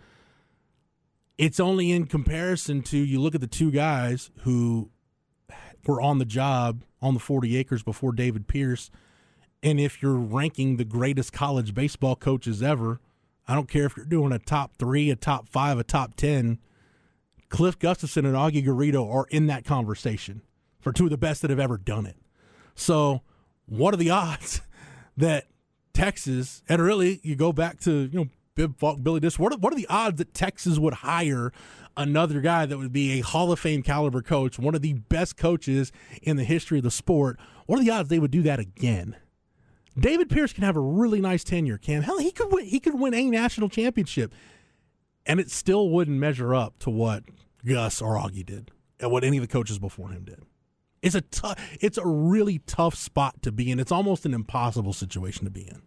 It's 1.38 1.60
only 1.60 1.90
in 1.90 2.06
comparison 2.06 2.82
to 2.84 2.98
you 2.98 3.20
look 3.20 3.34
at 3.34 3.40
the 3.40 3.46
two 3.46 3.70
guys 3.70 4.30
who 4.42 4.90
were 5.86 6.00
on 6.00 6.18
the 6.18 6.24
job 6.24 6.84
on 7.02 7.14
the 7.14 7.20
40 7.20 7.56
acres 7.56 7.82
before 7.82 8.12
David 8.12 8.46
Pierce 8.46 8.90
and 9.62 9.78
if 9.78 10.02
you're 10.02 10.14
ranking 10.14 10.76
the 10.76 10.84
greatest 10.84 11.32
college 11.32 11.74
baseball 11.74 12.16
coaches 12.16 12.62
ever, 12.62 13.00
I 13.46 13.54
don't 13.54 13.68
care 13.68 13.84
if 13.84 13.96
you're 13.96 14.06
doing 14.06 14.32
a 14.32 14.38
top 14.38 14.76
three, 14.76 15.10
a 15.10 15.16
top 15.16 15.48
five, 15.48 15.78
a 15.78 15.84
top 15.84 16.14
10, 16.14 16.58
Cliff 17.50 17.78
Gustafson 17.78 18.24
and 18.24 18.36
Augie 18.36 18.64
Garrido 18.64 19.12
are 19.12 19.26
in 19.30 19.48
that 19.48 19.64
conversation 19.64 20.42
for 20.80 20.92
two 20.92 21.04
of 21.04 21.10
the 21.10 21.18
best 21.18 21.42
that 21.42 21.50
have 21.50 21.60
ever 21.60 21.76
done 21.76 22.06
it. 22.06 22.16
So, 22.74 23.22
what 23.66 23.94
are 23.94 23.98
the 23.98 24.10
odds 24.10 24.62
that 25.16 25.46
Texas, 25.92 26.62
and 26.68 26.80
really 26.80 27.20
you 27.22 27.36
go 27.36 27.52
back 27.52 27.80
to, 27.80 28.08
you 28.12 28.18
know, 28.18 28.28
Bibb 28.54 28.78
Falk, 28.78 29.02
Billy 29.02 29.20
Disch, 29.20 29.38
what 29.38 29.52
are, 29.52 29.58
what 29.58 29.72
are 29.72 29.76
the 29.76 29.86
odds 29.88 30.18
that 30.18 30.34
Texas 30.34 30.78
would 30.78 30.94
hire 30.94 31.52
another 31.96 32.40
guy 32.40 32.66
that 32.66 32.78
would 32.78 32.92
be 32.92 33.18
a 33.18 33.20
Hall 33.20 33.52
of 33.52 33.58
Fame 33.58 33.82
caliber 33.82 34.22
coach, 34.22 34.58
one 34.58 34.74
of 34.74 34.82
the 34.82 34.94
best 34.94 35.36
coaches 35.36 35.92
in 36.22 36.36
the 36.36 36.44
history 36.44 36.78
of 36.78 36.84
the 36.84 36.90
sport? 36.90 37.38
What 37.66 37.78
are 37.78 37.82
the 37.82 37.90
odds 37.90 38.08
they 38.08 38.18
would 38.18 38.30
do 38.30 38.42
that 38.42 38.58
again? 38.58 39.16
David 39.98 40.30
Pierce 40.30 40.52
can 40.52 40.64
have 40.64 40.76
a 40.76 40.80
really 40.80 41.20
nice 41.20 41.44
tenure, 41.44 41.78
Cam. 41.78 42.02
Hell, 42.02 42.18
he 42.18 42.30
could 42.30 42.52
win, 42.52 42.64
he 42.64 42.80
could 42.80 42.98
win 42.98 43.14
a 43.14 43.28
national 43.28 43.68
championship, 43.68 44.32
and 45.26 45.40
it 45.40 45.50
still 45.50 45.90
wouldn't 45.90 46.18
measure 46.18 46.54
up 46.54 46.78
to 46.80 46.90
what 46.90 47.24
Gus 47.64 48.00
or 48.00 48.16
Augie 48.16 48.46
did, 48.46 48.70
and 48.98 49.10
what 49.10 49.24
any 49.24 49.36
of 49.36 49.42
the 49.42 49.48
coaches 49.48 49.78
before 49.78 50.10
him 50.10 50.24
did. 50.24 50.42
It's 51.02 51.14
a 51.14 51.20
tough, 51.22 51.58
it's 51.80 51.96
a 51.98 52.06
really 52.06 52.58
tough 52.66 52.94
spot 52.94 53.40
to 53.42 53.52
be 53.52 53.70
in. 53.70 53.80
It's 53.80 53.92
almost 53.92 54.26
an 54.26 54.34
impossible 54.34 54.92
situation 54.92 55.44
to 55.44 55.50
be 55.50 55.62
in. 55.62 55.82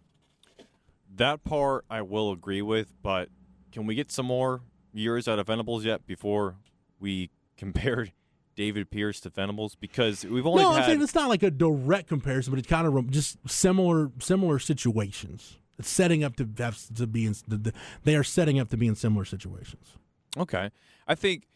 That 1.16 1.44
part 1.44 1.84
I 1.88 2.02
will 2.02 2.32
agree 2.32 2.62
with, 2.62 2.92
but 3.02 3.28
can 3.72 3.86
we 3.86 3.94
get 3.94 4.10
some 4.10 4.26
more 4.26 4.62
years 4.92 5.28
out 5.28 5.38
of 5.38 5.46
Venables 5.46 5.84
yet 5.84 6.06
before 6.06 6.56
we 6.98 7.30
compare 7.56 8.08
David 8.56 8.90
Pierce 8.90 9.20
to 9.20 9.30
Venables? 9.30 9.76
Because 9.76 10.24
we've 10.24 10.46
only 10.46 10.62
no, 10.64 10.72
I'm 10.72 10.84
saying 10.84 11.02
it's 11.02 11.14
not 11.14 11.28
like 11.28 11.42
a 11.44 11.50
direct 11.50 12.08
comparison, 12.08 12.50
but 12.52 12.58
it's 12.58 12.68
kind 12.68 12.86
of 12.86 13.10
just 13.10 13.36
similar 13.48 14.10
similar 14.18 14.58
situations. 14.58 15.58
It's 15.78 15.88
setting 15.88 16.22
up 16.24 16.36
to 16.36 16.48
have 16.58 16.78
to 16.96 17.06
be 17.06 17.26
in. 17.26 17.34
the- 17.48 17.56
the- 17.56 17.72
They 18.04 18.14
are 18.16 18.22
setting 18.24 18.58
up 18.60 18.68
to 18.70 18.76
be 18.76 18.86
in 18.88 18.94
similar 18.96 19.24
situations. 19.24 19.96
Okay. 20.36 20.70
I 21.06 21.14
think 21.14 21.46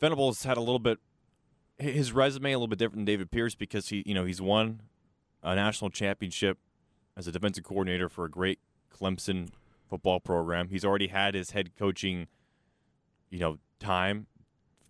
Venables 0.00 0.44
had 0.44 0.56
a 0.56 0.60
little 0.60 0.78
bit 0.78 0.98
his 1.82 2.12
resume 2.12 2.52
a 2.52 2.56
little 2.56 2.68
bit 2.68 2.78
different 2.78 2.98
than 2.98 3.04
David 3.04 3.30
Pierce 3.30 3.54
because 3.54 3.88
he, 3.88 4.02
you 4.06 4.14
know, 4.14 4.24
he's 4.24 4.40
won 4.40 4.80
a 5.42 5.54
national 5.54 5.90
championship 5.90 6.58
as 7.16 7.26
a 7.26 7.32
defensive 7.32 7.64
coordinator 7.64 8.08
for 8.08 8.24
a 8.24 8.30
great 8.30 8.58
Clemson 8.92 9.48
football 9.88 10.20
program. 10.20 10.68
He's 10.68 10.84
already 10.84 11.08
had 11.08 11.34
his 11.34 11.50
head 11.50 11.76
coaching, 11.76 12.28
you 13.30 13.38
know, 13.38 13.58
time. 13.80 14.26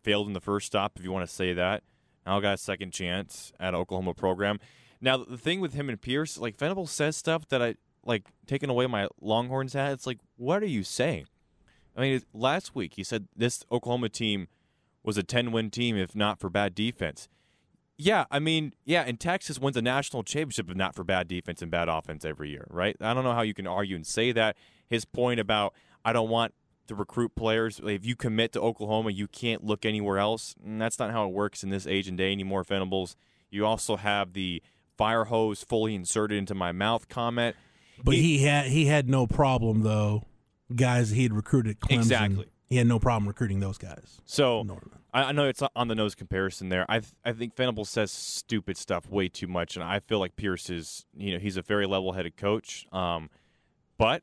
Failed 0.02 0.26
in 0.26 0.32
the 0.32 0.40
first 0.40 0.66
stop, 0.66 0.98
if 0.98 1.04
you 1.04 1.12
want 1.12 1.28
to 1.28 1.32
say 1.32 1.52
that. 1.52 1.84
Now 2.26 2.40
got 2.40 2.54
a 2.54 2.58
second 2.58 2.92
chance 2.92 3.52
at 3.60 3.72
Oklahoma 3.72 4.14
program. 4.14 4.58
Now 5.00 5.16
the 5.16 5.38
thing 5.38 5.60
with 5.60 5.74
him 5.74 5.88
and 5.88 6.00
Pierce, 6.00 6.38
like 6.38 6.56
Venables 6.56 6.90
says 6.90 7.16
stuff 7.16 7.48
that 7.48 7.62
I 7.62 7.76
like 8.04 8.26
taking 8.46 8.68
away 8.68 8.86
my 8.86 9.08
Longhorns 9.20 9.74
hat. 9.74 9.92
It's 9.92 10.06
like, 10.06 10.18
what 10.36 10.62
are 10.62 10.66
you 10.66 10.82
saying? 10.82 11.26
I 11.96 12.00
mean, 12.00 12.22
last 12.32 12.74
week 12.74 12.94
he 12.94 13.04
said 13.04 13.28
this 13.36 13.64
Oklahoma 13.70 14.08
team 14.08 14.48
was 15.02 15.16
a 15.16 15.22
10 15.22 15.52
win 15.52 15.70
team 15.70 15.96
if 15.96 16.14
not 16.14 16.38
for 16.38 16.48
bad 16.48 16.74
defense. 16.74 17.28
Yeah, 17.98 18.24
I 18.30 18.38
mean, 18.38 18.72
yeah, 18.84 19.04
and 19.06 19.20
Texas 19.20 19.58
wins 19.58 19.76
a 19.76 19.82
national 19.82 20.24
championship 20.24 20.70
if 20.70 20.76
not 20.76 20.94
for 20.94 21.04
bad 21.04 21.28
defense 21.28 21.62
and 21.62 21.70
bad 21.70 21.88
offense 21.88 22.24
every 22.24 22.50
year, 22.50 22.66
right? 22.70 22.96
I 23.00 23.14
don't 23.14 23.22
know 23.22 23.34
how 23.34 23.42
you 23.42 23.54
can 23.54 23.66
argue 23.66 23.96
and 23.96 24.06
say 24.06 24.32
that. 24.32 24.56
His 24.88 25.04
point 25.04 25.40
about 25.40 25.74
I 26.04 26.12
don't 26.12 26.28
want 26.28 26.52
to 26.88 26.94
recruit 26.94 27.34
players. 27.34 27.80
If 27.82 28.04
you 28.04 28.16
commit 28.16 28.52
to 28.52 28.60
Oklahoma, 28.60 29.10
you 29.10 29.28
can't 29.28 29.64
look 29.64 29.84
anywhere 29.84 30.18
else. 30.18 30.54
And 30.64 30.80
that's 30.80 30.98
not 30.98 31.10
how 31.10 31.26
it 31.26 31.32
works 31.32 31.62
in 31.62 31.70
this 31.70 31.86
age 31.86 32.08
and 32.08 32.18
day 32.18 32.32
anymore, 32.32 32.64
Venables. 32.64 33.16
You 33.50 33.66
also 33.66 33.96
have 33.96 34.32
the 34.32 34.62
fire 34.96 35.24
hose 35.24 35.62
fully 35.62 35.94
inserted 35.94 36.38
into 36.38 36.54
my 36.54 36.72
mouth 36.72 37.08
comment. 37.08 37.56
But 38.02 38.14
he 38.14 38.38
had 38.38 38.66
he 38.66 38.86
had 38.86 39.08
no 39.08 39.26
problem 39.26 39.82
though. 39.82 40.24
Guys 40.74 41.10
he 41.10 41.24
had 41.24 41.34
recruited 41.34 41.80
Clemson. 41.80 41.96
Exactly. 41.96 42.46
He 42.72 42.78
had 42.78 42.86
no 42.86 42.98
problem 42.98 43.28
recruiting 43.28 43.60
those 43.60 43.76
guys. 43.76 44.22
So 44.24 44.62
Norman. 44.62 44.88
I, 45.12 45.24
I 45.24 45.32
know 45.32 45.46
it's 45.46 45.62
on 45.76 45.88
the 45.88 45.94
nose 45.94 46.14
comparison 46.14 46.70
there. 46.70 46.86
I 46.88 47.02
I 47.22 47.32
think 47.32 47.54
Venable 47.54 47.84
says 47.84 48.10
stupid 48.10 48.78
stuff 48.78 49.10
way 49.10 49.28
too 49.28 49.46
much, 49.46 49.76
and 49.76 49.84
I 49.84 49.98
feel 50.00 50.18
like 50.18 50.36
Pierce 50.36 50.70
is 50.70 51.04
you 51.14 51.34
know 51.34 51.38
he's 51.38 51.58
a 51.58 51.62
very 51.62 51.84
level 51.84 52.12
headed 52.12 52.38
coach. 52.38 52.86
Um, 52.90 53.28
but 53.98 54.22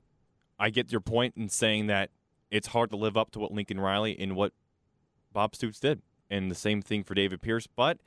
I 0.57 0.71
get 0.71 0.91
your 0.91 0.99
point 0.99 1.35
in 1.37 1.47
saying 1.47 1.85
that 1.87 2.09
it's 2.49 2.69
hard 2.69 2.89
to 2.89 2.95
live 2.95 3.15
up 3.15 3.29
to 3.33 3.39
what 3.39 3.51
Lincoln 3.51 3.79
Riley 3.79 4.19
and 4.19 4.35
what 4.35 4.53
Bob 5.31 5.53
Stoops 5.53 5.79
did, 5.79 6.01
and 6.27 6.49
the 6.49 6.55
same 6.55 6.81
thing 6.81 7.03
for 7.03 7.13
David 7.13 7.43
Pierce. 7.43 7.67
But 7.67 7.99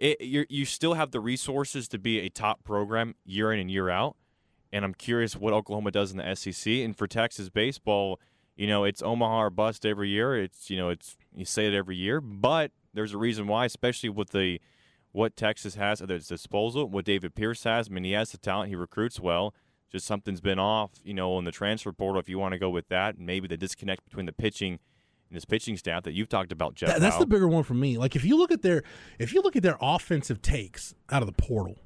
it, 0.00 0.20
you 0.20 0.46
you 0.48 0.64
still 0.64 0.94
have 0.94 1.12
the 1.12 1.20
resources 1.20 1.86
to 1.90 1.98
be 2.00 2.18
a 2.18 2.28
top 2.28 2.64
program 2.64 3.14
year 3.24 3.52
in 3.52 3.60
and 3.60 3.70
year 3.70 3.88
out. 3.88 4.16
And 4.72 4.84
I'm 4.84 4.94
curious 4.94 5.36
what 5.36 5.52
Oklahoma 5.52 5.92
does 5.92 6.10
in 6.10 6.16
the 6.16 6.34
SEC. 6.34 6.66
And 6.72 6.98
for 6.98 7.06
Texas 7.06 7.48
baseball, 7.50 8.18
you 8.56 8.66
know, 8.66 8.84
it's 8.84 9.02
Omaha 9.02 9.42
or 9.44 9.50
bust 9.50 9.84
every 9.86 10.08
year. 10.08 10.36
It's 10.36 10.70
you 10.70 10.76
know, 10.76 10.88
it's 10.88 11.16
you 11.34 11.44
say 11.44 11.66
it 11.66 11.74
every 11.74 11.96
year, 11.96 12.20
but 12.20 12.72
there's 12.94 13.12
a 13.12 13.18
reason 13.18 13.46
why, 13.46 13.64
especially 13.66 14.08
with 14.08 14.30
the 14.30 14.60
what 15.12 15.36
Texas 15.36 15.74
has 15.76 16.02
at 16.02 16.10
its 16.10 16.28
disposal, 16.28 16.88
what 16.88 17.04
David 17.04 17.34
Pierce 17.34 17.64
has. 17.64 17.88
I 17.88 17.92
mean, 17.92 18.04
he 18.04 18.12
has 18.12 18.30
the 18.32 18.38
talent, 18.38 18.68
he 18.70 18.76
recruits 18.76 19.18
well. 19.20 19.54
Just 19.90 20.04
something's 20.06 20.40
been 20.40 20.58
off, 20.58 20.90
you 21.04 21.14
know, 21.14 21.38
in 21.38 21.44
the 21.44 21.52
transfer 21.52 21.92
portal. 21.92 22.18
If 22.20 22.28
you 22.28 22.38
want 22.38 22.52
to 22.52 22.58
go 22.58 22.68
with 22.70 22.88
that, 22.88 23.18
maybe 23.18 23.46
the 23.48 23.56
disconnect 23.56 24.04
between 24.04 24.26
the 24.26 24.32
pitching 24.32 24.78
and 25.28 25.34
his 25.34 25.44
pitching 25.44 25.76
staff 25.76 26.02
that 26.04 26.12
you've 26.12 26.28
talked 26.28 26.52
about, 26.52 26.74
Jeff. 26.74 26.88
That- 26.90 27.00
that's 27.00 27.16
the 27.18 27.26
bigger 27.26 27.48
one 27.48 27.62
for 27.62 27.74
me. 27.74 27.96
Like 27.98 28.14
if 28.16 28.24
you 28.24 28.36
look 28.36 28.50
at 28.50 28.62
their 28.62 28.82
if 29.18 29.32
you 29.32 29.42
look 29.42 29.56
at 29.56 29.62
their 29.62 29.76
offensive 29.80 30.42
takes 30.42 30.94
out 31.10 31.22
of 31.22 31.26
the 31.26 31.32
portal, 31.40 31.78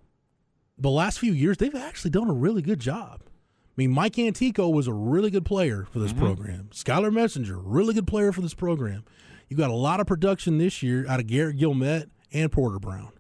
the 0.79 0.91
last 0.91 1.19
few 1.19 1.33
years 1.33 1.57
they've 1.59 1.75
actually 1.75 2.11
done 2.11 2.29
a 2.31 2.35
really 2.35 2.63
good 2.63 2.81
job. 2.81 3.23
I 3.71 3.75
mean, 3.77 3.93
Mike 3.93 4.19
Antico 4.19 4.69
was 4.69 4.87
a 4.87 4.93
really 4.93 5.31
good 5.31 5.45
player 5.45 5.87
for 5.91 6.01
this 6.01 6.13
mm-hmm. 6.13 6.25
program. 6.25 6.71
Skylar 6.73 7.13
Messenger, 7.13 7.59
really 7.59 7.95
good 7.95 8.07
player 8.07 8.33
for 8.33 8.41
this 8.41 8.55
program. 8.55 9.05
You 9.49 9.57
got 9.57 9.71
a 9.71 9.75
lot 9.75 10.01
of 10.01 10.07
production 10.07 10.59
this 10.59 10.83
year 10.83 11.07
out 11.09 11.21
of 11.21 11.27
Garrett 11.27 11.57
Guillemette 11.57 12.09
and 12.33 12.51
Porter 12.53 12.79
Brown. 12.79 13.13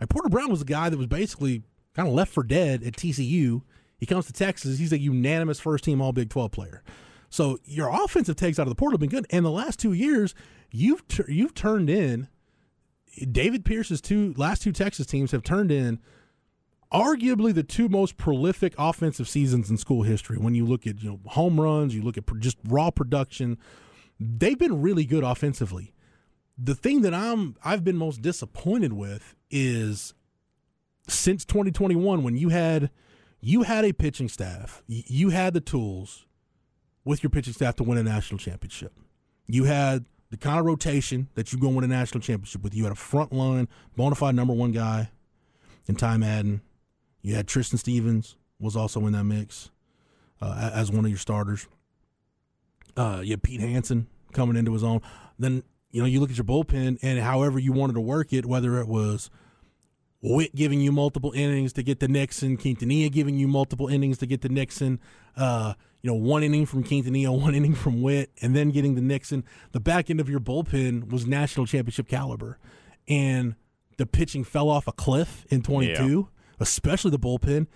Like 0.00 0.08
Porter 0.08 0.28
Brown 0.28 0.50
was 0.50 0.62
a 0.62 0.66
guy 0.66 0.88
that 0.88 0.96
was 0.96 1.06
basically 1.06 1.62
kind 1.94 2.08
of 2.08 2.14
left 2.14 2.32
for 2.32 2.42
dead 2.42 2.82
at 2.82 2.94
TCU. 2.94 3.62
He 3.98 4.06
comes 4.06 4.26
to 4.26 4.32
Texas. 4.32 4.78
He's 4.78 4.92
a 4.92 4.98
unanimous 4.98 5.60
first 5.60 5.84
team 5.84 6.00
All 6.00 6.12
Big 6.12 6.30
12 6.30 6.50
player. 6.52 6.82
So 7.30 7.58
your 7.64 7.88
offensive 7.88 8.36
takes 8.36 8.58
out 8.58 8.62
of 8.62 8.70
the 8.70 8.74
portal 8.74 8.94
have 8.94 9.00
been 9.00 9.10
good. 9.10 9.26
And 9.30 9.44
the 9.44 9.50
last 9.50 9.78
two 9.78 9.92
years, 9.92 10.34
you've 10.70 11.06
tur- 11.08 11.30
you've 11.30 11.54
turned 11.54 11.90
in 11.90 12.28
David 13.30 13.64
Pierce's 13.64 14.00
two 14.00 14.34
last 14.36 14.62
two 14.62 14.72
Texas 14.72 15.06
teams 15.06 15.32
have 15.32 15.42
turned 15.42 15.70
in 15.70 15.98
arguably 16.92 17.54
the 17.54 17.62
two 17.62 17.88
most 17.88 18.16
prolific 18.16 18.74
offensive 18.78 19.28
seasons 19.28 19.70
in 19.70 19.76
school 19.76 20.02
history. 20.02 20.38
When 20.38 20.54
you 20.54 20.64
look 20.64 20.86
at 20.86 21.02
you 21.02 21.10
know 21.10 21.20
home 21.26 21.60
runs, 21.60 21.94
you 21.94 22.02
look 22.02 22.16
at 22.16 22.24
just 22.38 22.58
raw 22.64 22.90
production, 22.90 23.58
they've 24.18 24.58
been 24.58 24.80
really 24.80 25.04
good 25.04 25.24
offensively. 25.24 25.92
The 26.56 26.74
thing 26.74 27.02
that 27.02 27.14
I'm 27.14 27.56
I've 27.64 27.84
been 27.84 27.96
most 27.96 28.22
disappointed 28.22 28.92
with 28.92 29.34
is 29.50 30.14
since 31.08 31.44
2021 31.44 32.22
when 32.22 32.36
you 32.36 32.48
had 32.48 32.90
you 33.40 33.62
had 33.62 33.84
a 33.84 33.92
pitching 33.92 34.28
staff, 34.28 34.82
you 34.86 35.30
had 35.30 35.54
the 35.54 35.60
tools 35.60 36.26
with 37.04 37.22
your 37.22 37.30
pitching 37.30 37.52
staff 37.52 37.76
to 37.76 37.84
win 37.84 37.98
a 37.98 38.02
national 38.02 38.38
championship. 38.38 38.92
You 39.46 39.64
had 39.64 40.06
the 40.30 40.36
kind 40.36 40.58
of 40.58 40.66
rotation 40.66 41.28
that 41.34 41.52
you 41.52 41.58
go 41.58 41.68
win 41.68 41.84
a 41.84 41.88
national 41.88 42.20
championship 42.20 42.62
with. 42.62 42.74
You 42.74 42.84
had 42.84 42.92
a 42.92 42.96
front 42.96 43.32
line, 43.32 43.68
bona 43.96 44.14
fide 44.14 44.34
number 44.34 44.52
one 44.52 44.72
guy 44.72 45.10
in 45.86 45.94
Ty 45.94 46.18
Madden. 46.18 46.60
You 47.22 47.34
had 47.34 47.48
Tristan 47.48 47.78
Stevens 47.78 48.36
was 48.60 48.76
also 48.76 49.06
in 49.06 49.12
that 49.12 49.24
mix 49.24 49.70
uh, 50.40 50.70
as 50.74 50.90
one 50.90 51.04
of 51.04 51.10
your 51.10 51.18
starters. 51.18 51.66
Uh, 52.96 53.20
you 53.22 53.32
had 53.32 53.42
Pete 53.42 53.60
Hansen 53.60 54.08
coming 54.32 54.56
into 54.56 54.72
his 54.72 54.82
own. 54.84 55.00
Then 55.38 55.62
you 55.90 56.00
know 56.02 56.06
you 56.06 56.20
look 56.20 56.30
at 56.30 56.36
your 56.36 56.44
bullpen 56.44 56.98
and 57.02 57.18
however 57.20 57.58
you 57.58 57.72
wanted 57.72 57.94
to 57.94 58.00
work 58.00 58.32
it, 58.32 58.46
whether 58.46 58.78
it 58.78 58.88
was 58.88 59.30
Witt 60.20 60.54
giving 60.54 60.80
you 60.80 60.90
multiple 60.90 61.32
innings 61.34 61.72
to 61.74 61.82
get 61.82 62.00
to 62.00 62.08
Nixon, 62.08 62.56
Quintanilla 62.56 63.10
giving 63.10 63.38
you 63.38 63.46
multiple 63.46 63.88
innings 63.88 64.18
to 64.18 64.26
get 64.26 64.42
to 64.42 64.48
Nixon. 64.48 64.98
Uh, 65.36 65.74
you 66.02 66.10
know, 66.10 66.16
one 66.16 66.42
inning 66.42 66.66
from 66.66 66.82
Quintanilla, 66.82 67.40
one 67.40 67.54
inning 67.54 67.74
from 67.74 68.02
Witt, 68.02 68.30
and 68.42 68.54
then 68.54 68.70
getting 68.70 68.96
to 68.96 69.02
Nixon. 69.02 69.44
The 69.72 69.80
back 69.80 70.10
end 70.10 70.20
of 70.20 70.28
your 70.28 70.40
bullpen 70.40 71.10
was 71.10 71.26
national 71.26 71.66
championship 71.66 72.08
caliber, 72.08 72.58
and 73.06 73.54
the 73.96 74.06
pitching 74.06 74.42
fell 74.44 74.68
off 74.68 74.88
a 74.88 74.92
cliff 74.92 75.46
in 75.50 75.62
22, 75.62 76.28
especially 76.60 77.10
the 77.10 77.18
bullpen, 77.18 77.66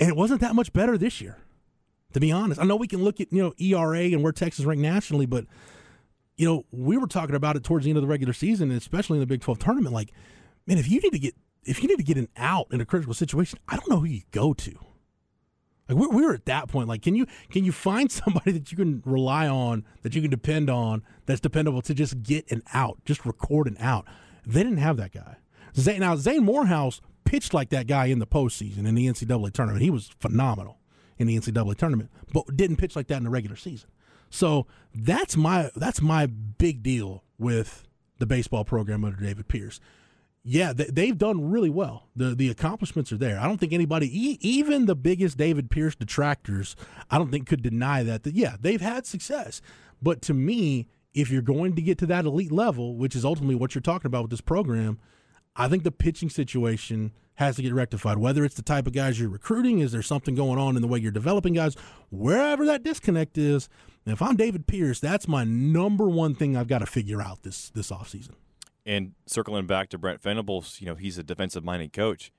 and 0.00 0.08
it 0.08 0.16
wasn't 0.16 0.40
that 0.40 0.54
much 0.54 0.72
better 0.72 0.96
this 0.96 1.20
year. 1.20 1.38
To 2.14 2.20
be 2.20 2.32
honest, 2.32 2.60
I 2.60 2.64
know 2.64 2.76
we 2.76 2.86
can 2.86 3.02
look 3.02 3.20
at 3.20 3.32
you 3.32 3.42
know 3.42 3.54
ERA 3.58 4.00
and 4.00 4.22
where 4.22 4.32
Texas 4.32 4.64
ranked 4.64 4.82
nationally, 4.82 5.26
but 5.26 5.44
you 6.36 6.46
know 6.46 6.64
we 6.70 6.96
were 6.96 7.06
talking 7.06 7.34
about 7.34 7.56
it 7.56 7.64
towards 7.64 7.84
the 7.84 7.90
end 7.90 7.98
of 7.98 8.02
the 8.02 8.08
regular 8.08 8.32
season, 8.32 8.70
and 8.70 8.80
especially 8.80 9.16
in 9.16 9.20
the 9.20 9.26
Big 9.26 9.40
12 9.40 9.58
tournament. 9.58 9.94
Like, 9.94 10.12
man, 10.66 10.78
if 10.78 10.90
you 10.90 11.00
need 11.00 11.12
to 11.12 11.18
get 11.18 11.34
if 11.64 11.82
you 11.82 11.88
need 11.88 11.98
to 11.98 12.04
get 12.04 12.16
an 12.16 12.28
out 12.36 12.68
in 12.70 12.80
a 12.80 12.86
critical 12.86 13.14
situation, 13.14 13.58
I 13.68 13.76
don't 13.76 13.90
know 13.90 14.00
who 14.00 14.06
you 14.06 14.22
go 14.30 14.54
to. 14.54 14.74
Like 15.88 15.98
we're, 15.98 16.08
we're 16.08 16.34
at 16.34 16.46
that 16.46 16.68
point. 16.68 16.88
Like, 16.88 17.02
can 17.02 17.14
you 17.14 17.26
can 17.50 17.64
you 17.64 17.72
find 17.72 18.10
somebody 18.12 18.52
that 18.52 18.70
you 18.70 18.76
can 18.76 19.02
rely 19.04 19.48
on, 19.48 19.84
that 20.02 20.14
you 20.14 20.22
can 20.22 20.30
depend 20.30 20.70
on, 20.70 21.02
that's 21.26 21.40
dependable 21.40 21.82
to 21.82 21.94
just 21.94 22.22
get 22.22 22.50
an 22.50 22.62
out, 22.72 22.98
just 23.04 23.26
record 23.26 23.66
an 23.66 23.76
out? 23.78 24.06
They 24.46 24.62
didn't 24.62 24.78
have 24.78 24.96
that 24.96 25.12
guy. 25.12 25.36
Now 25.98 26.16
Zane 26.16 26.44
Morehouse 26.44 27.00
pitched 27.28 27.54
like 27.54 27.70
that 27.70 27.86
guy 27.86 28.06
in 28.06 28.18
the 28.18 28.26
postseason 28.26 28.86
in 28.86 28.94
the 28.94 29.06
NCAA 29.06 29.52
tournament. 29.52 29.82
He 29.82 29.90
was 29.90 30.10
phenomenal 30.18 30.78
in 31.18 31.26
the 31.26 31.38
NCAA 31.38 31.76
tournament, 31.76 32.10
but 32.32 32.56
didn't 32.56 32.76
pitch 32.76 32.96
like 32.96 33.08
that 33.08 33.16
in 33.16 33.24
the 33.24 33.30
regular 33.30 33.56
season. 33.56 33.88
So 34.30 34.66
that's 34.94 35.36
my 35.36 35.70
that's 35.74 36.00
my 36.02 36.26
big 36.26 36.82
deal 36.82 37.24
with 37.38 37.84
the 38.18 38.26
baseball 38.26 38.64
program 38.64 39.04
under 39.04 39.20
David 39.20 39.48
Pierce 39.48 39.80
yeah, 40.50 40.72
they, 40.72 41.08
have 41.08 41.18
done 41.18 41.50
really 41.50 41.68
well. 41.68 42.08
the 42.16 42.34
The 42.34 42.48
accomplishments 42.48 43.12
are 43.12 43.18
there. 43.18 43.38
I 43.38 43.46
don't 43.46 43.58
think 43.58 43.74
anybody, 43.74 44.08
even 44.40 44.86
the 44.86 44.94
biggest 44.94 45.36
David 45.36 45.70
Pierce 45.70 45.94
detractors, 45.94 46.74
I 47.10 47.18
don't 47.18 47.30
think 47.30 47.46
could 47.46 47.62
deny 47.62 48.02
that. 48.02 48.22
That 48.22 48.34
yeah, 48.34 48.56
they've 48.58 48.80
had 48.80 49.04
success. 49.04 49.60
But 50.00 50.22
to 50.22 50.34
me, 50.34 50.88
if 51.12 51.30
you're 51.30 51.42
going 51.42 51.74
to 51.76 51.82
get 51.82 51.98
to 51.98 52.06
that 52.06 52.24
elite 52.24 52.50
level, 52.50 52.96
which 52.96 53.14
is 53.14 53.26
ultimately 53.26 53.56
what 53.56 53.74
you're 53.74 53.82
talking 53.82 54.06
about 54.06 54.22
with 54.22 54.30
this 54.30 54.40
program, 54.40 54.98
I 55.56 55.68
think 55.68 55.82
the 55.82 55.90
pitching 55.90 56.30
situation 56.30 57.12
has 57.34 57.56
to 57.56 57.62
get 57.62 57.72
rectified. 57.72 58.18
Whether 58.18 58.44
it's 58.44 58.56
the 58.56 58.62
type 58.62 58.86
of 58.86 58.92
guys 58.92 59.20
you're 59.20 59.28
recruiting, 59.28 59.78
is 59.78 59.92
there 59.92 60.02
something 60.02 60.34
going 60.34 60.58
on 60.58 60.74
in 60.76 60.82
the 60.82 60.88
way 60.88 60.98
you're 60.98 61.12
developing 61.12 61.54
guys? 61.54 61.76
Wherever 62.10 62.66
that 62.66 62.82
disconnect 62.82 63.38
is, 63.38 63.68
if 64.06 64.20
I'm 64.22 64.36
David 64.36 64.66
Pierce, 64.66 64.98
that's 65.00 65.28
my 65.28 65.44
number 65.44 66.08
one 66.08 66.34
thing 66.34 66.56
I've 66.56 66.68
got 66.68 66.78
to 66.78 66.86
figure 66.86 67.22
out 67.22 67.42
this 67.42 67.70
this 67.70 67.90
offseason. 67.90 68.32
And 68.84 69.12
circling 69.26 69.66
back 69.66 69.90
to 69.90 69.98
Brent 69.98 70.22
Venables, 70.22 70.78
you 70.80 70.86
know, 70.86 70.94
he's 70.94 71.18
a 71.18 71.22
defensive 71.22 71.62
minded 71.62 71.92
coach. 71.92 72.32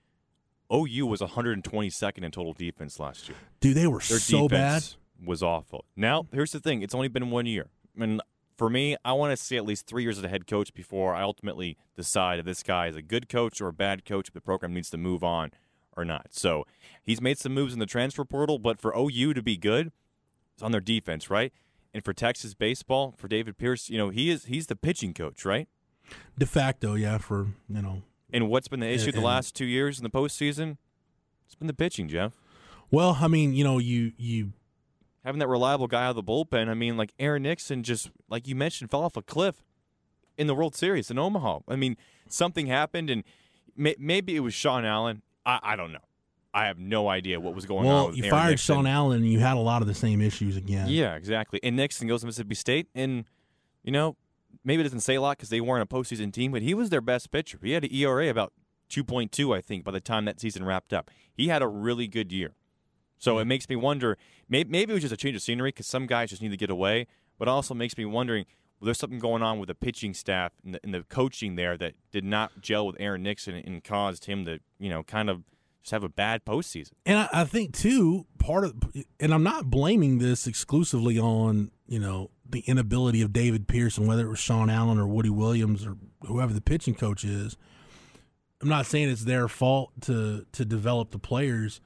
OU 0.74 1.06
was 1.06 1.22
122nd 1.22 2.24
in 2.24 2.32
total 2.32 2.54
defense 2.54 3.00
last 3.00 3.30
year. 3.30 3.38
Dude, 3.60 3.76
they 3.76 3.88
were 3.88 4.00
Their 4.00 4.20
so 4.20 4.48
bad. 4.48 4.84
Was 5.24 5.44
awful. 5.44 5.86
Now, 5.96 6.28
here's 6.32 6.52
the 6.52 6.60
thing: 6.60 6.82
it's 6.82 6.96
only 6.96 7.08
been 7.08 7.30
one 7.30 7.46
year. 7.46 7.68
And 8.00 8.22
for 8.60 8.70
me, 8.70 8.98
I 9.06 9.14
want 9.14 9.32
to 9.32 9.38
see 9.42 9.56
at 9.56 9.64
least 9.66 9.88
three 9.88 10.04
years 10.04 10.18
as 10.18 10.24
a 10.26 10.28
head 10.28 10.46
coach 10.46 10.74
before 10.74 11.16
I 11.16 11.22
ultimately 11.22 11.78
decide 11.96 12.40
if 12.40 12.46
this 12.46 12.62
guy 12.62 12.88
is 12.88 12.96
a 12.98 13.02
good 13.02 13.30
coach 13.30 13.62
or 13.62 13.70
a 13.70 13.74
bad 13.74 14.04
coach. 14.04 14.28
If 14.28 14.34
the 14.34 14.42
program 14.42 14.74
needs 14.74 14.90
to 14.90 14.98
move 14.98 15.24
on 15.24 15.52
or 15.96 16.04
not. 16.04 16.28
So 16.32 16.66
he's 17.02 17.22
made 17.22 17.38
some 17.38 17.54
moves 17.54 17.72
in 17.72 17.80
the 17.80 17.86
transfer 17.86 18.26
portal, 18.26 18.60
but 18.60 18.78
for 18.78 18.94
OU 18.94 19.34
to 19.36 19.42
be 19.42 19.56
good, 19.56 19.94
it's 20.54 20.62
on 20.62 20.74
their 20.74 20.82
defense, 20.82 21.30
right? 21.30 21.54
And 21.94 22.04
for 22.04 22.12
Texas 22.12 22.54
baseball, 22.54 23.16
for 23.18 23.30
David 23.30 23.58
Pierce, 23.58 23.90
you 23.90 23.98
know, 23.98 24.10
he 24.10 24.30
is 24.30 24.44
he's 24.44 24.68
the 24.68 24.76
pitching 24.76 25.14
coach, 25.14 25.46
right? 25.46 25.70
De 26.38 26.46
facto, 26.46 26.96
yeah, 26.96 27.18
for 27.18 27.48
you 27.70 27.82
know. 27.82 28.02
And 28.34 28.50
what's 28.50 28.68
been 28.68 28.82
the 28.82 28.90
issue 28.90 29.06
and, 29.06 29.14
the 29.14 29.22
last 29.22 29.56
two 29.56 29.66
years 29.66 29.98
in 29.98 30.04
the 30.04 30.10
postseason? 30.10 30.76
It's 31.46 31.56
been 31.56 31.68
the 31.68 31.74
pitching, 31.74 32.10
Jeff. 32.10 32.34
Well, 32.92 33.20
I 33.22 33.30
mean, 33.30 33.54
you 33.54 33.64
know, 33.64 33.78
you 33.78 34.12
you 34.18 34.52
having 35.24 35.40
that 35.40 35.48
reliable 35.48 35.88
guy 35.88 36.06
out 36.06 36.12
of 36.12 36.16
the 36.16 36.24
bullpen. 36.24 36.70
I 36.70 36.74
mean, 36.74 36.98
like 36.98 37.14
Aaron 37.20 37.44
Nixon, 37.44 37.84
just 37.84 38.10
like 38.30 38.48
you 38.48 38.56
mentioned, 38.56 38.92
fell 38.92 39.04
off 39.04 39.18
a 39.18 39.22
cliff 39.22 39.64
in 40.38 40.48
the 40.48 40.56
World 40.56 40.76
Series 40.76 41.12
in 41.12 41.20
Omaha. 41.20 41.60
I 41.68 41.76
mean, 41.76 41.98
something 42.28 42.68
happened, 42.68 43.10
and 43.10 43.24
may, 43.76 43.96
maybe 44.00 44.36
it 44.36 44.40
was 44.40 44.54
Sean 44.54 44.86
Allen. 44.86 45.22
I, 45.46 45.60
I, 45.62 45.76
don't 45.76 45.92
know. 45.92 46.00
I 46.54 46.66
have 46.66 46.80
no 46.80 47.08
idea 47.08 47.40
what 47.40 47.56
was 47.56 47.66
going 47.66 47.86
well, 47.86 47.98
on. 47.98 48.06
Well, 48.06 48.16
you 48.16 48.24
Aaron 48.24 48.38
fired 48.38 48.50
Nixon. 48.52 48.76
Sean 48.76 48.88
Allen, 48.88 49.22
and 49.22 49.32
you 49.32 49.40
had 49.40 49.58
a 49.58 49.62
lot 49.62 49.82
of 49.82 49.88
the 49.88 49.94
same 49.94 50.22
issues 50.22 50.58
again. 50.58 50.88
Yeah, 50.90 51.16
exactly. 51.16 51.60
And 51.64 51.76
Nixon 51.76 52.08
goes 52.08 52.22
to 52.22 52.26
Mississippi 52.26 52.56
State, 52.56 52.88
and 52.96 53.26
you 53.84 53.92
know, 53.92 54.16
maybe 54.64 54.82
it 54.82 54.84
doesn't 54.84 55.02
say 55.02 55.16
a 55.16 55.22
lot 55.22 55.38
because 55.38 55.50
they 55.50 55.62
weren't 55.62 55.84
a 55.84 55.94
postseason 55.94 56.32
team, 56.32 56.52
but 56.52 56.62
he 56.62 56.74
was 56.74 56.90
their 56.90 57.02
best 57.02 57.32
pitcher. 57.32 57.60
He 57.62 57.72
had 57.72 57.84
an 57.84 57.94
ERA 57.94 58.30
about 58.30 58.54
2.2, 58.90 59.56
I 59.56 59.62
think, 59.62 59.84
by 59.84 59.92
the 59.92 60.00
time 60.00 60.26
that 60.26 60.40
season 60.40 60.64
wrapped 60.64 60.94
up. 60.94 61.12
He 61.34 61.48
had 61.48 61.62
a 61.62 61.68
really 61.68 62.08
good 62.08 62.32
year. 62.32 62.54
So 63.20 63.38
it 63.38 63.42
mm-hmm. 63.42 63.50
makes 63.50 63.70
me 63.70 63.76
wonder 63.76 64.18
maybe, 64.50 64.70
maybe 64.70 64.92
it 64.92 64.96
was 64.96 65.04
just 65.04 65.14
a 65.14 65.18
change 65.18 65.36
of 65.36 65.44
scenery 65.44 65.70
because 65.70 65.88
some 65.88 66.08
guys 66.08 66.32
just 66.32 66.42
need 66.42 66.50
to 66.50 66.58
get 66.58 66.72
away, 66.72 67.08
but 67.38 67.48
also 67.48 67.74
makes 67.74 67.98
me 67.98 68.06
wondering 68.06 68.46
well, 68.80 68.86
there's 68.86 68.98
something 68.98 69.20
going 69.20 69.44
on 69.44 69.60
with 69.60 69.68
the 69.68 69.76
pitching 69.76 70.14
staff 70.14 70.54
and 70.64 70.76
the, 70.76 70.80
and 70.84 70.94
the 70.94 71.04
coaching 71.04 71.56
there 71.56 71.78
that 71.78 71.96
did 72.12 72.24
not 72.24 72.62
gel 72.62 72.88
with 72.88 72.96
Aaron 73.00 73.24
Nixon 73.24 73.56
and 73.56 73.84
caused 73.84 74.26
him 74.26 74.46
to, 74.46 74.60
you 74.80 74.90
know, 74.90 75.04
kind 75.04 75.30
of 75.30 75.44
just 75.84 75.92
have 75.92 76.04
a 76.04 76.10
bad 76.10 76.46
postseason. 76.46 76.92
And 77.06 77.20
I, 77.20 77.30
I 77.34 77.44
think 77.44 77.74
too 77.74 78.26
part 78.38 78.64
of, 78.64 78.76
and 79.20 79.34
I'm 79.34 79.44
not 79.44 79.70
blaming 79.70 80.20
this 80.20 80.48
exclusively 80.48 81.20
on 81.20 81.72
you 81.88 82.00
know 82.00 82.32
the 82.48 82.62
inability 82.62 83.22
of 83.22 83.34
David 83.34 83.68
Pearson, 83.68 84.08
whether 84.08 84.26
it 84.26 84.30
was 84.30 84.40
Sean 84.40 84.70
Allen 84.70 84.98
or 84.98 85.08
Woody 85.08 85.30
Williams 85.30 85.86
or 85.86 85.98
whoever 86.26 86.54
the 86.54 86.62
pitching 86.62 86.96
coach 86.96 87.24
is. 87.24 87.58
I'm 88.62 88.70
not 88.70 88.86
saying 88.86 89.10
it's 89.10 89.26
their 89.26 89.48
fault 89.48 89.92
to 90.02 90.46
to 90.52 90.66
develop 90.66 91.12
the 91.12 91.20
players. 91.20 91.82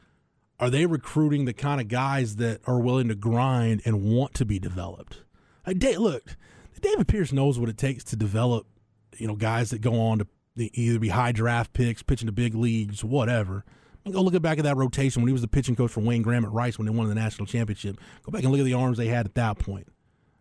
Are 0.64 0.70
they 0.70 0.86
recruiting 0.86 1.43
the 1.43 1.51
kind 1.51 1.82
of 1.82 1.89
guys 1.89 2.38
that 2.38 2.61
are 2.66 2.80
willing 2.80 3.09
to 3.09 3.16
grind 3.16 3.82
and 3.84 4.01
want 4.01 4.34
to 4.36 4.45
be 4.45 4.59
developed? 4.59 5.22
Like, 5.68 5.78
Dave, 5.78 5.97
look, 5.97 6.38
David 6.80 7.05
Pierce 7.05 7.34
knows 7.34 7.59
what 7.59 7.68
it 7.68 7.78
takes 7.78 8.01
to 8.05 8.16
develop, 8.16 8.66
you 9.18 9.28
know, 9.28 9.36
guys 9.36 9.72
that 9.72 9.82
go 9.82 9.99
on 9.99 10.20
to 10.20 10.28
either 10.55 10.99
be 10.99 11.09
high 11.09 11.34
draft 11.34 11.74
picks, 11.74 12.01
pitching 12.01 12.28
to 12.28 12.32
big 12.32 12.55
leagues, 12.55 13.03
whatever. 13.03 13.66
Go 14.09 14.22
look 14.22 14.36
at 14.36 14.41
back 14.41 14.57
at 14.57 14.64
that 14.64 14.78
rotation 14.78 15.22
when 15.22 15.28
he 15.28 15.34
was 15.34 15.41
the 15.41 15.49
pitching 15.49 15.76
coach 15.76 15.91
for 15.91 15.99
Wayne 15.99 16.22
Graham 16.22 16.45
at 16.45 16.51
Rice 16.53 16.78
when 16.78 16.86
they 16.86 16.93
won 16.93 17.09
the 17.09 17.16
national 17.16 17.45
championship. 17.45 17.97
Go 18.24 18.32
back 18.32 18.43
and 18.43 18.51
look 18.53 18.61
at 18.61 18.66
the 18.66 18.74
arms 18.74 18.97
they 18.97 19.07
had 19.07 19.26
at 19.26 19.36
that 19.36 19.59
point. 19.59 19.89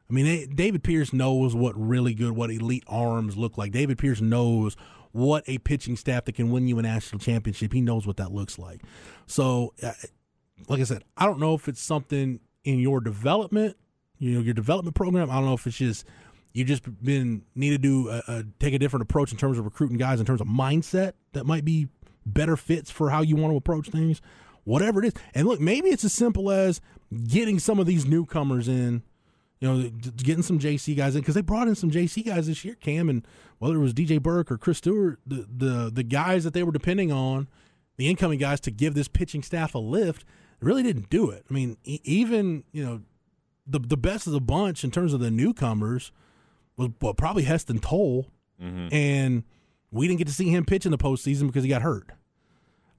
I 0.09 0.13
mean, 0.13 0.27
they, 0.27 0.47
David 0.47 0.85
Pierce 0.85 1.13
knows 1.13 1.53
what 1.53 1.75
really 1.77 2.15
good, 2.15 2.37
what 2.37 2.53
elite 2.53 2.85
arms 2.87 3.37
look 3.37 3.59
like. 3.59 3.73
David 3.73 3.99
Pierce 3.99 4.21
knows 4.21 4.77
what 5.13 5.45
a 5.47 5.59
pitching 5.59 5.97
staff 5.97 6.25
that 6.25 6.33
can 6.33 6.51
win 6.51 6.67
you 6.67 6.79
a 6.79 6.83
national 6.83 7.19
championship. 7.21 7.73
He 7.73 7.81
knows 7.81 8.07
what 8.07 8.17
that 8.17 8.33
looks 8.33 8.59
like. 8.59 8.83
So, 9.27 9.75
uh, 9.83 9.93
like 10.69 10.81
I 10.81 10.85
said, 10.85 11.05
I 11.17 11.27
don't 11.27 11.39
know 11.39 11.55
if 11.55 11.69
it's 11.69 11.83
something 11.83 12.41
in 12.65 12.79
your 12.79 13.01
development, 13.01 13.77
you 14.19 14.33
know, 14.33 14.41
your 14.41 14.55
development 14.55 14.97
program. 14.97 15.31
I 15.31 15.35
don't 15.35 15.45
know 15.45 15.55
if 15.55 15.67
it's 15.67 15.77
just 15.77 16.07
you 16.53 16.65
just 16.65 16.83
been 17.03 17.43
need 17.55 17.71
to 17.71 17.79
do 17.79 18.09
a, 18.09 18.23
a, 18.29 18.45
take 18.59 18.75
a 18.75 18.79
different 18.79 19.03
approach 19.03 19.33
in 19.33 19.39
terms 19.39 19.59
of 19.59 19.65
recruiting 19.65 19.99
guys 19.99 20.21
in 20.21 20.27
terms 20.27 20.41
of 20.41 20.47
mindset 20.47 21.13
that 21.33 21.45
might 21.45 21.65
be 21.65 21.89
better 22.25 22.57
fits 22.57 22.91
for 22.91 23.11
how 23.11 23.23
you 23.23 23.37
want 23.37 23.53
to 23.53 23.57
approach 23.57 23.89
things. 23.89 24.21
Whatever 24.65 25.03
it 25.03 25.07
is, 25.07 25.13
and 25.35 25.49
look, 25.49 25.61
maybe 25.61 25.89
it's 25.89 26.05
as 26.05 26.13
simple 26.13 26.51
as 26.51 26.81
getting 27.27 27.59
some 27.59 27.81
of 27.81 27.87
these 27.87 28.07
newcomers 28.07 28.69
in 28.69 29.03
you 29.63 29.69
know, 29.73 29.89
getting 30.17 30.43
some 30.43 30.59
JC 30.59 30.97
guys 30.97 31.15
in 31.15 31.21
because 31.21 31.37
they 31.37 31.41
brought 31.41 31.69
in 31.69 31.77
some 31.77 31.89
JC 31.89 32.27
guys 32.27 32.49
this 32.49 32.65
year, 32.65 32.75
Cam, 32.75 33.09
and 33.09 33.25
whether 33.61 33.77
it 33.77 33.79
was 33.79 33.95
DJ 33.95 34.21
Burke 34.21 34.51
or 34.51 34.59
Chris 34.59 34.79
Stewart, 34.79 35.21
the 35.25 35.47
the 35.57 35.89
the 35.89 36.03
guys 36.03 36.43
that 36.43 36.53
they 36.53 36.65
were 36.65 36.73
depending 36.73 37.13
on, 37.13 37.47
the 37.97 38.09
incoming 38.09 38.41
guys 38.41 38.59
to 38.63 38.73
give 38.73 38.95
this 38.95 39.07
pitching 39.07 39.41
staff 39.41 39.77
a 39.77 39.79
lift, 39.79 40.25
really 40.59 40.83
didn't 40.83 41.11
do 41.11 41.31
it. 41.31 41.45
I 41.49 41.55
mean, 41.55 41.77
e- 41.85 42.01
even 42.03 42.65
you 42.73 42.85
know, 42.85 43.03
the 43.65 43.79
the 43.79 43.97
best 43.97 44.27
of 44.27 44.33
the 44.33 44.41
bunch 44.41 44.83
in 44.83 44.91
terms 44.91 45.15
of 45.15 45.21
the 45.21 45.31
newcomers 45.31 46.11
was 46.77 46.89
well, 47.01 47.15
probably 47.15 47.45
Heston 47.45 47.79
Tole, 47.79 48.27
and 48.61 49.45
we 49.93 50.09
didn't 50.09 50.19
get 50.19 50.27
to 50.27 50.35
see 50.35 50.49
him 50.49 50.65
pitch 50.65 50.87
in 50.87 50.91
the 50.91 50.99
postseason 50.99 51.47
because 51.47 51.63
he 51.63 51.69
got 51.69 51.83
hurt. 51.83 52.09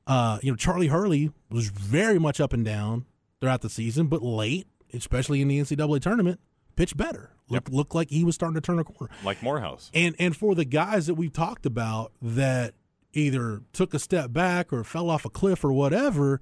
Uh, 0.07 0.39
you 0.41 0.49
know, 0.49 0.55
Charlie 0.55 0.87
Hurley 0.87 1.29
was 1.49 1.67
very 1.67 2.19
much 2.19 2.39
up 2.39 2.53
and 2.53 2.63
down 2.63 3.05
throughout 3.41 3.59
the 3.59 3.69
season, 3.69 4.07
but 4.07 4.23
late, 4.23 4.65
especially 4.93 5.41
in 5.41 5.49
the 5.49 5.59
NCAA 5.59 6.01
tournament, 6.01 6.39
pitched 6.75 6.97
better. 6.97 7.31
Looked 7.49 7.71
looked 7.71 7.95
like 7.95 8.09
he 8.09 8.23
was 8.23 8.35
starting 8.35 8.55
to 8.55 8.61
turn 8.61 8.79
a 8.79 8.83
corner. 8.83 9.13
Like 9.23 9.43
Morehouse. 9.43 9.91
And 9.93 10.15
and 10.17 10.35
for 10.35 10.55
the 10.55 10.65
guys 10.65 11.07
that 11.07 11.15
we've 11.15 11.33
talked 11.33 11.65
about 11.65 12.11
that 12.21 12.73
either 13.13 13.61
took 13.73 13.93
a 13.93 13.99
step 13.99 14.33
back 14.33 14.73
or 14.73 14.83
fell 14.83 15.09
off 15.09 15.25
a 15.25 15.29
cliff 15.29 15.63
or 15.63 15.71
whatever, 15.71 16.41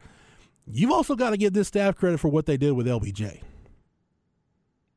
you've 0.66 0.92
also 0.92 1.16
got 1.16 1.32
to 1.32 1.38
give 1.38 1.54
this 1.54 1.68
staff 1.68 1.96
credit 1.96 2.20
for 2.20 2.30
what 2.30 2.46
they 2.46 2.56
did 2.56 2.72
with 2.72 2.88
LBJ. 2.88 3.42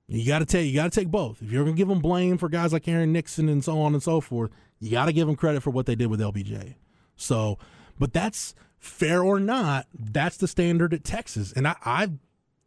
You 0.06 0.26
got 0.26 0.40
to 0.40 0.46
take 0.46 0.68
you 0.68 0.74
got 0.74 0.92
to 0.92 1.00
take 1.00 1.10
both. 1.10 1.42
If 1.42 1.50
you're 1.50 1.64
going 1.64 1.74
to 1.76 1.78
give 1.78 1.88
them 1.88 2.00
blame 2.00 2.38
for 2.38 2.48
guys 2.48 2.72
like 2.72 2.86
Aaron 2.86 3.12
Nixon 3.12 3.48
and 3.48 3.64
so 3.64 3.80
on 3.80 3.94
and 3.94 4.02
so 4.02 4.20
forth, 4.20 4.50
you 4.78 4.90
got 4.90 5.06
to 5.06 5.12
give 5.12 5.26
them 5.26 5.36
credit 5.36 5.62
for 5.62 5.70
what 5.70 5.86
they 5.86 5.94
did 5.94 6.08
with 6.08 6.20
LBJ. 6.20 6.74
So, 7.16 7.58
but 7.98 8.12
that's 8.12 8.54
fair 8.78 9.22
or 9.22 9.40
not, 9.40 9.86
that's 9.98 10.36
the 10.36 10.46
standard 10.46 10.92
at 10.92 11.04
Texas. 11.04 11.52
And 11.52 11.66
I, 11.66 11.76
I 11.84 12.10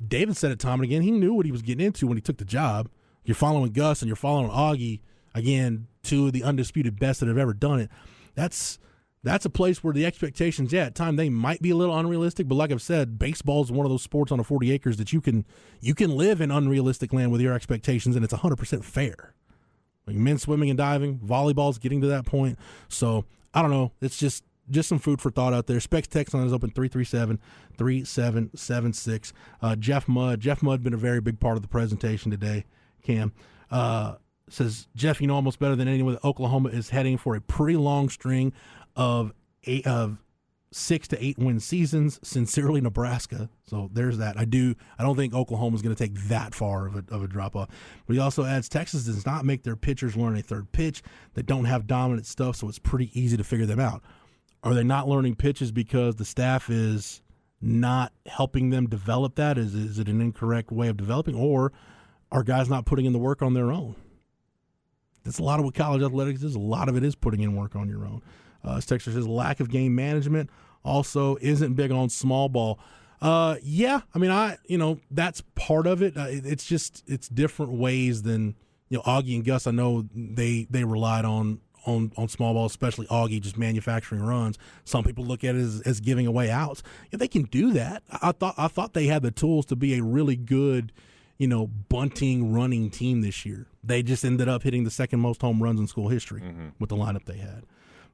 David 0.05 0.37
said 0.37 0.51
it 0.51 0.59
time 0.59 0.79
and 0.79 0.83
again. 0.83 1.01
He 1.01 1.11
knew 1.11 1.33
what 1.33 1.45
he 1.45 1.51
was 1.51 1.61
getting 1.61 1.85
into 1.85 2.07
when 2.07 2.17
he 2.17 2.21
took 2.21 2.37
the 2.37 2.45
job. 2.45 2.89
You're 3.23 3.35
following 3.35 3.71
Gus 3.71 4.01
and 4.01 4.07
you're 4.07 4.15
following 4.15 4.49
Augie 4.49 5.01
again, 5.33 5.87
two 6.03 6.27
of 6.27 6.33
the 6.33 6.43
undisputed 6.43 6.99
best 6.99 7.19
that 7.19 7.27
have 7.27 7.37
ever 7.37 7.53
done 7.53 7.79
it. 7.79 7.89
That's 8.35 8.79
that's 9.23 9.45
a 9.45 9.49
place 9.49 9.83
where 9.83 9.93
the 9.93 10.05
expectations, 10.05 10.71
yeah, 10.71 10.85
at 10.85 10.95
time 10.95 11.15
they 11.15 11.29
might 11.29 11.61
be 11.61 11.71
a 11.71 11.75
little 11.75 11.97
unrealistic, 11.97 12.47
but 12.47 12.55
like 12.55 12.71
I've 12.71 12.81
said, 12.81 13.19
baseball 13.19 13.63
is 13.63 13.71
one 13.71 13.85
of 13.85 13.89
those 13.91 14.03
sports 14.03 14.31
on 14.31 14.39
a 14.39 14.43
40 14.43 14.71
acres 14.71 14.97
that 14.97 15.11
you 15.11 15.21
can 15.21 15.45
you 15.81 15.93
can 15.95 16.11
live 16.11 16.39
in 16.39 16.51
unrealistic 16.51 17.13
land 17.13 17.31
with 17.31 17.41
your 17.41 17.53
expectations, 17.53 18.15
and 18.15 18.23
it's 18.23 18.33
100 18.33 18.55
percent 18.55 18.85
fair. 18.85 19.33
Like 20.05 20.15
men's 20.15 20.43
swimming 20.43 20.69
and 20.69 20.77
diving, 20.77 21.19
volleyball's 21.19 21.77
getting 21.77 21.99
to 22.01 22.07
that 22.07 22.25
point. 22.25 22.57
So 22.87 23.25
I 23.53 23.61
don't 23.61 23.71
know. 23.71 23.91
It's 24.01 24.17
just 24.17 24.43
just 24.70 24.89
some 24.89 24.99
food 24.99 25.22
for 25.22 25.32
thought 25.32 25.53
out 25.53 25.68
there. 25.68 25.80
Specs 25.80 26.07
text 26.07 26.34
line 26.34 26.45
is 26.45 26.53
open 26.53 26.72
337-3776. 26.72 29.34
Uh, 29.61 29.76
Jeff 29.76 30.07
Mudd. 30.07 30.39
Jeff 30.39 30.61
Mudd 30.61 30.84
been 30.84 30.93
a 30.93 30.97
very 30.97 31.22
big 31.22 31.39
part 31.39 31.55
of 31.55 31.61
the 31.61 31.68
presentation 31.68 32.32
today, 32.32 32.65
Cam. 33.03 33.32
Uh, 33.72 34.15
says, 34.49 34.88
Jeff, 34.95 35.22
you 35.22 35.28
know 35.28 35.36
almost 35.36 35.59
better 35.59 35.76
than 35.76 35.88
anyone 35.88 36.18
Oklahoma 36.24 36.70
is 36.70 36.89
heading 36.89 37.18
for 37.18 37.36
a 37.36 37.41
pretty 37.41 37.78
long 37.78 38.09
string 38.09 38.53
of 38.95 39.34
eight 39.65 39.86
of 39.86 40.18
six 40.72 41.07
to 41.09 41.24
eight 41.24 41.38
win 41.38 41.59
seasons. 41.59 42.20
Sincerely, 42.24 42.82
Nebraska. 42.82 43.49
So 43.63 43.89
there's 43.93 44.18
that. 44.18 44.38
I 44.38 44.45
do. 44.45 44.76
I 44.97 45.03
don't 45.03 45.15
think 45.15 45.34
Oklahoma 45.34 45.76
is 45.76 45.82
going 45.82 45.95
to 45.95 46.01
take 46.01 46.15
that 46.28 46.53
far 46.53 46.88
of 46.88 46.95
a, 46.95 47.03
of 47.13 47.24
a 47.24 47.28
drop 47.28 47.55
off. 47.55 47.70
But 48.05 48.13
he 48.13 48.20
also 48.20 48.45
adds 48.45 48.70
Texas 48.70 49.05
does 49.05 49.26
not 49.26 49.45
make 49.45 49.63
their 49.63 49.76
pitchers 49.76 50.15
learn 50.15 50.38
a 50.38 50.41
third 50.41 50.72
pitch. 50.72 51.01
They 51.34 51.41
don't 51.41 51.65
have 51.65 51.88
dominant 51.88 52.26
stuff, 52.26 52.55
so 52.55 52.70
it's 52.70 52.80
pretty 52.80 53.18
easy 53.20 53.38
to 53.38 53.43
figure 53.43 53.65
them 53.65 53.80
out. 53.80 54.03
Are 54.63 54.73
they 54.73 54.83
not 54.83 55.07
learning 55.07 55.35
pitches 55.35 55.71
because 55.71 56.15
the 56.15 56.25
staff 56.25 56.69
is 56.69 57.21
not 57.61 58.11
helping 58.25 58.69
them 58.69 58.87
develop 58.87 59.35
that? 59.35 59.57
Is 59.57 59.73
is 59.75 59.99
it 59.99 60.07
an 60.09 60.21
incorrect 60.21 60.71
way 60.71 60.87
of 60.87 60.97
developing, 60.97 61.35
or 61.35 61.71
are 62.31 62.43
guys 62.43 62.69
not 62.69 62.85
putting 62.85 63.05
in 63.05 63.13
the 63.13 63.19
work 63.19 63.41
on 63.41 63.53
their 63.53 63.71
own? 63.71 63.95
That's 65.23 65.39
a 65.39 65.43
lot 65.43 65.59
of 65.59 65.65
what 65.65 65.75
college 65.75 66.01
athletics 66.01 66.41
is. 66.43 66.55
A 66.55 66.59
lot 66.59 66.89
of 66.89 66.95
it 66.95 67.03
is 67.03 67.15
putting 67.15 67.41
in 67.41 67.55
work 67.55 67.75
on 67.75 67.89
your 67.89 68.05
own. 68.05 68.21
Uh, 68.63 68.79
Texas 68.81 69.13
says 69.13 69.27
lack 69.27 69.59
of 69.59 69.69
game 69.69 69.93
management 69.93 70.49
also 70.83 71.37
isn't 71.41 71.73
big 71.73 71.91
on 71.91 72.09
small 72.09 72.49
ball. 72.49 72.79
Uh, 73.21 73.55
yeah, 73.63 74.01
I 74.13 74.19
mean, 74.19 74.31
I 74.31 74.57
you 74.67 74.77
know 74.77 74.99
that's 75.11 75.41
part 75.55 75.87
of 75.87 76.01
it. 76.01 76.17
Uh, 76.17 76.21
it- 76.29 76.45
It's 76.45 76.65
just 76.65 77.03
it's 77.07 77.27
different 77.27 77.73
ways 77.73 78.23
than 78.23 78.55
you 78.89 78.97
know 78.97 79.03
Augie 79.03 79.35
and 79.35 79.43
Gus. 79.45 79.67
I 79.67 79.71
know 79.71 80.05
they 80.15 80.67
they 80.69 80.83
relied 80.83 81.25
on 81.25 81.59
on 81.88 82.11
on 82.17 82.27
small 82.27 82.53
ball, 82.53 82.65
especially 82.65 83.07
Augie, 83.07 83.41
just 83.41 83.57
manufacturing 83.57 84.21
runs. 84.21 84.59
Some 84.85 85.03
people 85.03 85.25
look 85.25 85.43
at 85.43 85.55
it 85.55 85.59
as, 85.59 85.81
as 85.81 85.99
giving 85.99 86.27
away 86.27 86.51
outs. 86.51 86.83
If 87.11 87.19
they 87.19 87.27
can 87.27 87.43
do 87.43 87.73
that, 87.73 88.03
I 88.21 88.31
thought 88.33 88.53
I 88.57 88.67
thought 88.67 88.93
they 88.93 89.07
had 89.07 89.23
the 89.23 89.31
tools 89.31 89.65
to 89.67 89.75
be 89.75 89.97
a 89.97 90.03
really 90.03 90.35
good 90.35 90.91
you 91.38 91.47
know, 91.47 91.67
bunting 91.67 92.51
running 92.51 92.89
team 92.89 93.21
this 93.21 93.45
year. 93.45 93.67
They 93.83 94.01
just 94.01 94.25
ended 94.25 94.49
up 94.49 94.63
hitting 94.63 94.83
the 94.83 94.91
second 94.91 95.19
most 95.19 95.41
home 95.41 95.61
runs 95.61 95.79
in 95.79 95.88
school 95.88 96.09
history 96.09 96.41
with 96.79 96.89
the 96.89 96.95
lineup 96.95 97.25
they 97.25 97.38
had. 97.38 97.63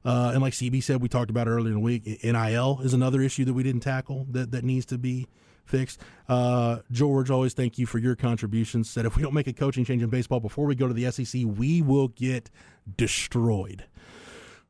Uh, 0.04 0.32
and 0.34 0.42
like 0.42 0.52
CB 0.52 0.82
said, 0.82 1.00
we 1.00 1.08
talked 1.08 1.30
about 1.30 1.48
earlier 1.48 1.68
in 1.68 1.74
the 1.74 1.80
week, 1.80 2.04
NIL 2.22 2.80
is 2.82 2.92
another 2.92 3.22
issue 3.22 3.46
that 3.46 3.54
we 3.54 3.62
didn't 3.62 3.80
tackle 3.80 4.26
that, 4.30 4.50
that 4.50 4.62
needs 4.62 4.84
to 4.86 4.98
be 4.98 5.26
fixed. 5.64 6.00
Uh, 6.28 6.78
George, 6.90 7.30
always 7.30 7.54
thank 7.54 7.78
you 7.78 7.86
for 7.86 7.98
your 7.98 8.16
contributions. 8.16 8.88
Said 8.88 9.06
if 9.06 9.16
we 9.16 9.22
don't 9.22 9.34
make 9.34 9.46
a 9.46 9.52
coaching 9.52 9.84
change 9.84 10.02
in 10.02 10.10
baseball 10.10 10.40
before 10.40 10.66
we 10.66 10.74
go 10.74 10.88
to 10.88 10.94
the 10.94 11.10
SEC, 11.10 11.42
we 11.44 11.82
will 11.82 12.08
get 12.08 12.50
destroyed. 12.96 13.84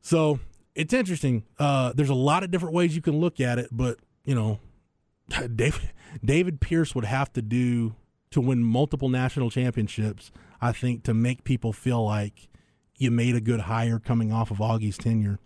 So 0.01 0.41
it's 0.75 0.93
interesting. 0.93 1.45
Uh, 1.59 1.93
there's 1.95 2.11
a 2.11 2.15
lot 2.15 2.43
of 2.43 2.51
different 2.51 2.75
ways 2.75 2.95
you 2.97 3.03
can 3.03 3.19
look 3.19 3.41
at 3.41 3.59
it, 3.59 3.69
but 3.71 3.99
you 4.25 4.35
know, 4.35 4.59
David 5.55 5.91
David 6.25 6.61
Pierce 6.61 6.95
would 6.95 7.05
have 7.05 7.33
to 7.35 7.43
do 7.43 7.95
to 8.31 8.41
win 8.41 8.63
multiple 8.63 9.09
national 9.09 9.51
championships. 9.51 10.31
I 10.61 10.73
think 10.73 11.05
to 11.05 11.15
make 11.15 11.45
people 11.45 11.73
feel 11.73 12.05
like 12.05 12.49
you 12.97 13.11
made 13.11 13.35
a 13.35 13.41
good 13.41 13.61
hire 13.61 13.99
coming 13.99 14.33
off 14.33 14.51
of 14.51 14.59
Augie's 14.59 14.99
tenure. 14.99 15.39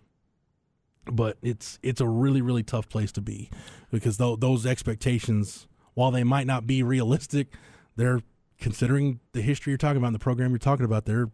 But 1.11 1.37
it's 1.41 1.79
it's 1.81 2.01
a 2.01 2.07
really 2.07 2.41
really 2.41 2.63
tough 2.63 2.89
place 2.89 3.11
to 3.13 3.21
be 3.21 3.49
because 3.91 4.17
tho- 4.17 4.35
those 4.35 4.65
expectations, 4.65 5.67
while 5.93 6.11
they 6.11 6.23
might 6.23 6.47
not 6.47 6.67
be 6.67 6.83
realistic, 6.83 7.47
they're 7.95 8.21
considering 8.59 9.19
the 9.33 9.41
history 9.41 9.71
you're 9.71 9.77
talking 9.77 9.97
about, 9.97 10.07
and 10.07 10.15
the 10.15 10.19
program 10.19 10.51
you're 10.51 10.59
talking 10.59 10.85
about. 10.85 11.05
They're 11.05 11.31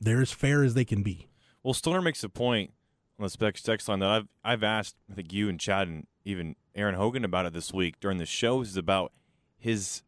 they're 0.00 0.22
as 0.22 0.32
fair 0.32 0.62
as 0.64 0.74
they 0.74 0.84
can 0.84 1.02
be. 1.02 1.28
Well, 1.62 1.74
Stoner 1.74 2.02
makes 2.02 2.24
a 2.24 2.28
point 2.28 2.72
on 3.18 3.24
the 3.24 3.30
specs 3.30 3.62
text 3.62 3.88
line 3.88 4.00
that 4.00 4.10
I've 4.10 4.28
I've 4.44 4.62
asked 4.62 4.96
I 5.10 5.14
think 5.14 5.32
you 5.32 5.48
and 5.48 5.60
Chad 5.60 5.88
and 5.88 6.06
even 6.24 6.56
Aaron 6.74 6.94
Hogan 6.94 7.24
about 7.24 7.46
it 7.46 7.52
this 7.52 7.72
week 7.72 8.00
during 8.00 8.18
the 8.18 8.26
shows 8.26 8.70
is 8.70 8.76
about 8.76 9.12
his 9.58 10.02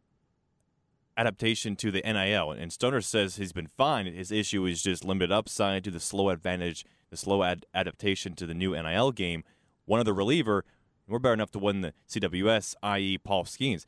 adaptation 1.17 1.77
to 1.77 1.91
the 1.91 2.03
NIL. 2.05 2.51
And 2.51 2.73
Stoner 2.73 3.01
says 3.01 3.37
he's 3.37 3.53
been 3.53 3.69
fine. 3.77 4.07
His 4.07 4.33
issue 4.33 4.67
is 4.67 4.83
just 4.83 5.05
limited 5.05 5.31
upside 5.31 5.85
to 5.85 5.91
the 5.91 6.01
slow 6.01 6.31
advantage, 6.31 6.85
the 7.15 7.19
slow 7.19 7.45
ad- 7.45 7.65
adaptation 7.73 8.35
to 8.35 8.47
the 8.47 8.55
new 8.55 8.73
NIL 8.73 9.13
game. 9.13 9.45
One 9.85 10.01
other 10.01 10.13
reliever, 10.13 10.65
we're 11.07 11.21
better 11.21 11.35
enough 11.35 11.53
to 11.53 11.59
win 11.61 11.81
the 11.81 11.95
CWS, 12.09 12.75
i.e., 12.83 13.19
Paul 13.19 13.45
Skenes. 13.45 13.85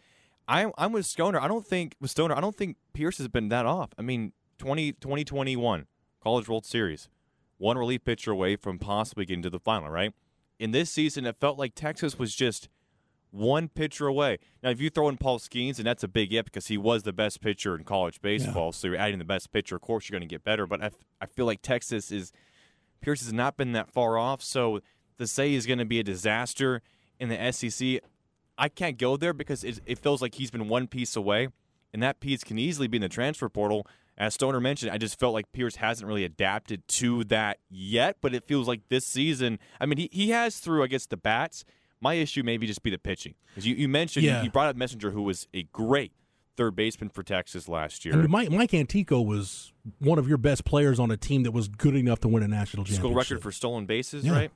I, 0.46 0.70
I'm 0.78 0.92
with 0.92 1.06
Stoner. 1.06 1.40
I 1.40 1.48
don't 1.48 1.66
think 1.66 1.96
with 2.00 2.12
Stoner. 2.12 2.36
I 2.36 2.40
don't 2.40 2.54
think 2.54 2.76
Pierce 2.92 3.18
has 3.18 3.26
been 3.26 3.48
that 3.48 3.66
off. 3.66 3.90
I 3.98 4.02
mean, 4.02 4.32
20, 4.58 4.92
2021 4.92 5.86
College 6.22 6.48
World 6.48 6.64
Series, 6.64 7.08
one 7.58 7.76
relief 7.76 8.04
pitcher 8.04 8.30
away 8.30 8.54
from 8.54 8.78
possibly 8.78 9.24
getting 9.26 9.42
to 9.42 9.50
the 9.50 9.58
final. 9.58 9.90
Right 9.90 10.12
in 10.58 10.70
this 10.70 10.90
season, 10.90 11.26
it 11.26 11.36
felt 11.40 11.58
like 11.58 11.74
Texas 11.74 12.18
was 12.18 12.34
just 12.34 12.68
one 13.30 13.68
pitcher 13.68 14.06
away. 14.06 14.38
Now, 14.62 14.70
if 14.70 14.80
you 14.80 14.88
throw 14.88 15.08
in 15.08 15.16
Paul 15.16 15.38
Skenes, 15.38 15.78
and 15.78 15.86
that's 15.86 16.02
a 16.02 16.08
big 16.08 16.32
if 16.32 16.46
because 16.46 16.68
he 16.68 16.78
was 16.78 17.02
the 17.02 17.12
best 17.12 17.40
pitcher 17.40 17.76
in 17.76 17.84
college 17.84 18.20
baseball, 18.22 18.72
so 18.72 18.86
you're 18.86 18.96
adding 18.96 19.18
the 19.18 19.24
best 19.24 19.52
pitcher. 19.52 19.76
Of 19.76 19.82
course, 19.82 20.08
you're 20.08 20.18
going 20.18 20.28
to 20.28 20.32
get 20.32 20.44
better. 20.44 20.66
But 20.66 20.82
I, 20.82 20.86
f- 20.86 21.04
I 21.20 21.26
feel 21.26 21.44
like 21.46 21.60
Texas 21.60 22.10
is 22.10 22.32
Pierce 23.00 23.22
has 23.22 23.32
not 23.32 23.56
been 23.56 23.72
that 23.72 23.90
far 23.90 24.18
off. 24.18 24.42
So 24.42 24.80
to 25.18 25.26
say 25.26 25.50
he's 25.50 25.66
going 25.66 25.78
to 25.78 25.84
be 25.84 26.00
a 26.00 26.02
disaster 26.04 26.82
in 27.18 27.28
the 27.28 27.52
SEC, 27.52 28.00
I 28.58 28.68
can't 28.68 28.98
go 28.98 29.16
there 29.16 29.32
because 29.32 29.64
it, 29.64 29.80
it 29.86 29.98
feels 29.98 30.20
like 30.22 30.34
he's 30.36 30.50
been 30.50 30.68
one 30.68 30.86
piece 30.86 31.16
away, 31.16 31.48
and 31.92 32.02
that 32.02 32.20
piece 32.20 32.42
can 32.44 32.58
easily 32.58 32.88
be 32.88 32.96
in 32.98 33.02
the 33.02 33.08
transfer 33.08 33.48
portal. 33.48 33.86
As 34.18 34.32
Stoner 34.34 34.60
mentioned, 34.60 34.90
I 34.92 34.96
just 34.98 35.18
felt 35.18 35.34
like 35.34 35.52
Pierce 35.52 35.76
hasn't 35.76 36.08
really 36.08 36.24
adapted 36.24 36.86
to 36.88 37.22
that 37.24 37.58
yet, 37.68 38.16
but 38.22 38.34
it 38.34 38.44
feels 38.46 38.66
like 38.66 38.80
this 38.88 39.04
season. 39.06 39.58
I 39.78 39.84
mean, 39.86 39.98
he, 39.98 40.08
he 40.10 40.30
has 40.30 40.58
through, 40.58 40.82
I 40.82 40.86
guess, 40.86 41.04
the 41.06 41.18
bats. 41.18 41.64
My 42.00 42.14
issue 42.14 42.42
maybe 42.42 42.66
just 42.66 42.82
be 42.82 42.90
the 42.90 42.98
pitching. 42.98 43.34
Because 43.48 43.66
you, 43.66 43.74
you 43.74 43.88
mentioned, 43.88 44.24
Yeah. 44.24 44.38
you, 44.38 44.44
you 44.44 44.50
brought 44.50 44.68
up 44.68 44.76
Messenger, 44.76 45.10
who 45.10 45.22
was 45.22 45.46
a 45.52 45.64
great 45.64 46.12
third 46.56 46.74
baseman 46.76 47.10
for 47.10 47.22
Texas 47.22 47.68
last 47.68 48.04
year. 48.04 48.14
I 48.14 48.18
mean, 48.18 48.30
Mike, 48.30 48.50
Mike 48.50 48.72
Antico 48.74 49.20
was 49.20 49.72
one 49.98 50.18
of 50.18 50.28
your 50.28 50.38
best 50.38 50.64
players 50.64 50.98
on 50.98 51.10
a 51.10 51.16
team 51.16 51.42
that 51.44 51.52
was 51.52 51.68
good 51.68 51.94
enough 51.94 52.20
to 52.20 52.28
win 52.28 52.42
a 52.42 52.48
national 52.48 52.84
championship. 52.84 53.00
school 53.02 53.14
record 53.14 53.42
for 53.42 53.52
stolen 53.52 53.86
bases, 53.86 54.24
Yeah. 54.24 54.32
right? 54.32 54.50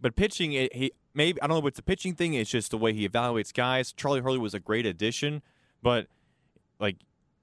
But 0.00 0.14
pitching, 0.14 0.52
it, 0.52 0.74
he 0.74 0.92
maybe 1.14 1.40
I 1.42 1.46
don't 1.46 1.56
know 1.56 1.66
if 1.66 1.68
it's 1.68 1.76
the 1.78 1.82
pitching 1.82 2.14
thing. 2.14 2.34
It's 2.34 2.50
just 2.50 2.70
the 2.70 2.78
way 2.78 2.92
he 2.92 3.08
evaluates 3.08 3.52
guys. 3.52 3.92
Charlie 3.92 4.20
Hurley 4.20 4.38
was 4.38 4.52
a 4.54 4.60
great 4.60 4.84
addition, 4.86 5.42
but 5.82 6.06
like 6.78 6.96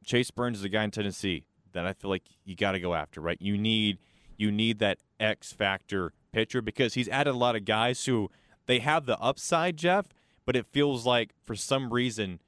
Chase 0.05 0.29
Burns 0.31 0.59
is 0.59 0.63
a 0.63 0.69
guy 0.69 0.83
in 0.83 0.91
Tennessee 0.91 1.45
that 1.73 1.85
I 1.87 1.93
feel 1.93 2.09
like 2.11 2.23
you 2.45 2.55
got 2.55 2.73
to 2.73 2.79
go 2.79 2.93
after, 2.93 3.21
right? 3.21 3.37
You 3.41 3.57
need 3.57 3.97
you 4.37 4.51
need 4.51 4.79
that 4.79 4.99
X 5.19 5.51
factor 5.51 6.13
pitcher 6.31 6.61
because 6.61 6.93
he's 6.93 7.09
added 7.09 7.31
a 7.31 7.37
lot 7.37 7.55
of 7.55 7.65
guys 7.65 8.05
who 8.05 8.29
they 8.67 8.79
have 8.79 9.05
the 9.07 9.19
upside, 9.19 9.75
Jeff, 9.77 10.07
but 10.45 10.55
it 10.55 10.65
feels 10.67 11.05
like 11.05 11.31
for 11.43 11.55
some 11.55 11.91
reason 11.91 12.39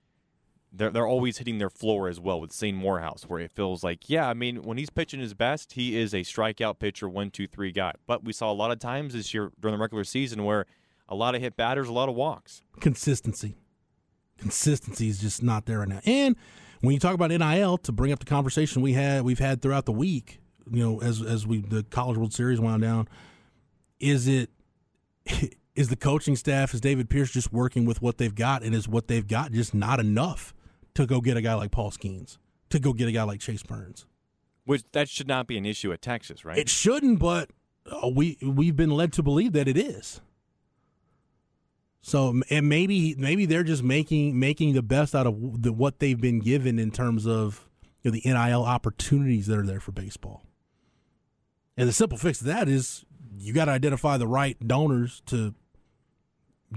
they're 0.78 0.92
they're 0.92 1.08
always 1.08 1.38
hitting 1.38 1.58
their 1.58 1.70
floor 1.70 2.08
as 2.08 2.20
well 2.20 2.40
with 2.40 2.52
Zane 2.52 2.76
Morehouse, 2.76 3.24
where 3.28 3.40
it 3.40 3.52
feels 3.52 3.84
like, 3.84 4.10
yeah, 4.10 4.28
I 4.28 4.34
mean, 4.34 4.64
when 4.64 4.78
he's 4.78 4.90
pitching 4.90 5.20
his 5.20 5.34
best, 5.34 5.74
he 5.74 5.98
is 5.98 6.14
a 6.14 6.22
strikeout 6.22 6.80
pitcher, 6.80 7.08
one, 7.08 7.32
two, 7.32 7.48
three 7.48 7.72
guy. 7.72 7.94
But 8.06 8.24
we 8.24 8.34
saw 8.34 8.52
a 8.52 8.54
lot 8.54 8.72
of 8.72 8.80
times 8.80 9.14
this 9.14 9.34
year 9.34 9.52
during 9.60 9.76
the 9.76 9.82
regular 9.82 10.04
season 10.04 10.44
where 10.44 10.66
a 11.08 11.16
lot 11.16 11.36
of 11.36 11.42
hit 11.42 11.56
batters, 11.56 11.88
a 11.88 11.94
lot 11.94 12.10
of 12.10 12.16
walks. 12.16 12.62
consistency. 12.80 13.56
Consistency 14.38 15.08
is 15.08 15.20
just 15.20 15.42
not 15.42 15.66
there 15.66 15.80
right 15.80 15.88
now. 15.88 16.02
And 16.06 16.36
when 16.82 16.94
you 16.94 17.00
talk 17.00 17.14
about 17.14 17.32
NIL, 17.32 17.78
to 17.80 17.92
bring 17.92 18.12
up 18.12 18.20
the 18.20 18.26
conversation 18.26 18.82
we 18.82 18.94
had 18.94 19.24
we've 19.24 19.40
had 19.40 19.62
throughout 19.62 19.86
the 19.86 19.94
week, 19.94 20.40
you 20.70 20.84
know, 20.84 21.02
as 21.02 21.22
as 21.22 21.48
we 21.48 21.62
the 21.62 21.84
College 21.84 22.18
World 22.18 22.34
Series 22.34 22.60
wound 22.60 22.82
down, 22.82 23.08
is 24.00 24.28
it 24.28 24.50
is 25.76 25.88
the 25.88 25.96
coaching 25.96 26.36
staff 26.36 26.74
is 26.74 26.82
David 26.82 27.10
Pierce 27.10 27.32
just 27.32 27.54
working 27.54 27.86
with 27.86 28.02
what 28.02 28.18
they've 28.18 28.36
got, 28.36 28.62
and 28.62 28.76
is 28.76 28.90
what 28.90 29.08
they've 29.08 29.28
got 29.28 29.54
just 29.54 29.74
not 29.74 30.02
enough 30.02 30.54
to 30.96 31.06
go 31.06 31.22
get 31.22 31.38
a 31.38 31.42
guy 31.42 31.54
like 31.54 31.72
Paul 31.72 31.92
Skenes, 31.92 32.38
to 32.70 32.80
go 32.80 32.94
get 32.94 33.08
a 33.08 33.12
guy 33.12 33.24
like 33.24 33.40
Chase 33.40 33.64
Burns? 33.64 34.06
Which 34.66 34.84
that 34.94 35.08
should 35.08 35.28
not 35.28 35.48
be 35.48 35.58
an 35.58 35.66
issue 35.66 35.94
at 35.94 36.02
Texas, 36.02 36.44
right? 36.44 36.58
It 36.58 36.70
shouldn't, 36.70 37.20
but 37.20 37.52
uh, 37.90 38.10
we 38.10 38.38
we've 38.42 38.76
been 38.76 38.92
led 38.92 39.14
to 39.14 39.24
believe 39.24 39.54
that 39.54 39.68
it 39.68 39.78
is. 39.78 40.22
So 42.02 42.42
and 42.50 42.70
maybe 42.70 43.16
maybe 43.16 43.46
they're 43.46 43.64
just 43.64 43.84
making 43.84 44.40
making 44.40 44.74
the 44.74 44.82
best 44.82 45.16
out 45.16 45.28
of 45.28 45.62
the, 45.62 45.72
what 45.72 46.00
they've 46.00 46.20
been 46.20 46.40
given 46.40 46.80
in 46.80 46.92
terms 46.92 47.28
of 47.28 47.68
you 48.02 48.12
know, 48.12 48.18
the 48.18 48.22
NIL 48.26 48.64
opportunities 48.64 49.48
that 49.48 49.58
are 49.58 49.66
there 49.66 49.80
for 49.80 49.92
baseball. 49.92 50.44
And 51.78 51.90
the 51.90 51.94
simple 51.94 52.18
fix 52.18 52.40
to 52.40 52.46
that 52.46 52.70
is 52.70 53.06
you 53.38 53.54
got 53.54 53.66
to 53.66 53.72
identify 53.72 54.18
the 54.18 54.28
right 54.28 54.56
donors 54.66 55.22
to 55.28 55.54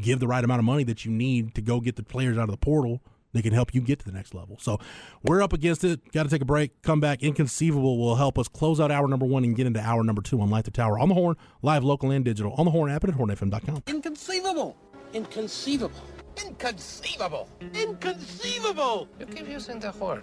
give 0.01 0.21
the 0.21 0.27
right 0.27 0.43
amount 0.43 0.59
of 0.59 0.65
money 0.65 0.85
that 0.85 1.05
you 1.05 1.11
need 1.11 1.55
to 1.55 1.63
go 1.63 1.81
get 1.81 1.97
the 1.97 2.03
players 2.03 2.37
out 2.37 2.45
of 2.45 2.51
the 2.51 2.57
portal 2.57 3.03
that 3.33 3.43
can 3.43 3.53
help 3.53 3.75
you 3.75 3.81
get 3.81 3.99
to 4.01 4.05
the 4.05 4.13
next 4.13 4.35
level. 4.35 4.59
So 4.61 4.79
we're 5.23 5.43
up 5.43 5.53
against 5.53 5.85
it. 5.85 6.13
Got 6.13 6.25
to 6.25 6.29
take 6.29 6.43
a 6.43 6.47
break. 6.47 6.83
Come 6.83 7.01
back. 7.01 7.23
Inconceivable 7.23 7.99
will 7.99 8.17
help 8.17 8.39
us 8.39 8.49
close 8.49 8.81
out 8.81 8.91
hour 8.91 9.09
number 9.09 9.27
one 9.27 9.45
and 9.45 9.55
get 9.57 9.67
into 9.67 9.81
hour 9.81 10.03
number 10.03 10.23
two 10.23 10.41
on 10.41 10.51
Light 10.51 10.65
the 10.65 10.71
Tower 10.71 10.99
on 10.99 11.09
the 11.09 11.15
Horn, 11.15 11.37
live, 11.63 11.85
local, 11.85 12.11
and 12.11 12.25
digital 12.25 12.53
on 12.55 12.65
the 12.65 12.71
Horn 12.71 12.91
app 12.91 13.05
and 13.05 13.13
at 13.13 13.19
hornfm.com. 13.19 13.83
Inconceivable. 13.87 14.77
Inconceivable. 15.13 16.03
Inconceivable. 16.47 17.49
Inconceivable. 17.75 19.09
You 19.19 19.27
keep 19.27 19.49
using 19.49 19.81
the 19.81 19.93
word. 19.93 20.23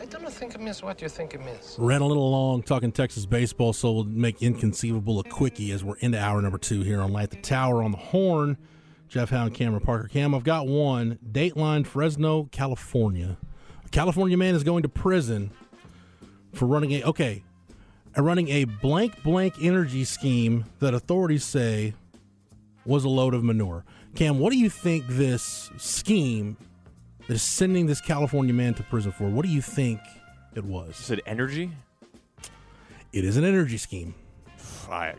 I 0.00 0.04
do 0.04 0.18
not 0.18 0.32
think 0.32 0.54
it 0.54 0.60
means 0.60 0.82
what 0.82 1.02
you 1.02 1.08
think 1.08 1.34
it 1.34 1.44
means. 1.44 1.74
Ran 1.76 2.00
a 2.00 2.06
little 2.06 2.30
long 2.30 2.62
talking 2.62 2.92
Texas 2.92 3.26
baseball, 3.26 3.72
so 3.72 3.92
we'll 3.92 4.04
make 4.04 4.42
inconceivable 4.42 5.18
a 5.18 5.24
quickie 5.24 5.72
as 5.72 5.82
we're 5.82 5.96
into 5.96 6.20
hour 6.20 6.40
number 6.40 6.58
two 6.58 6.82
here 6.82 7.00
on 7.00 7.12
Light 7.12 7.30
the 7.30 7.36
Tower 7.36 7.82
on 7.82 7.90
the 7.90 7.98
Horn. 7.98 8.56
Jeff 9.08 9.30
Hound, 9.30 9.54
Cameron 9.54 9.82
Parker. 9.82 10.08
Cam, 10.08 10.34
I've 10.34 10.44
got 10.44 10.66
one. 10.66 11.18
Dateline, 11.30 11.86
Fresno, 11.86 12.44
California. 12.52 13.38
A 13.84 13.88
California 13.88 14.36
man 14.36 14.54
is 14.54 14.64
going 14.64 14.82
to 14.82 14.88
prison 14.88 15.50
for 16.52 16.66
running 16.66 16.92
a 16.92 17.02
okay, 17.04 17.42
running 18.16 18.48
a 18.48 18.64
blank 18.64 19.22
blank 19.22 19.54
energy 19.62 20.04
scheme 20.04 20.64
that 20.80 20.94
authorities 20.94 21.44
say 21.44 21.94
was 22.84 23.04
a 23.04 23.08
load 23.08 23.34
of 23.34 23.42
manure. 23.42 23.84
Cam, 24.14 24.38
what 24.38 24.52
do 24.52 24.58
you 24.58 24.70
think 24.70 25.06
this 25.06 25.70
scheme 25.78 26.56
that 27.26 27.34
is 27.34 27.42
sending 27.42 27.86
this 27.86 28.00
California 28.00 28.52
man 28.52 28.74
to 28.74 28.82
prison 28.82 29.12
for? 29.12 29.28
What 29.28 29.44
do 29.44 29.50
you 29.50 29.62
think 29.62 30.00
it 30.54 30.64
was? 30.64 31.00
Is 31.00 31.10
it 31.10 31.20
energy? 31.26 31.70
It 33.12 33.24
is 33.24 33.36
an 33.36 33.44
energy 33.44 33.78
scheme. 33.78 34.14
I 34.90 35.14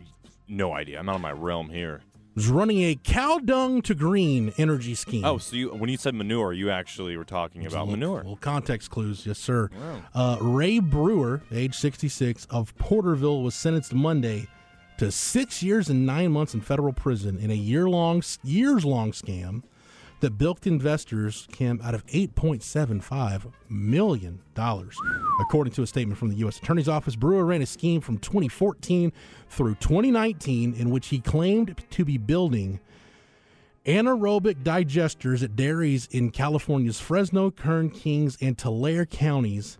no 0.47 0.73
idea. 0.73 0.99
I'm 0.99 1.09
out 1.09 1.15
of 1.15 1.21
my 1.21 1.31
realm 1.31 1.69
here. 1.69 2.01
Was 2.39 2.47
running 2.47 2.79
a 2.83 2.95
cow 2.95 3.39
dung 3.43 3.81
to 3.81 3.93
green 3.93 4.53
energy 4.57 4.95
scheme. 4.95 5.25
Oh, 5.25 5.39
so 5.39 5.57
you 5.57 5.73
when 5.75 5.89
you 5.89 5.97
said 5.97 6.15
manure, 6.15 6.53
you 6.53 6.69
actually 6.69 7.17
were 7.17 7.25
talking 7.25 7.65
about 7.65 7.89
Little- 7.89 7.91
manure. 7.99 8.23
Well, 8.25 8.37
context 8.37 8.89
clues, 8.91 9.25
yes, 9.25 9.37
sir. 9.37 9.69
Uh, 10.15 10.37
Ray 10.39 10.79
Brewer, 10.79 11.41
age 11.51 11.75
66, 11.75 12.47
of 12.49 12.73
Porterville, 12.77 13.43
was 13.43 13.55
sentenced 13.55 13.93
Monday 13.93 14.47
to 14.99 15.11
six 15.11 15.61
years 15.61 15.89
and 15.89 16.05
nine 16.05 16.31
months 16.31 16.53
in 16.53 16.61
federal 16.61 16.93
prison 16.93 17.37
in 17.39 17.51
a 17.51 17.55
year-long, 17.55 18.23
years-long 18.45 19.11
scam 19.11 19.63
that 20.19 20.37
bilked 20.37 20.67
investors 20.67 21.47
came 21.51 21.79
out 21.83 21.93
of 21.93 22.05
8.75 22.07 23.51
million 23.69 24.41
dollars, 24.53 24.97
according 25.41 25.73
to 25.73 25.81
a 25.83 25.87
statement 25.87 26.17
from 26.19 26.29
the 26.29 26.35
U.S. 26.37 26.57
Attorney's 26.57 26.89
Office. 26.89 27.15
Brewer 27.15 27.45
ran 27.45 27.61
a 27.61 27.65
scheme 27.65 28.01
from 28.01 28.17
2014 28.17 29.11
through 29.49 29.75
2019 29.75 30.73
in 30.73 30.89
which 30.89 31.07
he 31.07 31.19
claimed 31.19 31.75
to 31.91 32.03
be 32.05 32.17
building 32.17 32.79
anaerobic 33.85 34.63
digesters 34.63 35.41
at 35.43 35.55
dairies 35.55 36.07
in 36.11 36.29
California's 36.31 36.99
Fresno, 36.99 37.49
Kern, 37.49 37.89
Kings, 37.89 38.37
and 38.41 38.57
Tulare 38.57 39.05
counties, 39.05 39.77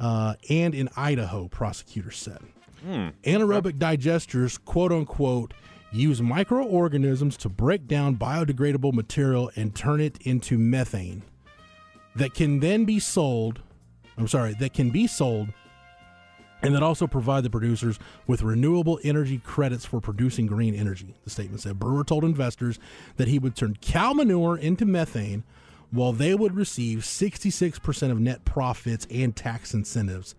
uh, 0.00 0.34
and 0.50 0.74
in 0.74 0.88
Idaho, 0.96 1.48
prosecutors 1.48 2.16
said. 2.16 2.38
Anaerobic 3.24 3.78
digesters, 3.78 4.62
quote 4.64 4.92
unquote, 4.92 5.54
use 5.92 6.20
microorganisms 6.20 7.36
to 7.38 7.48
break 7.48 7.86
down 7.86 8.16
biodegradable 8.16 8.92
material 8.92 9.50
and 9.56 9.74
turn 9.74 10.00
it 10.00 10.18
into 10.22 10.58
methane 10.58 11.22
that 12.16 12.34
can 12.34 12.60
then 12.60 12.84
be 12.84 12.98
sold. 12.98 13.62
I'm 14.16 14.28
sorry, 14.28 14.54
that 14.54 14.74
can 14.74 14.90
be 14.90 15.06
sold 15.06 15.48
and 16.62 16.74
that 16.74 16.82
also 16.82 17.06
provide 17.06 17.44
the 17.44 17.50
producers 17.50 17.98
with 18.26 18.42
renewable 18.42 18.98
energy 19.04 19.38
credits 19.38 19.84
for 19.84 20.00
producing 20.00 20.46
green 20.46 20.74
energy. 20.74 21.14
The 21.24 21.30
statement 21.30 21.62
said 21.62 21.78
Brewer 21.78 22.04
told 22.04 22.24
investors 22.24 22.78
that 23.16 23.28
he 23.28 23.38
would 23.38 23.54
turn 23.54 23.76
cow 23.80 24.12
manure 24.12 24.56
into 24.56 24.84
methane 24.84 25.44
while 25.90 26.12
they 26.12 26.34
would 26.34 26.54
receive 26.54 26.98
66% 26.98 28.10
of 28.10 28.20
net 28.20 28.44
profits 28.44 29.06
and 29.10 29.34
tax 29.34 29.72
incentives. 29.72 30.34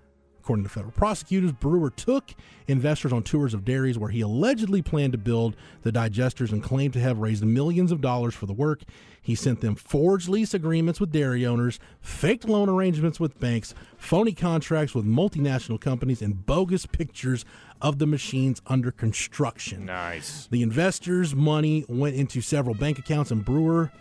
According 0.49 0.63
to 0.63 0.69
federal 0.71 0.93
prosecutors, 0.93 1.51
Brewer 1.51 1.91
took 1.91 2.33
investors 2.67 3.13
on 3.13 3.21
tours 3.21 3.53
of 3.53 3.63
dairies 3.63 3.99
where 3.99 4.09
he 4.09 4.21
allegedly 4.21 4.81
planned 4.81 5.11
to 5.11 5.19
build 5.19 5.55
the 5.83 5.91
digesters 5.91 6.51
and 6.51 6.63
claimed 6.63 6.93
to 6.93 6.99
have 6.99 7.19
raised 7.19 7.45
millions 7.45 7.91
of 7.91 8.01
dollars 8.01 8.33
for 8.33 8.47
the 8.47 8.53
work. 8.53 8.81
He 9.21 9.35
sent 9.35 9.61
them 9.61 9.75
forged 9.75 10.27
lease 10.27 10.55
agreements 10.55 10.99
with 10.99 11.11
dairy 11.11 11.45
owners, 11.45 11.79
faked 12.01 12.45
loan 12.45 12.67
arrangements 12.67 13.19
with 13.19 13.39
banks, 13.39 13.75
phony 13.95 14.31
contracts 14.31 14.95
with 14.95 15.05
multinational 15.05 15.79
companies, 15.79 16.19
and 16.19 16.47
bogus 16.47 16.87
pictures 16.87 17.45
of 17.79 17.99
the 17.99 18.07
machines 18.07 18.59
under 18.65 18.89
construction. 18.89 19.85
Nice. 19.85 20.47
The 20.49 20.63
investors' 20.63 21.35
money 21.35 21.85
went 21.87 22.15
into 22.15 22.41
several 22.41 22.73
bank 22.73 22.97
accounts, 22.97 23.29
and 23.29 23.45
Brewer, 23.45 23.91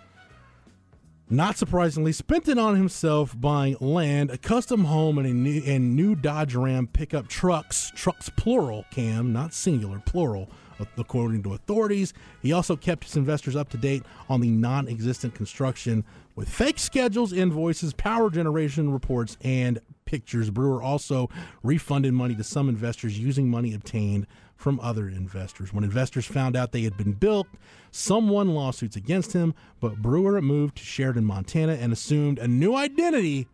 not 1.30 1.56
surprisingly, 1.56 2.12
spent 2.12 2.48
it 2.48 2.58
on 2.58 2.76
himself 2.76 3.38
buying 3.38 3.76
land, 3.80 4.30
a 4.30 4.38
custom 4.38 4.84
home, 4.84 5.18
and 5.18 5.26
a 5.26 5.32
new, 5.32 5.62
and 5.66 5.94
new 5.94 6.14
Dodge 6.14 6.54
Ram 6.54 6.86
pickup 6.86 7.28
trucks, 7.28 7.92
trucks 7.94 8.30
plural, 8.30 8.84
Cam, 8.90 9.32
not 9.32 9.52
singular, 9.52 10.00
plural, 10.04 10.48
according 10.96 11.42
to 11.44 11.54
authorities. 11.54 12.12
He 12.42 12.52
also 12.52 12.76
kept 12.76 13.04
his 13.04 13.16
investors 13.16 13.56
up 13.56 13.68
to 13.70 13.76
date 13.76 14.02
on 14.28 14.40
the 14.40 14.50
non 14.50 14.88
existent 14.88 15.34
construction 15.34 16.04
with 16.36 16.48
fake 16.48 16.78
schedules, 16.78 17.32
invoices, 17.32 17.92
power 17.92 18.30
generation 18.30 18.92
reports, 18.92 19.36
and 19.42 19.80
pictures. 20.04 20.50
Brewer 20.50 20.82
also 20.82 21.28
refunded 21.62 22.14
money 22.14 22.34
to 22.34 22.44
some 22.44 22.68
investors 22.68 23.18
using 23.18 23.50
money 23.50 23.74
obtained 23.74 24.26
from 24.56 24.80
other 24.80 25.08
investors. 25.08 25.72
When 25.72 25.84
investors 25.84 26.26
found 26.26 26.56
out 26.56 26.72
they 26.72 26.82
had 26.82 26.96
been 26.96 27.12
bilked, 27.12 27.54
some 27.90 28.28
won 28.28 28.48
lawsuits 28.48 28.96
against 28.96 29.32
him, 29.32 29.54
but 29.80 30.02
Brewer 30.02 30.40
moved 30.42 30.76
to 30.76 30.82
Sheridan, 30.82 31.24
Montana 31.24 31.74
and 31.74 31.92
assumed 31.92 32.38
a 32.38 32.48
new 32.48 32.74
identity 32.74 33.46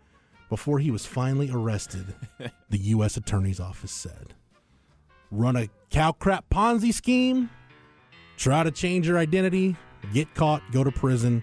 before 0.49 0.79
he 0.79 0.91
was 0.91 1.05
finally 1.07 1.51
arrested, 1.51 2.15
the 2.71 2.79
U.S. 2.79 3.17
Attorney's 3.17 3.61
Office 3.61 3.93
said. 3.93 4.35
Run 5.35 5.57
a 5.57 5.69
cow 5.91 6.13
crap 6.13 6.49
Ponzi 6.49 6.95
scheme, 6.95 7.51
try 8.37 8.63
to 8.63 8.71
change 8.71 9.09
your 9.09 9.19
identity, 9.19 9.75
get 10.13 10.33
caught, 10.35 10.63
go 10.71 10.85
to 10.85 10.93
prison, 10.93 11.43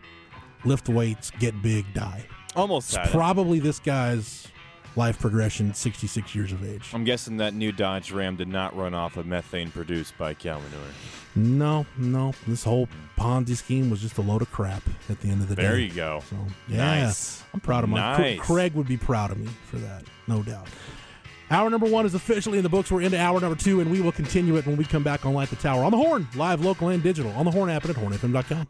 lift 0.63 0.87
weights, 0.87 1.29
get 1.39 1.61
big, 1.61 1.85
die. 1.93 2.25
Almost 2.55 2.95
It's 2.95 3.11
probably 3.11 3.59
this 3.59 3.79
guy's 3.79 4.47
life 4.95 5.19
progression 5.19 5.69
at 5.69 5.75
66 5.75 6.33
years 6.33 6.53
of 6.53 6.63
age. 6.63 6.89
I'm 6.93 7.03
guessing 7.03 7.35
that 7.37 7.53
new 7.53 7.73
Dodge 7.73 8.13
Ram 8.13 8.37
did 8.37 8.47
not 8.47 8.73
run 8.77 8.93
off 8.93 9.17
of 9.17 9.25
methane 9.25 9.71
produced 9.71 10.17
by 10.17 10.35
cow 10.35 10.59
manure. 10.59 10.87
No, 11.35 11.85
no. 11.97 12.33
This 12.47 12.63
whole 12.63 12.87
Ponzi 13.17 13.57
scheme 13.57 13.89
was 13.89 14.01
just 14.01 14.17
a 14.17 14.21
load 14.21 14.41
of 14.41 14.51
crap 14.51 14.83
at 15.09 15.19
the 15.19 15.29
end 15.29 15.41
of 15.41 15.49
the 15.49 15.55
day. 15.55 15.63
There 15.63 15.79
you 15.79 15.91
go. 15.91 16.23
So, 16.29 16.37
yeah, 16.69 17.03
Nice. 17.03 17.43
I'm 17.53 17.59
proud 17.59 17.83
of 17.83 17.89
my 17.89 18.17
Nice. 18.17 18.39
Craig 18.39 18.73
would 18.73 18.87
be 18.87 18.97
proud 18.97 19.31
of 19.31 19.37
me 19.37 19.49
for 19.65 19.77
that, 19.77 20.05
no 20.27 20.43
doubt. 20.43 20.67
Hour 21.51 21.69
number 21.69 21.85
one 21.85 22.05
is 22.05 22.15
officially 22.15 22.57
in 22.57 22.63
the 22.63 22.69
books. 22.69 22.89
We're 22.89 23.01
into 23.01 23.19
hour 23.19 23.37
number 23.41 23.57
two, 23.57 23.81
and 23.81 23.91
we 23.91 23.99
will 23.99 24.13
continue 24.13 24.55
it 24.55 24.65
when 24.65 24.77
we 24.77 24.85
come 24.85 25.03
back 25.03 25.25
on 25.25 25.33
Light 25.33 25.49
the 25.49 25.57
Tower 25.57 25.83
on 25.83 25.91
the 25.91 25.97
Horn, 25.97 26.25
live, 26.33 26.63
local, 26.63 26.87
and 26.87 27.03
digital 27.03 27.31
on 27.33 27.43
the 27.43 27.51
Horn 27.51 27.69
app 27.69 27.83
and 27.83 27.95
at 27.95 28.01
hornfm.com. 28.01 28.67